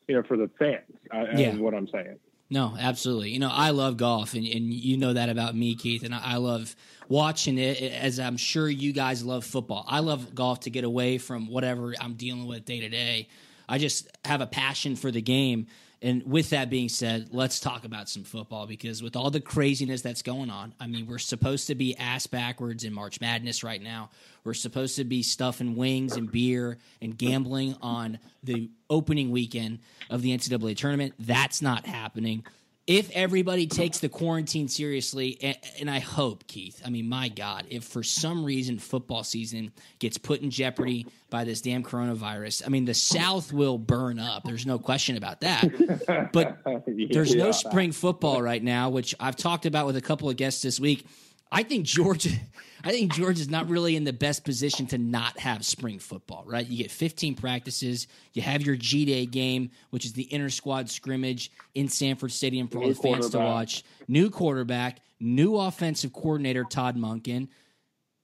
you 0.06 0.16
know 0.16 0.22
for 0.22 0.36
the 0.36 0.50
fans. 0.58 0.82
Uh, 1.12 1.24
Yeah. 1.36 1.52
is 1.52 1.60
what 1.60 1.74
I'm 1.74 1.88
saying. 1.88 2.18
No, 2.50 2.74
absolutely. 2.80 3.30
You 3.30 3.40
know, 3.40 3.50
I 3.52 3.70
love 3.70 3.98
golf, 3.98 4.32
and, 4.32 4.46
and 4.46 4.72
you 4.72 4.96
know 4.96 5.12
that 5.12 5.28
about 5.28 5.54
me, 5.54 5.74
Keith. 5.74 6.02
And 6.02 6.14
I, 6.14 6.20
I 6.24 6.36
love 6.36 6.74
watching 7.06 7.58
it, 7.58 7.82
as 7.82 8.18
I'm 8.18 8.38
sure 8.38 8.66
you 8.70 8.94
guys 8.94 9.22
love 9.22 9.44
football. 9.44 9.84
I 9.86 9.98
love 10.00 10.34
golf 10.34 10.60
to 10.60 10.70
get 10.70 10.84
away 10.84 11.18
from 11.18 11.48
whatever 11.48 11.94
I'm 12.00 12.14
dealing 12.14 12.46
with 12.46 12.64
day 12.64 12.80
to 12.80 12.88
day. 12.88 13.28
I 13.68 13.76
just 13.76 14.08
have 14.24 14.40
a 14.40 14.46
passion 14.46 14.96
for 14.96 15.10
the 15.10 15.20
game. 15.20 15.66
And 16.00 16.22
with 16.24 16.50
that 16.50 16.70
being 16.70 16.88
said, 16.88 17.28
let's 17.32 17.58
talk 17.58 17.84
about 17.84 18.08
some 18.08 18.22
football 18.22 18.66
because 18.66 19.02
with 19.02 19.16
all 19.16 19.30
the 19.30 19.40
craziness 19.40 20.00
that's 20.00 20.22
going 20.22 20.48
on, 20.48 20.72
I 20.78 20.86
mean, 20.86 21.06
we're 21.06 21.18
supposed 21.18 21.66
to 21.68 21.74
be 21.74 21.96
ass 21.96 22.28
backwards 22.28 22.84
in 22.84 22.92
March 22.92 23.20
Madness 23.20 23.64
right 23.64 23.82
now. 23.82 24.10
We're 24.44 24.54
supposed 24.54 24.96
to 24.96 25.04
be 25.04 25.24
stuffing 25.24 25.74
wings 25.74 26.16
and 26.16 26.30
beer 26.30 26.78
and 27.02 27.18
gambling 27.18 27.74
on 27.82 28.20
the 28.44 28.70
opening 28.88 29.32
weekend 29.32 29.80
of 30.08 30.22
the 30.22 30.36
NCAA 30.36 30.76
tournament. 30.76 31.14
That's 31.18 31.60
not 31.60 31.84
happening. 31.84 32.44
If 32.88 33.10
everybody 33.10 33.66
takes 33.66 33.98
the 33.98 34.08
quarantine 34.08 34.66
seriously, 34.66 35.36
and, 35.42 35.58
and 35.78 35.90
I 35.90 35.98
hope, 35.98 36.46
Keith, 36.46 36.80
I 36.86 36.88
mean, 36.88 37.06
my 37.06 37.28
God, 37.28 37.66
if 37.68 37.84
for 37.84 38.02
some 38.02 38.46
reason 38.46 38.78
football 38.78 39.24
season 39.24 39.72
gets 39.98 40.16
put 40.16 40.40
in 40.40 40.48
jeopardy 40.48 41.06
by 41.28 41.44
this 41.44 41.60
damn 41.60 41.84
coronavirus, 41.84 42.62
I 42.64 42.70
mean, 42.70 42.86
the 42.86 42.94
South 42.94 43.52
will 43.52 43.76
burn 43.76 44.18
up. 44.18 44.44
There's 44.44 44.64
no 44.64 44.78
question 44.78 45.18
about 45.18 45.42
that. 45.42 46.30
But 46.32 46.60
there's 47.10 47.34
no 47.34 47.52
spring 47.52 47.92
football 47.92 48.40
right 48.40 48.62
now, 48.62 48.88
which 48.88 49.14
I've 49.20 49.36
talked 49.36 49.66
about 49.66 49.84
with 49.84 49.98
a 49.98 50.00
couple 50.00 50.30
of 50.30 50.38
guests 50.38 50.62
this 50.62 50.80
week. 50.80 51.04
I 51.50 51.62
think 51.62 51.84
Georgia, 51.84 52.30
I 52.84 52.90
think 52.90 53.12
Georgia's 53.12 53.48
not 53.48 53.68
really 53.68 53.96
in 53.96 54.04
the 54.04 54.12
best 54.12 54.44
position 54.44 54.86
to 54.88 54.98
not 54.98 55.38
have 55.38 55.64
spring 55.64 55.98
football, 55.98 56.44
right? 56.46 56.66
You 56.66 56.78
get 56.78 56.90
15 56.90 57.34
practices, 57.34 58.06
you 58.32 58.42
have 58.42 58.62
your 58.62 58.76
G 58.76 59.04
Day 59.04 59.26
game, 59.26 59.70
which 59.90 60.04
is 60.04 60.12
the 60.12 60.32
inter 60.32 60.48
squad 60.48 60.90
scrimmage 60.90 61.50
in 61.74 61.88
Sanford 61.88 62.32
Stadium 62.32 62.68
for 62.68 62.82
all 62.82 62.88
the 62.88 62.94
fans 62.94 63.30
to 63.30 63.38
watch. 63.38 63.84
New 64.06 64.30
quarterback, 64.30 65.00
new 65.20 65.56
offensive 65.56 66.12
coordinator 66.12 66.64
Todd 66.64 66.96
Monken, 66.96 67.48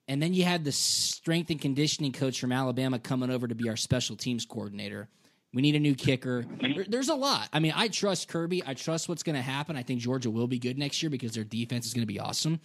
and 0.07 0.23
then 0.23 0.35
you 0.35 0.45
had 0.45 0.65
the 0.65 0.73
strength 0.73 1.51
and 1.51 1.61
conditioning 1.61 2.13
coach 2.13 2.41
from 2.41 2.53
Alabama 2.53 2.99
coming 2.99 3.31
over 3.31 3.49
to 3.49 3.55
be 3.55 3.69
our 3.69 3.77
special 3.77 4.17
teams 4.17 4.45
coordinator. 4.45 5.09
We 5.55 5.63
need 5.63 5.77
a 5.77 5.81
new 5.81 5.95
kicker. 5.95 6.45
There's 6.89 7.09
a 7.09 7.15
lot. 7.15 7.49
I 7.53 7.61
mean, 7.61 7.73
I 7.75 7.87
trust 7.89 8.29
Kirby. 8.29 8.65
I 8.67 8.75
trust 8.75 9.09
what's 9.09 9.23
going 9.23 9.37
to 9.37 9.43
happen. 9.43 9.77
I 9.77 9.85
think 9.85 10.01
Georgia 10.01 10.29
will 10.29 10.49
be 10.49 10.59
good 10.59 10.77
next 10.79 11.03
year 11.03 11.11
because 11.11 11.33
their 11.33 11.45
defense 11.45 11.87
is 11.87 11.95
going 11.95 12.03
to 12.03 12.13
be 12.13 12.19
awesome. 12.19 12.61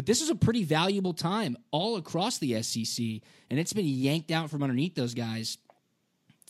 But 0.00 0.06
this 0.06 0.22
is 0.22 0.30
a 0.30 0.34
pretty 0.34 0.64
valuable 0.64 1.12
time 1.12 1.58
all 1.72 1.96
across 1.96 2.38
the 2.38 2.62
SEC, 2.62 3.20
and 3.50 3.60
it's 3.60 3.74
been 3.74 3.84
yanked 3.84 4.30
out 4.30 4.48
from 4.48 4.62
underneath 4.62 4.94
those 4.94 5.12
guys. 5.12 5.58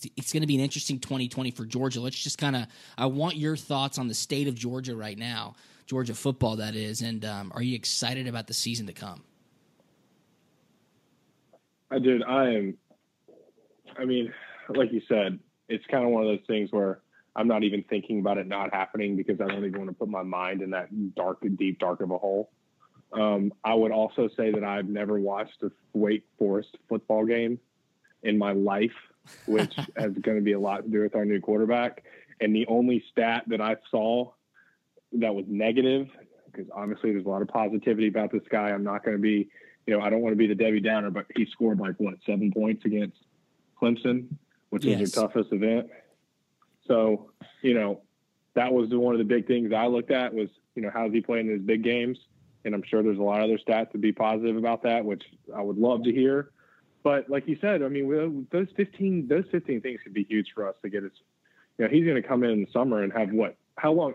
It's- 0.05 0.33
going 0.33 0.43
to 0.43 0.47
be 0.47 0.55
an 0.55 0.61
interesting 0.61 1.01
2020 1.01 1.51
for 1.51 1.65
Georgia. 1.65 2.01
Let's 2.01 2.23
just 2.23 2.39
kind 2.39 2.55
of, 2.55 2.67
I 2.97 3.07
want 3.07 3.35
your 3.35 3.57
thoughts 3.57 3.99
on 3.99 4.07
the 4.07 4.15
state 4.15 4.47
of 4.47 4.55
Georgia 4.55 4.95
right 4.95 5.19
now, 5.19 5.57
Georgia 5.87 6.15
football, 6.15 6.55
that 6.59 6.77
is. 6.77 7.03
And 7.03 7.25
um, 7.25 7.51
are 7.53 7.61
you 7.61 7.75
excited 7.75 8.29
about 8.29 8.47
the 8.47 8.55
season 8.55 8.87
to 8.87 8.93
come? 8.93 9.25
I 11.91 11.99
did. 11.99 12.23
I 12.23 12.51
am. 12.51 12.79
I 13.99 14.05
mean, 14.05 14.33
like 14.69 14.93
you 14.93 15.03
said, 15.09 15.41
it's 15.69 15.85
kind 15.91 16.05
of 16.05 16.11
one 16.11 16.23
of 16.23 16.29
those 16.29 16.47
things 16.47 16.71
where 16.71 17.01
I'm 17.35 17.49
not 17.49 17.65
even 17.65 17.83
thinking 17.91 18.21
about 18.21 18.39
it 18.39 18.47
not 18.47 18.73
happening 18.73 19.17
because 19.17 19.41
I 19.41 19.49
don't 19.49 19.65
even 19.65 19.77
want 19.77 19.91
to 19.91 19.97
put 19.97 20.09
my 20.09 20.23
mind 20.23 20.63
in 20.63 20.71
that 20.71 20.87
dark, 21.17 21.39
deep, 21.59 21.81
dark 21.81 22.01
of 22.01 22.13
a 22.13 22.19
hole. 22.19 22.53
Um, 23.13 23.53
I 23.65 23.75
would 23.75 23.91
also 23.93 24.29
say 24.37 24.53
that 24.53 24.63
I've 24.65 24.89
never 24.89 25.19
watched 25.19 25.63
a 25.63 25.71
Wake 25.93 26.25
Forest 26.39 26.77
football 26.89 27.27
game 27.27 27.59
in 28.23 28.39
my 28.39 28.53
life, 28.53 28.95
which 29.47 29.75
has 29.97 30.13
going 30.13 30.37
to 30.39 30.43
be 30.43 30.53
a 30.53 30.61
lot 30.61 30.85
to 30.85 30.89
do 30.89 31.03
with 31.03 31.15
our 31.15 31.25
new 31.25 31.41
quarterback. 31.41 32.05
And 32.41 32.55
the 32.55 32.67
only 32.69 33.05
stat 33.11 33.45
that 33.49 33.61
I 33.61 33.77
saw 33.91 34.31
that 35.13 35.35
was 35.35 35.45
negative, 35.49 36.09
because 36.47 36.69
obviously 36.75 37.13
there's 37.13 37.27
a 37.27 37.29
lot 37.29 37.43
of 37.43 37.49
positivity 37.49 38.09
about 38.09 38.33
this 38.33 38.43
guy. 38.49 38.71
I'm 38.71 38.85
not 38.85 39.05
going 39.05 39.17
to 39.17 39.21
be, 39.23 39.49
you 39.87 39.97
know, 39.97 40.01
I 40.01 40.11
don't 40.11 40.21
want 40.21 40.33
to 40.33 40.37
be 40.37 40.47
the 40.47 40.55
Debbie 40.55 40.81
Downer, 40.81 41.11
but 41.11 41.27
he 41.35 41.47
scored 41.47 41.81
like 41.81 41.97
what 41.99 42.15
seven 42.25 42.53
points 42.53 42.85
against 42.85 43.17
Clemson, 43.81 44.29
which 44.71 44.85
Yes. 44.85 45.01
was 45.01 45.13
their 45.13 45.23
toughest 45.23 45.53
event. 45.53 45.89
So, 46.87 47.31
you 47.63 47.75
know, 47.75 48.03
that 48.55 48.73
was 48.73 48.89
one 48.91 49.15
of 49.15 49.19
the 49.19 49.25
big 49.25 49.47
things 49.47 49.73
I 49.73 49.87
looked 49.87 50.11
at 50.11 50.33
was, 50.33 50.49
you 50.75 50.83
know, 50.83 50.91
how's 50.93 51.13
he 51.13 51.21
playing 51.21 51.47
in 51.47 51.53
his 51.53 51.63
big 51.63 51.83
games? 51.83 52.19
And 52.65 52.75
I'm 52.75 52.83
sure 52.83 53.03
there's 53.03 53.19
a 53.19 53.23
lot 53.23 53.39
of 53.39 53.45
other 53.45 53.59
stats 53.59 53.93
to 53.93 53.99
be 53.99 54.13
positive 54.13 54.57
about 54.57 54.83
that, 54.83 55.05
which 55.05 55.23
I 55.55 55.63
would 55.63 55.79
love 55.79 56.05
to 56.05 56.13
hear. 56.13 56.51
But 57.03 57.31
like 57.31 57.49
you 57.49 57.57
said, 57.61 57.83
I 57.83 57.89
mean, 57.89 58.47
those 58.53 58.69
15, 58.77 59.29
those 59.29 59.45
15 59.51 59.81
things 59.81 60.01
could 60.05 60.13
be 60.13 60.25
huge 60.25 60.49
for 60.55 60.69
us 60.69 60.75
to 60.83 60.91
get 60.91 61.05
us. 61.05 61.13
You 61.79 61.87
know, 61.87 61.91
he's 61.91 62.05
going 62.05 62.21
to 62.21 62.29
come 62.29 62.45
in 62.45 62.51
in 62.51 62.61
the 62.61 62.71
summer 62.73 63.03
and 63.03 63.13
have 63.13 63.31
what? 63.33 63.57
How 63.77 63.93
long? 63.93 64.15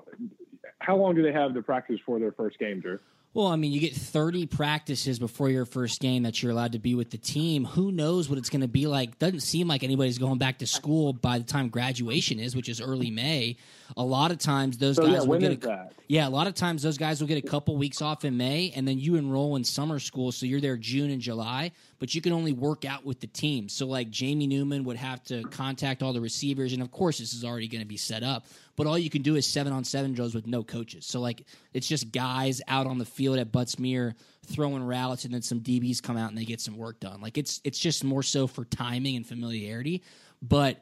How 0.80 0.96
long 0.96 1.16
do 1.16 1.24
they 1.24 1.32
have 1.32 1.54
to 1.56 1.64
practice 1.64 2.00
for 2.06 2.20
their 2.20 2.32
first 2.32 2.60
game, 2.60 2.82
Drew? 2.82 3.00
Well, 3.36 3.48
I 3.48 3.58
mean, 3.58 3.74
you 3.74 3.82
get 3.82 3.94
30 3.94 4.46
practices 4.46 5.20
before 5.20 5.50
your 5.50 5.66
first 5.66 6.00
game 6.00 6.24
that 6.24 6.42
you're 6.42 6.54
allowed 6.54 6.72
to 6.72 6.80
be 6.80 6.96
with 6.96 7.12
the 7.12 7.18
team. 7.18 7.66
Who 7.66 7.92
knows 7.92 8.30
what 8.30 8.38
it's 8.38 8.50
going 8.50 8.62
to 8.62 8.68
be 8.70 8.88
like? 8.88 9.20
Doesn't 9.20 9.42
seem 9.42 9.68
like 9.68 9.84
anybody's 9.84 10.18
going 10.18 10.38
back 10.38 10.60
to 10.60 10.66
school 10.66 11.12
by 11.12 11.38
the 11.38 11.44
time 11.44 11.68
graduation 11.68 12.40
is, 12.40 12.56
which 12.56 12.70
is 12.70 12.80
early 12.80 13.12
May. 13.12 13.58
A 13.98 14.04
lot 14.04 14.32
of 14.32 14.38
times 14.38 14.78
those 14.78 14.96
So 14.96 15.06
guys 15.06 15.14
yeah, 15.16 15.22
will 15.24 15.38
get 15.38 15.66
a, 15.66 15.90
yeah, 16.08 16.28
a 16.28 16.30
lot 16.30 16.48
of 16.48 16.54
times 16.54 16.82
those 16.82 16.98
guys 16.98 17.20
will 17.20 17.28
get 17.28 17.38
a 17.38 17.46
couple 17.46 17.76
weeks 17.76 18.02
off 18.02 18.24
in 18.24 18.38
May, 18.38 18.72
and 18.74 18.88
then 18.88 19.00
you 19.00 19.16
enroll 19.16 19.58
in 19.58 19.66
summer 19.66 20.00
school, 20.00 20.32
so 20.32 20.46
you're 20.46 20.62
there 20.62 20.78
June 20.78 21.12
and 21.12 21.22
July, 21.22 21.72
but 22.00 22.16
you 22.16 22.22
can 22.22 22.32
only 22.32 22.54
work 22.54 22.86
out 22.86 23.06
with 23.06 23.20
the 23.20 23.28
team. 23.28 23.68
So 23.68 23.86
like 23.86 24.10
Jamie 24.10 24.48
Newman 24.48 24.86
would 24.86 24.98
have 24.98 25.22
to 25.26 25.44
contact 25.44 26.02
all 26.02 26.14
the 26.14 26.22
receivers, 26.22 26.72
and 26.72 26.82
of 26.82 26.90
course 26.90 27.18
this 27.18 27.34
is 27.34 27.44
already 27.44 27.68
going 27.68 27.82
to 27.82 27.88
be 27.88 27.98
set 27.98 28.24
up. 28.24 28.46
But 28.76 28.88
all 28.88 28.98
you 28.98 29.10
can 29.10 29.22
do 29.22 29.36
is 29.36 29.48
seven 29.48 29.72
on 29.72 29.84
seven 29.84 30.14
drills 30.14 30.36
with 30.36 30.48
no 30.48 30.64
coaches. 30.64 31.06
So 31.06 31.20
like 31.20 31.44
it's 31.74 31.88
just 31.88 32.12
guys 32.12 32.62
out 32.68 32.88
on 32.88 32.98
the 32.98 33.06
field 33.06 33.38
at 33.40 33.52
Butts-Mehre 33.52 34.16
throwing 34.46 34.84
routes, 34.84 35.26
and 35.26 35.34
then 35.34 35.42
some 35.42 35.62
DBs 35.62 36.02
come 36.02 36.18
out 36.18 36.30
and 36.30 36.38
they 36.38 36.46
get 36.46 36.62
some 36.62 36.78
work 36.78 37.00
done. 37.00 37.22
Like 37.22 37.38
it's 37.38 37.62
it's 37.64 37.80
just 37.80 38.04
more 38.04 38.24
so 38.24 38.48
for 38.48 38.66
timing 38.66 39.16
and 39.16 39.26
familiarity, 39.26 40.04
but 40.42 40.82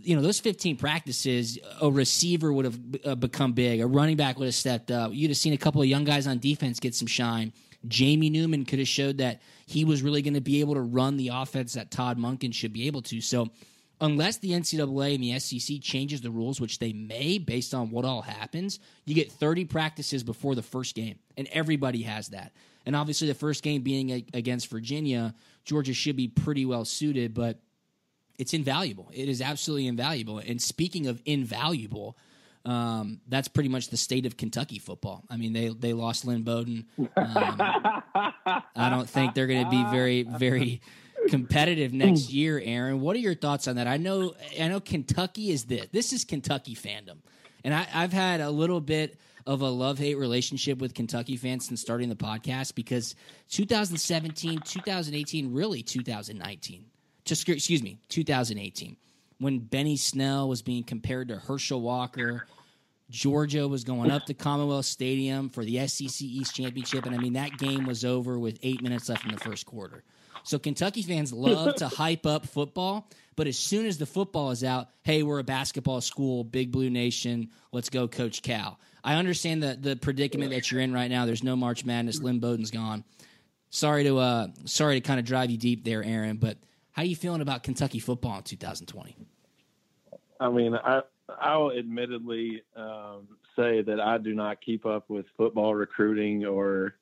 you 0.00 0.14
know 0.14 0.22
those 0.22 0.40
15 0.40 0.76
practices 0.76 1.58
a 1.80 1.90
receiver 1.90 2.52
would 2.52 2.64
have 2.64 2.78
uh, 3.04 3.14
become 3.14 3.52
big. 3.52 3.80
A 3.80 3.86
running 3.86 4.16
back 4.16 4.38
would 4.38 4.46
have 4.46 4.54
stepped 4.54 4.90
up. 4.90 5.12
You'd 5.12 5.30
have 5.30 5.36
seen 5.36 5.52
a 5.52 5.58
couple 5.58 5.80
of 5.80 5.88
young 5.88 6.04
guys 6.04 6.26
on 6.26 6.38
defense 6.38 6.80
get 6.80 6.94
some 6.94 7.08
shine. 7.08 7.52
Jamie 7.86 8.30
newman 8.30 8.64
could 8.64 8.80
have 8.80 8.88
showed 8.88 9.18
that 9.18 9.40
he 9.66 9.84
was 9.84 10.02
really 10.02 10.22
going 10.22 10.34
to 10.34 10.40
be 10.40 10.60
able 10.60 10.74
to 10.74 10.80
run 10.80 11.16
the 11.16 11.28
offense 11.28 11.74
that 11.74 11.90
todd 11.90 12.18
monken 12.18 12.52
should 12.52 12.72
be 12.72 12.86
able 12.86 13.02
to. 13.02 13.20
So 13.20 13.48
unless 14.00 14.38
the 14.38 14.50
NCAA 14.50 15.14
and 15.14 15.24
the 15.24 15.38
SEC 15.38 15.80
changes 15.80 16.20
the 16.20 16.30
rules, 16.30 16.60
which 16.60 16.78
they 16.78 16.92
may 16.92 17.38
based 17.38 17.74
on 17.74 17.90
what 17.90 18.04
all 18.04 18.22
happens, 18.22 18.78
you 19.04 19.14
get 19.14 19.32
30 19.32 19.64
practices 19.64 20.22
before 20.22 20.54
the 20.54 20.62
first 20.62 20.94
game, 20.94 21.18
and 21.36 21.48
everybody 21.52 22.02
has 22.02 22.28
that. 22.28 22.52
And 22.86 22.96
obviously, 22.96 23.28
the 23.28 23.34
first 23.34 23.62
game 23.62 23.82
being 23.82 24.10
a, 24.10 24.24
against 24.34 24.70
Virginia, 24.70 25.34
Georgia 25.64 25.92
should 25.92 26.16
be 26.16 26.28
pretty 26.28 26.64
well 26.64 26.84
suited, 26.84 27.34
but 27.34 27.60
it's 28.38 28.54
invaluable. 28.54 29.10
It 29.12 29.28
is 29.28 29.42
absolutely 29.42 29.88
invaluable. 29.88 30.38
And 30.38 30.62
speaking 30.62 31.06
of 31.06 31.20
invaluable, 31.26 32.16
um, 32.64 33.20
that's 33.28 33.48
pretty 33.48 33.68
much 33.68 33.88
the 33.88 33.96
state 33.96 34.26
of 34.26 34.36
Kentucky 34.36 34.78
football. 34.78 35.24
I 35.28 35.36
mean, 35.36 35.52
they 35.52 35.68
they 35.68 35.92
lost 35.92 36.24
Lynn 36.24 36.42
Bowden. 36.42 36.86
Um, 36.98 37.08
I 37.16 38.88
don't 38.90 39.08
think 39.08 39.34
they're 39.34 39.46
going 39.46 39.64
to 39.64 39.70
be 39.70 39.84
very 39.90 40.22
very 40.22 40.80
competitive 41.28 41.92
next 41.92 42.32
year. 42.32 42.60
Aaron, 42.64 43.00
what 43.00 43.16
are 43.16 43.20
your 43.20 43.34
thoughts 43.34 43.68
on 43.68 43.76
that? 43.76 43.86
I 43.86 43.96
know 43.96 44.34
I 44.60 44.68
know 44.68 44.80
Kentucky 44.80 45.50
is 45.50 45.64
this. 45.64 45.86
This 45.92 46.12
is 46.12 46.24
Kentucky 46.24 46.74
fandom, 46.74 47.18
and 47.64 47.74
I, 47.74 47.86
I've 47.92 48.12
had 48.12 48.40
a 48.40 48.50
little 48.50 48.80
bit 48.80 49.18
of 49.46 49.62
a 49.62 49.68
love 49.68 49.98
hate 49.98 50.16
relationship 50.16 50.78
with 50.78 50.94
Kentucky 50.94 51.36
fans 51.36 51.66
since 51.66 51.80
starting 51.80 52.10
the 52.10 52.16
podcast 52.16 52.74
because 52.74 53.14
2017, 53.50 54.60
2018, 54.60 55.54
really 55.54 55.82
2019, 55.82 56.84
just 57.24 57.48
excuse 57.48 57.82
me, 57.82 57.98
2018 58.10 58.96
when 59.38 59.58
Benny 59.58 59.96
Snell 59.96 60.48
was 60.48 60.62
being 60.62 60.84
compared 60.84 61.28
to 61.28 61.36
Herschel 61.36 61.80
Walker. 61.80 62.46
Georgia 63.10 63.66
was 63.66 63.84
going 63.84 64.10
up 64.10 64.26
to 64.26 64.34
Commonwealth 64.34 64.84
Stadium 64.84 65.48
for 65.48 65.64
the 65.64 65.86
SEC 65.88 66.20
East 66.20 66.54
Championship, 66.54 67.06
and 67.06 67.14
I 67.14 67.18
mean 67.18 67.32
that 67.34 67.56
game 67.56 67.86
was 67.86 68.04
over 68.04 68.38
with 68.38 68.58
eight 68.62 68.82
minutes 68.82 69.08
left 69.08 69.24
in 69.24 69.32
the 69.32 69.38
first 69.38 69.64
quarter. 69.64 70.04
So 70.48 70.58
Kentucky 70.58 71.02
fans 71.02 71.30
love 71.34 71.74
to 71.76 71.88
hype 71.88 72.24
up 72.24 72.46
football, 72.46 73.10
but 73.36 73.46
as 73.46 73.58
soon 73.58 73.84
as 73.84 73.98
the 73.98 74.06
football 74.06 74.50
is 74.50 74.64
out, 74.64 74.88
hey, 75.02 75.22
we're 75.22 75.40
a 75.40 75.44
basketball 75.44 76.00
school, 76.00 76.42
Big 76.42 76.72
Blue 76.72 76.88
Nation, 76.88 77.50
let's 77.70 77.90
go, 77.90 78.08
Coach 78.08 78.40
Cal. 78.40 78.80
I 79.04 79.16
understand 79.16 79.62
the 79.62 79.78
the 79.80 79.96
predicament 79.96 80.50
that 80.52 80.70
you're 80.70 80.80
in 80.80 80.92
right 80.92 81.10
now. 81.10 81.26
There's 81.26 81.44
no 81.44 81.54
March 81.54 81.84
Madness. 81.84 82.20
Lynn 82.20 82.40
Bowden's 82.40 82.70
gone. 82.70 83.04
Sorry 83.70 84.04
to 84.04 84.18
uh, 84.18 84.48
sorry 84.64 85.00
to 85.00 85.06
kind 85.06 85.20
of 85.20 85.26
drive 85.26 85.50
you 85.50 85.58
deep 85.58 85.84
there, 85.84 86.02
Aaron, 86.02 86.38
but 86.38 86.56
how 86.92 87.02
are 87.02 87.06
you 87.06 87.16
feeling 87.16 87.42
about 87.42 87.62
Kentucky 87.62 87.98
football 87.98 88.38
in 88.38 88.42
2020? 88.42 89.16
I 90.40 90.48
mean, 90.48 90.74
I 90.74 91.02
I'll 91.28 91.72
admittedly 91.72 92.62
um, 92.74 93.28
say 93.54 93.82
that 93.82 94.00
I 94.00 94.16
do 94.16 94.34
not 94.34 94.62
keep 94.62 94.86
up 94.86 95.10
with 95.10 95.26
football 95.36 95.74
recruiting 95.74 96.46
or 96.46 96.94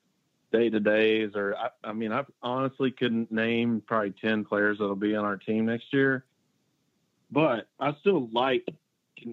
day 0.51 0.69
to 0.69 0.79
days, 0.79 1.31
or 1.35 1.55
I, 1.55 1.69
I 1.83 1.93
mean, 1.93 2.11
I 2.11 2.23
honestly 2.41 2.91
couldn't 2.91 3.31
name 3.31 3.81
probably 3.85 4.11
ten 4.11 4.45
players 4.45 4.79
that'll 4.79 4.95
be 4.95 5.15
on 5.15 5.25
our 5.25 5.37
team 5.37 5.65
next 5.65 5.93
year. 5.93 6.25
But 7.31 7.67
I 7.79 7.95
still 8.01 8.29
like. 8.31 8.65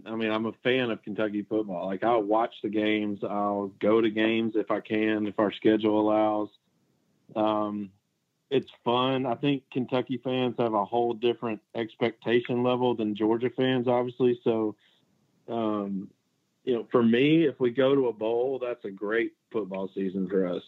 I 0.06 0.16
mean, 0.16 0.30
I'm 0.30 0.46
a 0.46 0.52
fan 0.64 0.90
of 0.90 1.02
Kentucky 1.02 1.42
football. 1.42 1.86
Like 1.86 2.02
I'll 2.02 2.22
watch 2.22 2.54
the 2.62 2.70
games. 2.70 3.20
I'll 3.22 3.70
go 3.80 4.00
to 4.00 4.08
games 4.08 4.54
if 4.56 4.70
I 4.70 4.80
can, 4.80 5.26
if 5.26 5.38
our 5.38 5.52
schedule 5.52 6.00
allows. 6.00 6.48
Um, 7.36 7.90
it's 8.50 8.70
fun. 8.84 9.26
I 9.26 9.34
think 9.34 9.64
Kentucky 9.72 10.20
fans 10.22 10.54
have 10.58 10.74
a 10.74 10.84
whole 10.84 11.12
different 11.12 11.60
expectation 11.74 12.62
level 12.62 12.94
than 12.94 13.14
Georgia 13.14 13.50
fans, 13.50 13.88
obviously. 13.88 14.40
So, 14.44 14.76
um, 15.48 16.08
you 16.64 16.74
know, 16.74 16.86
for 16.90 17.02
me, 17.02 17.44
if 17.46 17.58
we 17.60 17.70
go 17.70 17.94
to 17.94 18.08
a 18.08 18.12
bowl, 18.12 18.58
that's 18.58 18.84
a 18.84 18.90
great 18.90 19.32
football 19.50 19.90
season 19.94 20.28
for 20.28 20.46
us. 20.46 20.62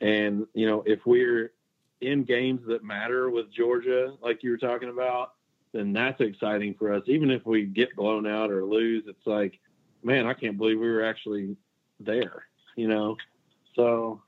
And 0.00 0.46
you 0.54 0.66
know, 0.66 0.82
if 0.86 1.00
we're 1.04 1.52
in 2.00 2.24
games 2.24 2.60
that 2.68 2.84
matter 2.84 3.30
with 3.30 3.52
Georgia, 3.52 4.14
like 4.22 4.42
you 4.42 4.50
were 4.50 4.58
talking 4.58 4.88
about, 4.88 5.32
then 5.72 5.92
that's 5.92 6.20
exciting 6.20 6.74
for 6.78 6.92
us. 6.92 7.02
Even 7.06 7.30
if 7.30 7.44
we 7.44 7.64
get 7.64 7.94
blown 7.96 8.26
out 8.26 8.50
or 8.50 8.64
lose, 8.64 9.04
it's 9.06 9.26
like, 9.26 9.58
man, 10.02 10.26
I 10.26 10.34
can't 10.34 10.56
believe 10.56 10.78
we 10.78 10.90
were 10.90 11.04
actually 11.04 11.56
there. 12.00 12.44
You 12.76 12.88
know, 12.88 13.16
so 13.74 14.22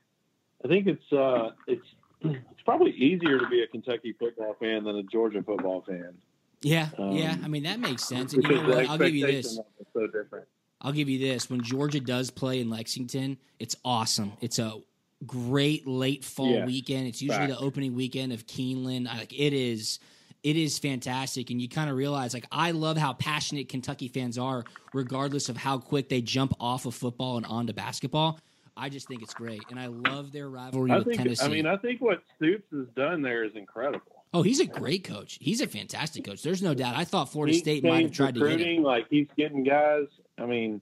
I 0.63 0.67
think 0.67 0.87
it's 0.87 1.13
uh, 1.13 1.51
it's 1.67 1.85
it's 2.21 2.61
probably 2.65 2.91
easier 2.91 3.39
to 3.39 3.47
be 3.47 3.63
a 3.63 3.67
Kentucky 3.67 4.13
football 4.19 4.55
fan 4.59 4.83
than 4.83 4.97
a 4.97 5.03
Georgia 5.03 5.41
football 5.41 5.83
fan. 5.87 6.13
Yeah, 6.61 6.89
um, 6.97 7.11
yeah. 7.11 7.37
I 7.43 7.47
mean 7.47 7.63
that 7.63 7.79
makes 7.79 8.03
sense. 8.03 8.33
And 8.33 8.43
you 8.43 8.55
know 8.55 8.69
what? 8.69 8.89
I'll 8.89 8.97
give 8.97 9.15
you 9.15 9.25
this. 9.25 9.57
So 9.93 10.07
different. 10.07 10.47
I'll 10.81 10.91
give 10.91 11.09
you 11.09 11.19
this. 11.19 11.49
When 11.49 11.61
Georgia 11.61 11.99
does 11.99 12.29
play 12.31 12.59
in 12.59 12.69
Lexington, 12.69 13.37
it's 13.59 13.75
awesome. 13.85 14.33
It's 14.41 14.59
a 14.59 14.81
great 15.25 15.87
late 15.87 16.23
fall 16.23 16.51
yeah, 16.51 16.65
weekend. 16.65 17.07
It's 17.07 17.21
usually 17.21 17.47
fact. 17.47 17.59
the 17.59 17.65
opening 17.65 17.95
weekend 17.95 18.33
of 18.33 18.45
Keeneland. 18.47 19.05
Like 19.05 19.33
it 19.33 19.53
is 19.53 19.99
it 20.43 20.57
is 20.57 20.79
fantastic 20.79 21.51
and 21.51 21.61
you 21.61 21.69
kind 21.69 21.89
of 21.89 21.95
realize 21.95 22.33
like 22.33 22.47
I 22.51 22.71
love 22.71 22.97
how 22.97 23.13
passionate 23.13 23.69
Kentucky 23.69 24.07
fans 24.07 24.37
are 24.37 24.63
regardless 24.93 25.49
of 25.49 25.57
how 25.57 25.77
quick 25.77 26.09
they 26.09 26.21
jump 26.21 26.53
off 26.59 26.85
of 26.85 26.95
football 26.95 27.37
and 27.37 27.45
onto 27.45 27.73
basketball. 27.73 28.39
I 28.75 28.89
just 28.89 29.07
think 29.07 29.21
it's 29.21 29.33
great, 29.33 29.61
and 29.69 29.77
I 29.79 29.87
love 29.87 30.31
their 30.31 30.49
rivalry 30.49 30.91
I 30.91 30.97
with 30.97 31.07
think, 31.07 31.17
Tennessee. 31.17 31.45
I 31.45 31.49
mean, 31.49 31.67
I 31.67 31.75
think 31.77 32.01
what 32.01 32.23
Stoops 32.37 32.63
has 32.71 32.87
done 32.95 33.21
there 33.21 33.43
is 33.43 33.51
incredible. 33.55 34.23
Oh, 34.33 34.43
he's 34.43 34.61
a 34.61 34.65
great 34.65 35.03
coach. 35.03 35.37
He's 35.41 35.59
a 35.59 35.67
fantastic 35.67 36.23
coach. 36.23 36.41
There's 36.41 36.63
no 36.63 36.73
doubt. 36.73 36.95
I 36.95 37.03
thought 37.03 37.31
Florida 37.31 37.53
State 37.53 37.83
might 37.83 38.03
have 38.03 38.13
tried 38.13 38.35
to 38.35 38.39
get 38.39 38.61
him. 38.61 38.81
Like 38.81 39.07
he's 39.09 39.27
getting 39.37 39.63
guys. 39.63 40.05
I 40.37 40.45
mean, 40.45 40.81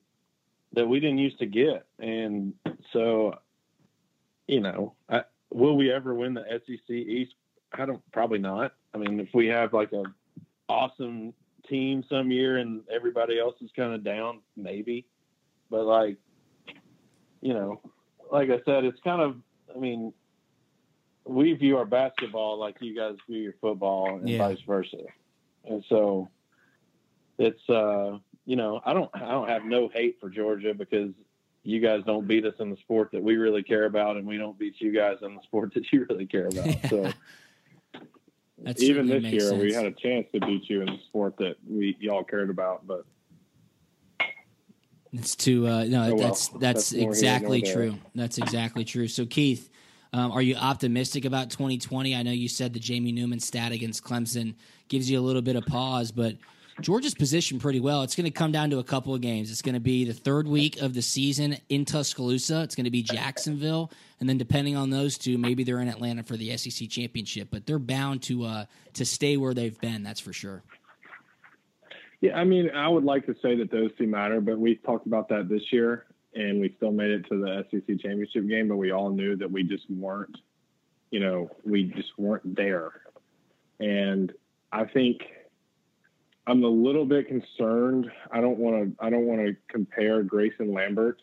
that 0.74 0.88
we 0.88 1.00
didn't 1.00 1.18
used 1.18 1.40
to 1.40 1.48
get, 1.48 1.88
and 1.98 2.54
so 2.94 3.40
you 4.50 4.60
know, 4.60 4.94
I, 5.10 5.22
will 5.52 5.78
we 5.78 5.92
ever 5.92 6.14
win 6.16 6.34
the 6.34 6.44
SEC 6.66 6.90
East? 6.90 7.36
I 7.74 7.86
don't. 7.86 8.02
Probably 8.12 8.40
not. 8.40 8.74
I 8.94 8.98
mean, 8.98 9.20
if 9.20 9.30
we 9.34 9.48
have 9.48 9.74
like 9.74 9.94
a 9.94 10.04
awesome 10.68 11.34
team 11.68 12.04
some 12.10 12.32
year 12.32 12.58
and 12.58 12.82
everybody 12.92 13.40
else 13.40 13.56
is 13.62 13.70
kind 13.76 13.94
of 13.94 14.04
down, 14.04 14.40
maybe. 14.58 15.06
But 15.70 15.86
like 15.86 16.18
you 17.42 17.54
know, 17.54 17.80
like 18.32 18.50
I 18.50 18.60
said, 18.66 18.86
it's 18.86 19.00
kind 19.04 19.22
of, 19.22 19.36
I 19.74 19.80
mean, 19.80 20.14
we 21.26 21.54
view 21.54 21.78
our 21.78 21.86
basketball 21.86 22.60
like 22.60 22.78
you 22.82 22.96
guys 22.96 23.16
view 23.30 23.40
your 23.40 23.56
football 23.62 24.16
and 24.16 24.28
yeah. 24.28 24.40
vice 24.40 24.60
versa. 24.66 24.98
And 25.66 25.84
so 25.90 26.30
it's, 27.38 27.70
uh, 27.70 28.18
you 28.46 28.56
know, 28.56 28.82
I 28.84 28.94
don't, 28.94 29.10
I 29.14 29.32
don't 29.32 29.48
have 29.48 29.64
no 29.64 29.90
hate 29.90 30.18
for 30.20 30.30
Georgia 30.30 30.74
because 30.74 31.12
you 31.64 31.80
guys 31.80 32.02
don't 32.06 32.28
beat 32.28 32.46
us 32.46 32.54
in 32.60 32.70
the 32.70 32.78
sport 32.78 33.10
that 33.12 33.22
we 33.22 33.36
really 33.36 33.64
care 33.64 33.86
about, 33.86 34.18
and 34.18 34.26
we 34.26 34.38
don't 34.38 34.58
beat 34.58 34.76
you 34.80 34.94
guys 34.94 35.18
in 35.22 35.36
the 35.36 35.42
sport 35.44 35.74
that 35.76 35.92
you 35.92 36.06
really 36.10 36.26
care 36.26 36.48
about. 36.48 36.66
Yeah. 36.68 36.90
So 36.90 37.12
That 38.60 38.82
even 38.82 39.08
this 39.08 39.24
year, 39.24 39.42
sense. 39.42 39.62
we 39.62 39.74
had 39.74 39.86
a 39.86 39.92
chance 39.92 40.28
to 40.34 40.40
beat 40.42 40.70
you 40.70 40.82
in 40.82 40.88
the 40.88 41.00
sport 41.08 41.38
that 41.38 41.56
we 41.68 41.96
y'all 42.00 42.24
cared 42.24 42.50
about, 42.50 42.86
but 42.88 43.06
it's 45.12 45.36
to 45.38 45.68
uh, 45.68 45.84
no, 45.86 46.04
Oh, 46.04 46.16
well. 46.16 46.28
that's 46.28 46.50
that's, 46.50 46.90
That's 46.90 46.94
exactly 46.94 47.62
true. 47.62 47.96
That's 48.16 48.38
exactly 48.38 48.86
true. 48.86 49.08
So 49.08 49.26
Keith, 49.26 49.70
um, 50.14 50.32
are 50.32 50.42
you 50.42 50.56
optimistic 50.56 51.26
about 51.26 51.50
2020? 51.50 52.16
I 52.16 52.22
know 52.24 52.32
you 52.32 52.48
said 52.48 52.74
the 52.74 52.80
Jamie 52.80 53.12
Newman 53.12 53.40
stat 53.40 53.72
against 53.72 54.04
Clemson 54.04 54.56
gives 54.88 55.10
you 55.10 55.20
a 55.20 55.22
little 55.22 55.42
bit 55.42 55.56
of 55.56 55.66
pause, 55.66 56.12
but 56.12 56.36
Georgia's 56.82 57.14
positioned 57.14 57.62
pretty 57.62 57.80
well. 57.80 58.04
It's 58.04 58.16
going 58.16 58.26
to 58.26 58.32
come 58.32 58.52
down 58.52 58.70
to 58.70 58.80
a 58.80 58.84
couple 58.84 59.14
of 59.14 59.22
games. 59.22 59.52
It's 59.52 59.62
going 59.62 59.74
to 59.74 59.82
be 59.82 60.06
the 60.06 60.14
third 60.14 60.48
week 60.48 60.82
of 60.82 60.94
the 60.94 61.02
season 61.02 61.58
in 61.70 61.86
Tuscaloosa. 61.86 62.62
It's 62.62 62.76
going 62.76 62.86
to 62.86 62.92
be 62.92 63.04
Jacksonville, 63.04 63.92
and 64.20 64.30
then 64.30 64.38
depending 64.38 64.76
on 64.76 64.90
those 64.90 65.18
two, 65.18 65.38
maybe 65.38 65.64
they're 65.64 65.82
in 65.82 65.88
Atlanta 65.88 66.24
for 66.24 66.38
the 66.38 66.56
SEC 66.58 66.90
championship. 66.90 67.50
But 67.52 67.66
they're 67.66 67.80
bound 67.80 68.24
to 68.24 68.46
uh, 68.46 68.66
to 68.94 69.06
stay 69.06 69.38
where 69.38 69.54
they've 69.54 69.80
been. 69.80 70.04
That's 70.04 70.20
for 70.20 70.34
sure. 70.34 70.64
Yeah, 72.22 72.38
I 72.38 72.44
mean, 72.44 72.70
I 72.72 72.88
would 72.88 73.06
like 73.06 73.26
to 73.28 73.36
say 73.42 73.56
that 73.56 73.72
those 73.72 73.92
two 73.98 74.08
matter, 74.08 74.42
but 74.42 74.60
we 74.60 74.76
talked 74.76 75.08
about 75.08 75.30
that 75.30 75.48
this 75.48 75.62
year, 75.72 76.06
and 76.36 76.60
we 76.60 76.74
still 76.78 76.92
made 76.92 77.12
it 77.12 77.26
to 77.30 77.40
the 77.40 77.66
SEC 77.72 78.00
championship 78.00 78.48
game. 78.48 78.68
But 78.68 78.78
we 78.78 78.92
all 78.92 79.10
knew 79.10 79.36
that 79.38 79.50
we 79.50 79.64
just 79.64 79.90
weren't, 79.90 80.36
you 81.12 81.20
know, 81.20 81.50
we 81.64 81.84
just 81.84 82.18
weren't 82.18 82.56
there. 82.56 82.92
And 83.80 84.34
I 84.72 84.84
think 84.86 85.22
I'm 86.50 86.64
a 86.64 86.68
little 86.68 87.06
bit 87.06 87.28
concerned. 87.28 88.12
I 88.32 88.42
don't 88.42 88.58
want 88.58 88.98
to. 88.98 89.06
I 89.06 89.12
don't 89.12 89.26
want 89.26 89.46
to 89.46 89.56
compare 89.68 90.24
Grayson 90.24 90.74
Lambert 90.74 91.22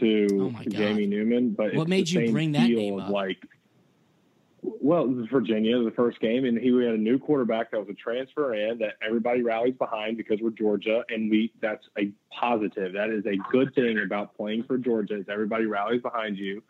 to, 0.00 0.52
Oh 0.56 0.62
to 0.62 0.68
Jamie 0.68 1.06
Newman, 1.06 1.50
but 1.50 1.74
What 1.74 1.88
made 1.88 2.10
you 2.10 2.32
bring 2.32 2.52
that 2.52 2.68
name 2.68 2.98
up? 2.98 3.10
Like, 3.10 3.38
well, 4.62 5.06
Virginia, 5.30 5.80
the 5.84 5.92
first 5.92 6.18
game, 6.18 6.44
and 6.44 6.58
he 6.58 6.72
we 6.72 6.84
had 6.84 6.94
a 6.94 6.98
new 6.98 7.16
quarterback 7.16 7.70
that 7.70 7.78
was 7.78 7.88
a 7.88 7.94
transfer 7.94 8.54
in 8.54 8.78
that 8.78 8.94
everybody 9.06 9.42
rallies 9.42 9.74
behind 9.78 10.16
because 10.16 10.40
we're 10.40 10.50
Georgia, 10.50 11.04
and 11.08 11.30
we 11.30 11.52
that's 11.60 11.86
a 11.96 12.10
positive. 12.32 12.92
That 12.94 13.10
is 13.10 13.24
a 13.24 13.36
good 13.52 13.72
thing 13.72 14.00
about 14.04 14.36
playing 14.36 14.64
for 14.64 14.78
Georgia 14.78 15.16
is 15.16 15.26
everybody 15.28 15.66
rallies 15.66 16.02
behind 16.02 16.38
you, 16.38 16.64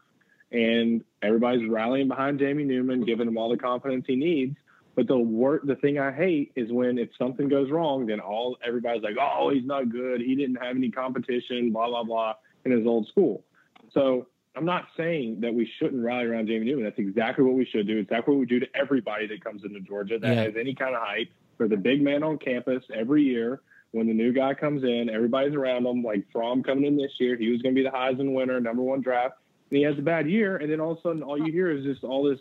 and 0.53 1.03
everybody's 1.23 1.67
rallying 1.67 2.09
behind 2.09 2.41
Jamie 2.41 2.65
Newman, 2.65 3.05
giving 3.05 3.27
him 3.27 3.39
all 3.39 3.49
the 3.49 3.57
confidence 3.57 4.05
he 4.07 4.17
needs. 4.17 4.59
But 4.97 5.07
the 5.07 5.17
wor 5.19 5.61
the 5.63 5.77
thing 5.77 5.99
I 5.99 6.11
hate 6.11 6.53
is 6.57 6.73
when 6.73 6.99
if 6.99 7.11
something 7.19 7.49
goes 7.49 7.71
wrong, 7.71 8.07
then 8.07 8.19
all 8.19 8.57
everybody's 8.67 9.03
like, 9.03 9.17
"Oh, 9.21 9.51
he's 9.51 9.67
not 9.67 9.91
good. 9.91 10.23
He 10.23 10.35
didn't 10.35 10.57
have 10.57 10.75
any 10.75 10.91
competition." 10.91 11.71
Blah 11.71 11.89
blah 11.89 12.03
blah 12.03 12.35
in 12.65 12.73
his 12.73 12.87
old 12.87 13.07
school. 13.09 13.45
So 13.93 14.27
I'm 14.57 14.65
not 14.65 14.87
saying 14.97 15.41
that 15.41 15.55
we 15.55 15.71
shouldn't 15.79 16.03
rally 16.03 16.25
around 16.25 16.47
Jamie 16.49 16.65
Newman. 16.65 16.85
That's 16.85 16.99
exactly 16.99 17.45
what 17.45 17.55
we 17.55 17.67
should 17.67 17.87
do. 17.87 17.99
It's 17.99 18.11
exactly 18.11 18.35
what 18.35 18.41
we 18.41 18.47
do 18.47 18.59
to 18.59 18.67
everybody 18.75 19.27
that 19.27 19.45
comes 19.45 19.65
into 19.65 19.81
Georgia 19.81 20.19
that 20.19 20.35
Yeah. 20.35 20.43
has 20.45 20.57
any 20.57 20.75
kind 20.75 20.95
of 20.97 21.03
hype. 21.03 21.29
They're 21.59 21.69
the 21.69 21.77
big 21.77 22.01
man 22.03 22.23
on 22.23 22.39
campus 22.39 22.83
every 22.93 23.23
year. 23.23 23.61
When 23.93 24.07
the 24.07 24.15
new 24.15 24.33
guy 24.33 24.55
comes 24.55 24.83
in, 24.83 25.11
everybody's 25.11 25.55
around 25.55 25.87
him. 25.87 26.03
Like 26.03 26.25
Fromm 26.33 26.63
coming 26.63 26.85
in 26.87 26.97
this 26.97 27.13
year, 27.21 27.37
he 27.37 27.51
was 27.51 27.61
going 27.61 27.75
to 27.75 27.79
be 27.79 27.87
the 27.87 27.95
Heisman 27.95 28.35
winner, 28.35 28.61
number 28.61 28.83
one 28.83 29.03
draft. 29.03 29.37
And 29.71 29.77
he 29.77 29.85
has 29.85 29.99
a 29.99 30.03
bad 30.03 30.29
year, 30.29 30.57
and 30.57 30.71
then 30.73 30.81
all 30.81 30.93
of 30.93 30.99
a 30.99 31.01
sudden, 31.03 31.23
all 31.23 31.37
you 31.39 31.53
hear 31.53 31.71
is 31.71 31.85
just 31.85 32.03
all 32.05 32.23
this 32.23 32.41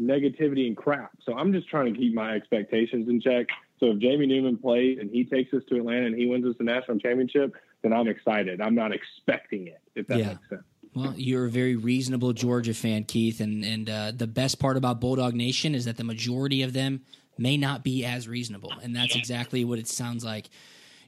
negativity 0.00 0.66
and 0.66 0.76
crap. 0.76 1.12
So 1.24 1.34
I'm 1.34 1.52
just 1.52 1.68
trying 1.68 1.92
to 1.92 1.98
keep 1.98 2.14
my 2.14 2.34
expectations 2.34 3.08
in 3.08 3.20
check. 3.20 3.46
So 3.78 3.86
if 3.86 3.98
Jamie 3.98 4.26
Newman 4.26 4.56
plays 4.56 4.98
and 5.00 5.10
he 5.10 5.24
takes 5.24 5.52
us 5.52 5.62
to 5.68 5.76
Atlanta 5.76 6.06
and 6.06 6.14
he 6.16 6.26
wins 6.26 6.46
us 6.46 6.54
the 6.58 6.64
national 6.64 6.98
championship, 6.98 7.54
then 7.82 7.92
I'm 7.92 8.08
excited. 8.08 8.60
I'm 8.60 8.74
not 8.74 8.92
expecting 8.92 9.66
it, 9.66 9.80
if 9.94 10.06
that 10.08 10.18
Yeah. 10.18 10.28
makes 10.28 10.48
sense. 10.48 10.62
Well, 10.94 11.14
you're 11.16 11.46
a 11.46 11.50
very 11.50 11.76
reasonable 11.76 12.32
Georgia 12.32 12.74
fan, 12.74 13.04
Keith, 13.04 13.40
and 13.40 13.64
and 13.64 13.88
uh, 13.88 14.12
the 14.14 14.26
best 14.26 14.58
part 14.58 14.76
about 14.76 15.00
Bulldog 15.00 15.34
Nation 15.34 15.74
is 15.74 15.84
that 15.84 15.96
the 15.96 16.02
majority 16.04 16.62
of 16.62 16.72
them 16.72 17.02
may 17.38 17.56
not 17.56 17.84
be 17.84 18.04
as 18.04 18.26
reasonable, 18.26 18.80
and 18.82 18.94
that's 18.94 19.14
exactly 19.14 19.64
what 19.64 19.78
it 19.78 19.86
sounds 19.86 20.24
like 20.24 20.50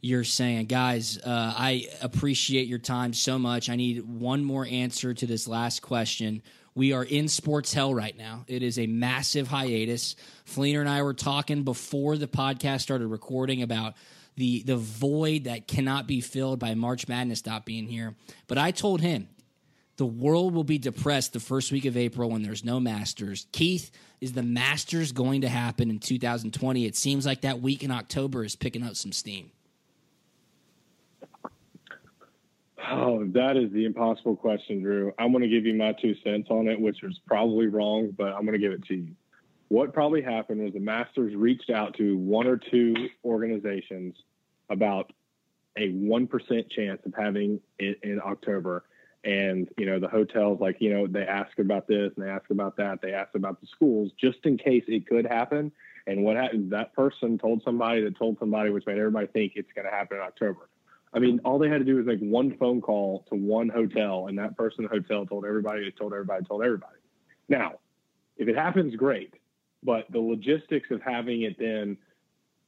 you're 0.01 0.23
saying, 0.23 0.67
guys. 0.67 1.19
Uh, 1.19 1.55
I 1.57 1.89
appreciate 2.01 2.69
your 2.69 2.79
time 2.79 3.13
so 3.13 3.41
much. 3.41 3.69
I 3.69 3.75
need 3.77 4.05
one 4.05 4.45
more 4.45 4.67
answer 4.67 5.15
to 5.15 5.27
this 5.27 5.49
last 5.49 5.83
question. 5.83 6.43
We 6.75 6.93
are 6.93 7.05
in 7.05 7.29
sports 7.29 7.73
hell 7.73 7.95
right 7.95 8.17
now. 8.17 8.45
It 8.49 8.63
is 8.63 8.79
a 8.79 8.87
massive 8.87 9.49
hiatus. 9.49 10.17
Flener 10.45 10.81
and 10.81 10.89
I 10.89 11.03
were 11.03 11.15
talking 11.15 11.65
before 11.65 12.17
the 12.17 12.27
podcast 12.27 12.81
started 12.81 13.09
recording 13.09 13.63
about 13.63 13.95
the 14.37 14.63
the 14.63 14.77
void 14.77 15.45
that 15.45 15.69
cannot 15.69 16.07
be 16.07 16.21
filled 16.21 16.59
by 16.59 16.75
March 16.75 17.09
Madness 17.09 17.45
not 17.45 17.67
being 17.67 17.87
here. 17.87 18.15
But 18.47 18.59
I 18.59 18.71
told 18.71 19.03
him 19.03 19.29
the 19.97 20.07
world 20.07 20.55
will 20.55 20.65
be 20.65 20.79
depressed 20.79 21.35
the 21.35 21.41
first 21.41 21.71
week 21.71 21.85
of 21.85 21.97
April 21.97 22.31
when 22.31 22.43
there's 22.43 22.65
no 22.65 22.81
Masters. 22.81 23.47
Keith, 23.53 23.91
is 24.23 24.33
the 24.33 24.43
Masters 24.43 25.13
going 25.13 25.43
to 25.43 25.49
happen 25.49 25.91
in 25.91 25.99
2020? 25.99 26.87
It 26.87 26.97
seems 26.97 27.27
like 27.27 27.43
that 27.43 27.61
week 27.61 27.83
in 27.83 27.91
October 27.91 28.45
is 28.45 28.57
picking 28.57 28.83
up 28.83 28.97
some 28.97 29.13
steam. 29.13 29.51
Oh, 33.13 33.23
that 33.35 33.59
is 33.59 33.71
the 33.73 33.85
impossible 33.85 34.37
question, 34.37 34.81
Drew. 34.81 35.13
I'm 35.19 35.33
going 35.33 35.43
to 35.43 35.49
give 35.49 35.67
you 35.67 35.75
my 35.75 35.93
two 35.93 36.15
cents 36.25 36.49
on 36.49 36.67
it, 36.67 36.81
which 36.81 37.03
is 37.03 37.21
probably 37.27 37.67
wrong, 37.67 38.11
but 38.17 38.29
I'm 38.29 38.47
going 38.47 38.55
to 38.55 38.59
give 38.59 38.73
it 38.73 38.87
to 38.87 38.95
you. 38.95 39.15
What 39.69 39.93
probably 39.93 40.23
happened 40.23 40.65
was 40.65 40.73
the 40.73 40.81
Masters 40.81 41.35
reached 41.35 41.69
out 41.69 41.95
to 41.99 42.17
one 42.17 42.47
or 42.47 42.57
two 42.57 42.95
organizations 43.23 44.15
about 44.71 45.13
a 45.77 45.93
1% 45.93 46.71
chance 46.71 47.03
of 47.05 47.13
having 47.15 47.61
it 47.79 47.99
in 48.03 48.19
October. 48.25 48.85
And, 49.25 49.69
you 49.77 49.85
know, 49.85 49.99
the 50.01 50.09
hotels, 50.09 50.61
like, 50.61 50.77
you 50.81 50.95
know, 50.95 51.07
they 51.07 51.27
ask 51.27 51.59
about 51.59 51.87
this 51.87 52.13
and 52.17 52.25
they 52.25 52.31
ask 52.31 52.49
about 52.49 52.79
that. 52.79 53.03
They 53.03 53.13
ask 53.13 53.35
about 53.35 53.61
the 53.61 53.67
schools 53.67 54.11
just 54.19 54.39
in 54.45 54.57
case 54.57 54.85
it 54.89 55.07
could 55.07 55.27
happen. 55.27 55.71
And 56.07 56.25
what 56.25 56.37
happened, 56.37 56.73
that 56.73 56.95
person 56.95 57.37
told 57.37 57.63
somebody 57.63 58.03
that 58.05 58.17
told 58.17 58.39
somebody, 58.39 58.71
which 58.71 58.87
made 58.87 58.97
everybody 58.97 59.27
think 59.27 59.53
it's 59.57 59.73
going 59.75 59.85
to 59.85 59.93
happen 59.93 60.17
in 60.17 60.23
October. 60.23 60.71
I 61.15 61.19
mean, 61.19 61.41
all 61.45 61.59
they 61.59 61.69
had 61.69 61.79
to 61.79 61.85
do 61.85 61.97
was 61.97 62.07
make 62.07 62.21
one 62.21 62.57
phone 62.57 62.81
call 62.81 63.27
to 63.29 63.35
one 63.35 63.69
hotel, 63.69 64.27
and 64.29 64.39
that 64.39 64.57
person 64.57 64.85
in 64.85 64.91
the 64.91 64.97
hotel 64.97 65.27
told 65.27 65.45
everybody, 65.45 65.91
told 65.93 66.13
everybody, 66.13 66.45
told 66.45 66.63
everybody. 66.63 66.97
Now, 67.49 67.75
if 68.37 68.49
it 68.49 68.57
happens, 68.57 68.97
great. 68.97 69.35
But 69.83 70.07
the 70.11 70.21
logistics 70.21 70.91
of 70.91 71.03
having 71.03 71.43
it 71.43 71.59
then 71.59 71.99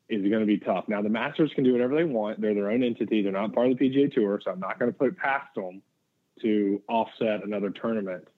is 0.08 0.20
going 0.28 0.40
to 0.40 0.46
be 0.46 0.58
tough. 0.58 0.84
Now, 0.88 1.00
the 1.00 1.08
Masters 1.08 1.52
can 1.54 1.64
do 1.64 1.72
whatever 1.72 1.94
they 1.94 2.04
want. 2.04 2.40
They're 2.40 2.54
their 2.54 2.70
own 2.70 2.82
entity. 2.82 3.22
They're 3.22 3.32
not 3.32 3.54
part 3.54 3.70
of 3.70 3.78
the 3.78 3.88
PGA 3.88 4.12
Tour, 4.12 4.40
so 4.44 4.50
I'm 4.50 4.60
not 4.60 4.78
going 4.78 4.92
to 4.92 4.98
put 4.98 5.08
it 5.08 5.16
past 5.16 5.54
them 5.54 5.80
to 6.42 6.82
offset 6.88 7.44
another 7.44 7.70
tournament 7.70 8.28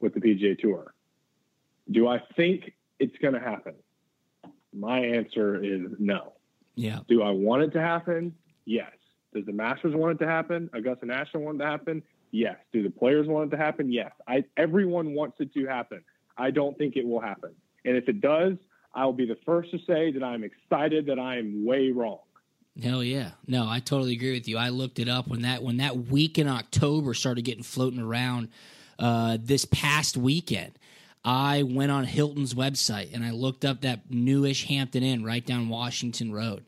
with 0.00 0.14
the 0.14 0.20
PGA 0.20 0.58
Tour. 0.58 0.94
Do 1.90 2.08
I 2.08 2.20
think 2.34 2.72
it's 2.98 3.16
going 3.18 3.34
to 3.34 3.40
happen? 3.40 3.74
My 4.72 4.98
answer 4.98 5.62
is 5.62 5.92
no. 5.98 6.32
Yeah. 6.74 7.00
Do 7.06 7.22
I 7.22 7.30
want 7.30 7.62
it 7.62 7.72
to 7.74 7.80
happen? 7.80 8.34
Yes. 8.64 8.90
Does 9.34 9.44
the 9.44 9.52
Masters 9.52 9.94
want 9.94 10.20
it 10.20 10.24
to 10.24 10.30
happen? 10.30 10.70
Augusta 10.72 11.06
National 11.06 11.42
want 11.42 11.60
it 11.60 11.64
to 11.64 11.70
happen? 11.70 12.02
Yes. 12.30 12.56
Do 12.72 12.82
the 12.82 12.90
players 12.90 13.26
want 13.26 13.52
it 13.52 13.56
to 13.56 13.62
happen? 13.62 13.92
Yes. 13.92 14.12
I 14.26 14.44
everyone 14.56 15.14
wants 15.14 15.36
it 15.40 15.52
to 15.54 15.66
happen. 15.66 16.02
I 16.36 16.50
don't 16.50 16.76
think 16.78 16.96
it 16.96 17.06
will 17.06 17.20
happen. 17.20 17.50
And 17.84 17.96
if 17.96 18.08
it 18.08 18.20
does, 18.20 18.54
I'll 18.94 19.12
be 19.12 19.26
the 19.26 19.38
first 19.44 19.70
to 19.72 19.78
say 19.86 20.12
that 20.12 20.22
I'm 20.22 20.44
excited 20.44 21.06
that 21.06 21.18
I 21.18 21.38
am 21.38 21.66
way 21.66 21.90
wrong. 21.90 22.20
Hell 22.82 23.04
yeah. 23.04 23.32
No, 23.46 23.68
I 23.68 23.78
totally 23.78 24.14
agree 24.14 24.32
with 24.32 24.48
you. 24.48 24.56
I 24.56 24.70
looked 24.70 24.98
it 24.98 25.08
up 25.08 25.28
when 25.28 25.42
that 25.42 25.62
when 25.62 25.76
that 25.76 25.96
week 25.96 26.38
in 26.38 26.48
October 26.48 27.14
started 27.14 27.42
getting 27.44 27.62
floating 27.62 28.00
around 28.00 28.48
uh, 28.98 29.38
this 29.40 29.64
past 29.64 30.16
weekend. 30.16 30.72
I 31.24 31.62
went 31.62 31.90
on 31.90 32.04
Hilton's 32.04 32.52
website 32.52 33.14
and 33.14 33.24
I 33.24 33.30
looked 33.30 33.64
up 33.64 33.80
that 33.80 34.10
newish 34.10 34.66
Hampton 34.66 35.02
Inn 35.02 35.24
right 35.24 35.44
down 35.44 35.68
Washington 35.68 36.32
Road. 36.32 36.64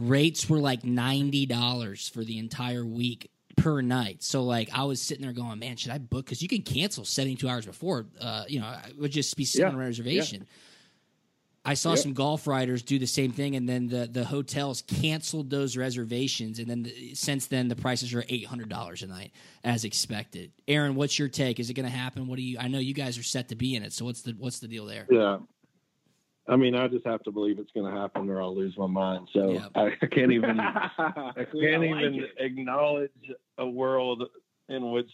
Rates 0.00 0.48
were 0.48 0.58
like 0.58 0.82
ninety 0.82 1.44
dollars 1.46 2.08
for 2.08 2.24
the 2.24 2.38
entire 2.38 2.84
week 2.84 3.30
per 3.56 3.82
night. 3.82 4.22
So 4.22 4.42
like 4.42 4.70
I 4.72 4.84
was 4.84 5.00
sitting 5.00 5.22
there 5.22 5.34
going, 5.34 5.58
man, 5.58 5.76
should 5.76 5.92
I 5.92 5.98
book? 5.98 6.24
Because 6.24 6.40
you 6.40 6.48
can 6.48 6.62
cancel 6.62 7.04
seventy 7.04 7.36
two 7.36 7.48
hours 7.48 7.66
before. 7.66 8.06
Uh, 8.20 8.44
you 8.48 8.60
know, 8.60 8.74
it 8.88 8.98
would 8.98 9.12
just 9.12 9.36
be 9.36 9.44
sitting 9.44 9.66
Yeah, 9.66 9.74
on 9.74 9.74
a 9.74 9.84
reservation. 9.84 10.46
I 11.62 11.74
saw 11.74 11.90
Yep. 11.90 11.98
some 11.98 12.12
golf 12.14 12.46
riders 12.46 12.82
do 12.82 12.98
the 12.98 13.06
same 13.06 13.32
thing, 13.32 13.54
and 13.54 13.68
then 13.68 13.86
the, 13.86 14.08
the 14.10 14.24
hotels 14.24 14.80
canceled 14.80 15.50
those 15.50 15.76
reservations, 15.76 16.58
and 16.58 16.66
then 16.66 16.84
the, 16.84 17.14
since 17.14 17.48
then 17.48 17.68
the 17.68 17.76
prices 17.76 18.14
are 18.14 18.24
eight 18.30 18.46
hundred 18.46 18.70
dollars 18.70 19.02
a 19.02 19.06
night, 19.06 19.32
as 19.62 19.84
expected. 19.84 20.52
Aaron, 20.66 20.94
what's 20.94 21.18
your 21.18 21.28
take? 21.28 21.60
Is 21.60 21.68
it 21.68 21.74
going 21.74 21.84
to 21.84 21.94
happen? 21.94 22.28
What 22.28 22.36
do 22.36 22.42
you? 22.42 22.56
I 22.58 22.68
know 22.68 22.78
you 22.78 22.94
guys 22.94 23.18
are 23.18 23.22
set 23.22 23.50
to 23.50 23.56
be 23.56 23.74
in 23.74 23.82
it, 23.82 23.92
so 23.92 24.06
what's 24.06 24.22
the 24.22 24.32
what's 24.38 24.60
the 24.60 24.68
deal 24.68 24.86
there? 24.86 25.06
Yeah. 25.10 25.40
I 26.50 26.56
mean, 26.56 26.74
I 26.74 26.88
just 26.88 27.06
have 27.06 27.22
to 27.22 27.30
believe 27.30 27.58
it's 27.58 27.70
going 27.72 27.92
to 27.92 27.98
happen, 28.00 28.28
or 28.28 28.42
I'll 28.42 28.54
lose 28.54 28.76
my 28.76 28.86
mind. 28.86 29.28
So 29.32 29.52
Yeah. 29.52 29.68
I, 29.74 29.92
I 30.02 30.06
can't 30.06 30.32
even, 30.32 30.58
I 30.60 30.90
I 30.98 31.44
can't 31.44 31.82
like 31.82 31.90
even 32.02 32.14
it. 32.24 32.30
acknowledge 32.38 33.10
a 33.58 33.66
world 33.68 34.24
in 34.68 34.90
which 34.90 35.10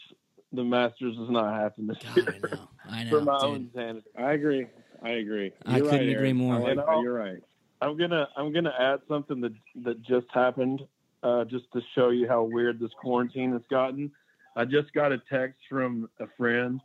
the 0.52 0.64
Masters 0.64 1.16
does 1.16 1.28
not 1.30 1.54
happen 1.60 1.86
this 1.86 1.98
God, 2.02 2.16
year 2.16 2.26
I 2.44 2.54
know, 2.56 2.68
I 2.90 3.04
know. 3.04 3.10
for 3.10 3.20
my 3.20 3.38
dude. 3.40 3.44
own 3.50 3.70
sanity. 3.74 4.06
I 4.18 4.32
agree. 4.32 4.66
I 5.02 5.10
agree. 5.10 5.52
I 5.66 5.76
You're 5.76 5.86
couldn't 5.90 6.06
right, 6.06 6.16
agree 6.16 6.32
more. 6.32 6.58
Like 6.58 6.70
And 6.70 6.78
that. 6.78 6.88
I'll- 6.88 7.02
You're 7.02 7.12
right. 7.14 7.42
I'm 7.82 7.98
gonna 7.98 8.26
I'm 8.38 8.54
gonna 8.54 8.72
add 8.78 9.00
something 9.06 9.38
that 9.42 9.52
that 9.84 10.00
just 10.00 10.26
happened, 10.32 10.80
uh, 11.22 11.44
just 11.44 11.66
to 11.74 11.82
show 11.94 12.08
you 12.08 12.26
how 12.26 12.42
weird 12.42 12.80
this 12.80 12.90
quarantine 13.02 13.52
has 13.52 13.60
gotten. 13.70 14.10
I 14.56 14.64
just 14.64 14.90
got 14.94 15.12
a 15.12 15.18
text 15.30 15.58
from 15.68 16.08
a 16.18 16.26
friend 16.38 16.80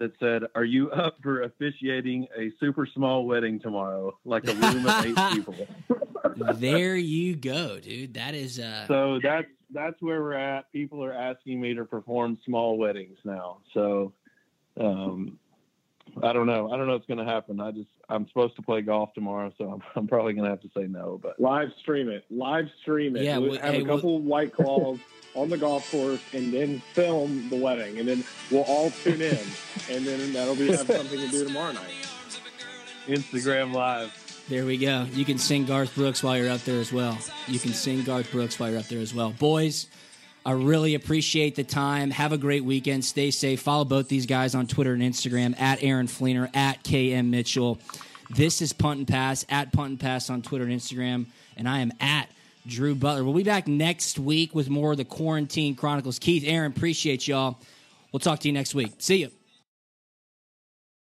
that 0.00 0.12
said, 0.18 0.42
"Are 0.56 0.64
you 0.64 0.90
up 0.90 1.18
for 1.22 1.42
officiating 1.42 2.26
a 2.36 2.50
super 2.58 2.86
small 2.86 3.26
wedding 3.26 3.60
tomorrow, 3.60 4.18
like 4.24 4.48
a 4.48 4.54
room 4.54 4.86
of 4.86 5.06
eight 5.06 5.16
people?" 5.32 5.54
there 6.54 6.96
you 6.96 7.36
go, 7.36 7.78
dude. 7.78 8.14
That 8.14 8.34
is 8.34 8.58
uh, 8.58 8.86
So 8.88 9.20
that's 9.22 9.46
that's 9.72 10.00
where 10.02 10.20
we're 10.20 10.32
at. 10.32 10.72
People 10.72 11.04
are 11.04 11.12
asking 11.12 11.60
me 11.60 11.74
to 11.74 11.84
perform 11.84 12.38
small 12.44 12.76
weddings 12.76 13.18
now. 13.24 13.58
So 13.72 14.12
um, 14.80 15.38
I 16.22 16.32
don't 16.32 16.46
know. 16.46 16.72
I 16.72 16.76
don't 16.76 16.86
know 16.86 16.94
what's 16.94 17.06
going 17.06 17.24
to 17.24 17.30
happen. 17.30 17.60
I 17.60 17.70
just 17.70 17.88
I'm 18.08 18.26
supposed 18.28 18.56
to 18.56 18.62
play 18.62 18.80
golf 18.82 19.12
tomorrow, 19.14 19.52
so 19.58 19.70
I'm, 19.70 19.82
I'm 19.94 20.08
probably 20.08 20.32
going 20.32 20.44
to 20.44 20.50
have 20.50 20.62
to 20.62 20.70
say 20.76 20.86
no. 20.88 21.20
But 21.22 21.38
Live 21.38 21.68
stream 21.80 22.08
it. 22.08 22.24
Live 22.30 22.66
stream 22.82 23.16
it. 23.16 23.22
Yeah, 23.22 23.38
We'll 23.38 23.50
well, 23.52 23.60
have 23.60 23.74
hey, 23.74 23.80
a 23.82 23.84
well- 23.84 23.96
couple 23.96 24.16
of 24.16 24.22
white 24.24 24.52
claws 24.52 24.98
on 25.34 25.48
the 25.48 25.58
golf 25.58 25.90
course, 25.90 26.20
and 26.32 26.52
then 26.52 26.80
film 26.92 27.48
the 27.48 27.56
wedding, 27.56 27.98
and 27.98 28.08
then 28.08 28.24
we'll 28.50 28.62
all 28.62 28.90
tune 28.90 29.22
in, 29.22 29.38
and 29.90 30.04
then 30.04 30.32
that'll 30.32 30.56
be 30.56 30.68
have 30.68 30.86
something 30.86 31.18
to 31.18 31.28
do 31.28 31.44
tomorrow 31.44 31.72
night. 31.72 32.08
Instagram 33.06 33.72
live. 33.72 34.16
There 34.48 34.66
we 34.66 34.78
go. 34.78 35.06
You 35.12 35.24
can 35.24 35.38
sing 35.38 35.64
Garth 35.64 35.94
Brooks 35.94 36.22
while 36.22 36.36
you're 36.36 36.50
up 36.50 36.62
there 36.62 36.80
as 36.80 36.92
well. 36.92 37.16
You 37.46 37.58
can 37.58 37.72
sing 37.72 38.02
Garth 38.02 38.32
Brooks 38.32 38.58
while 38.58 38.70
you're 38.70 38.80
up 38.80 38.88
there 38.88 39.00
as 39.00 39.14
well. 39.14 39.30
Boys, 39.30 39.86
I 40.44 40.52
really 40.52 40.94
appreciate 40.94 41.54
the 41.54 41.64
time. 41.64 42.10
Have 42.10 42.32
a 42.32 42.38
great 42.38 42.64
weekend. 42.64 43.04
Stay 43.04 43.30
safe. 43.30 43.60
Follow 43.60 43.84
both 43.84 44.08
these 44.08 44.26
guys 44.26 44.54
on 44.54 44.66
Twitter 44.66 44.92
and 44.92 45.02
Instagram 45.02 45.58
at 45.60 45.82
Aaron 45.82 46.08
Flener, 46.08 46.50
at 46.52 46.82
KM 46.82 47.28
Mitchell. 47.28 47.78
This 48.30 48.62
is 48.62 48.72
Punt 48.72 48.98
and 48.98 49.08
Pass, 49.08 49.44
at 49.48 49.72
Punt 49.72 49.90
and 49.90 50.00
Pass 50.00 50.30
on 50.30 50.42
Twitter 50.42 50.64
and 50.64 50.72
Instagram. 50.72 51.26
And 51.56 51.68
I 51.68 51.80
am 51.80 51.92
at 52.00 52.28
Drew 52.66 52.94
Butler. 52.94 53.24
We'll 53.24 53.34
be 53.34 53.42
back 53.42 53.66
next 53.66 54.18
week 54.18 54.54
with 54.54 54.68
more 54.68 54.92
of 54.92 54.98
the 54.98 55.04
Quarantine 55.04 55.74
Chronicles. 55.74 56.18
Keith, 56.18 56.44
Aaron, 56.46 56.72
appreciate 56.72 57.26
y'all. 57.26 57.58
We'll 58.12 58.20
talk 58.20 58.40
to 58.40 58.48
you 58.48 58.52
next 58.52 58.74
week. 58.74 58.92
See 58.98 59.16
you. 59.16 59.30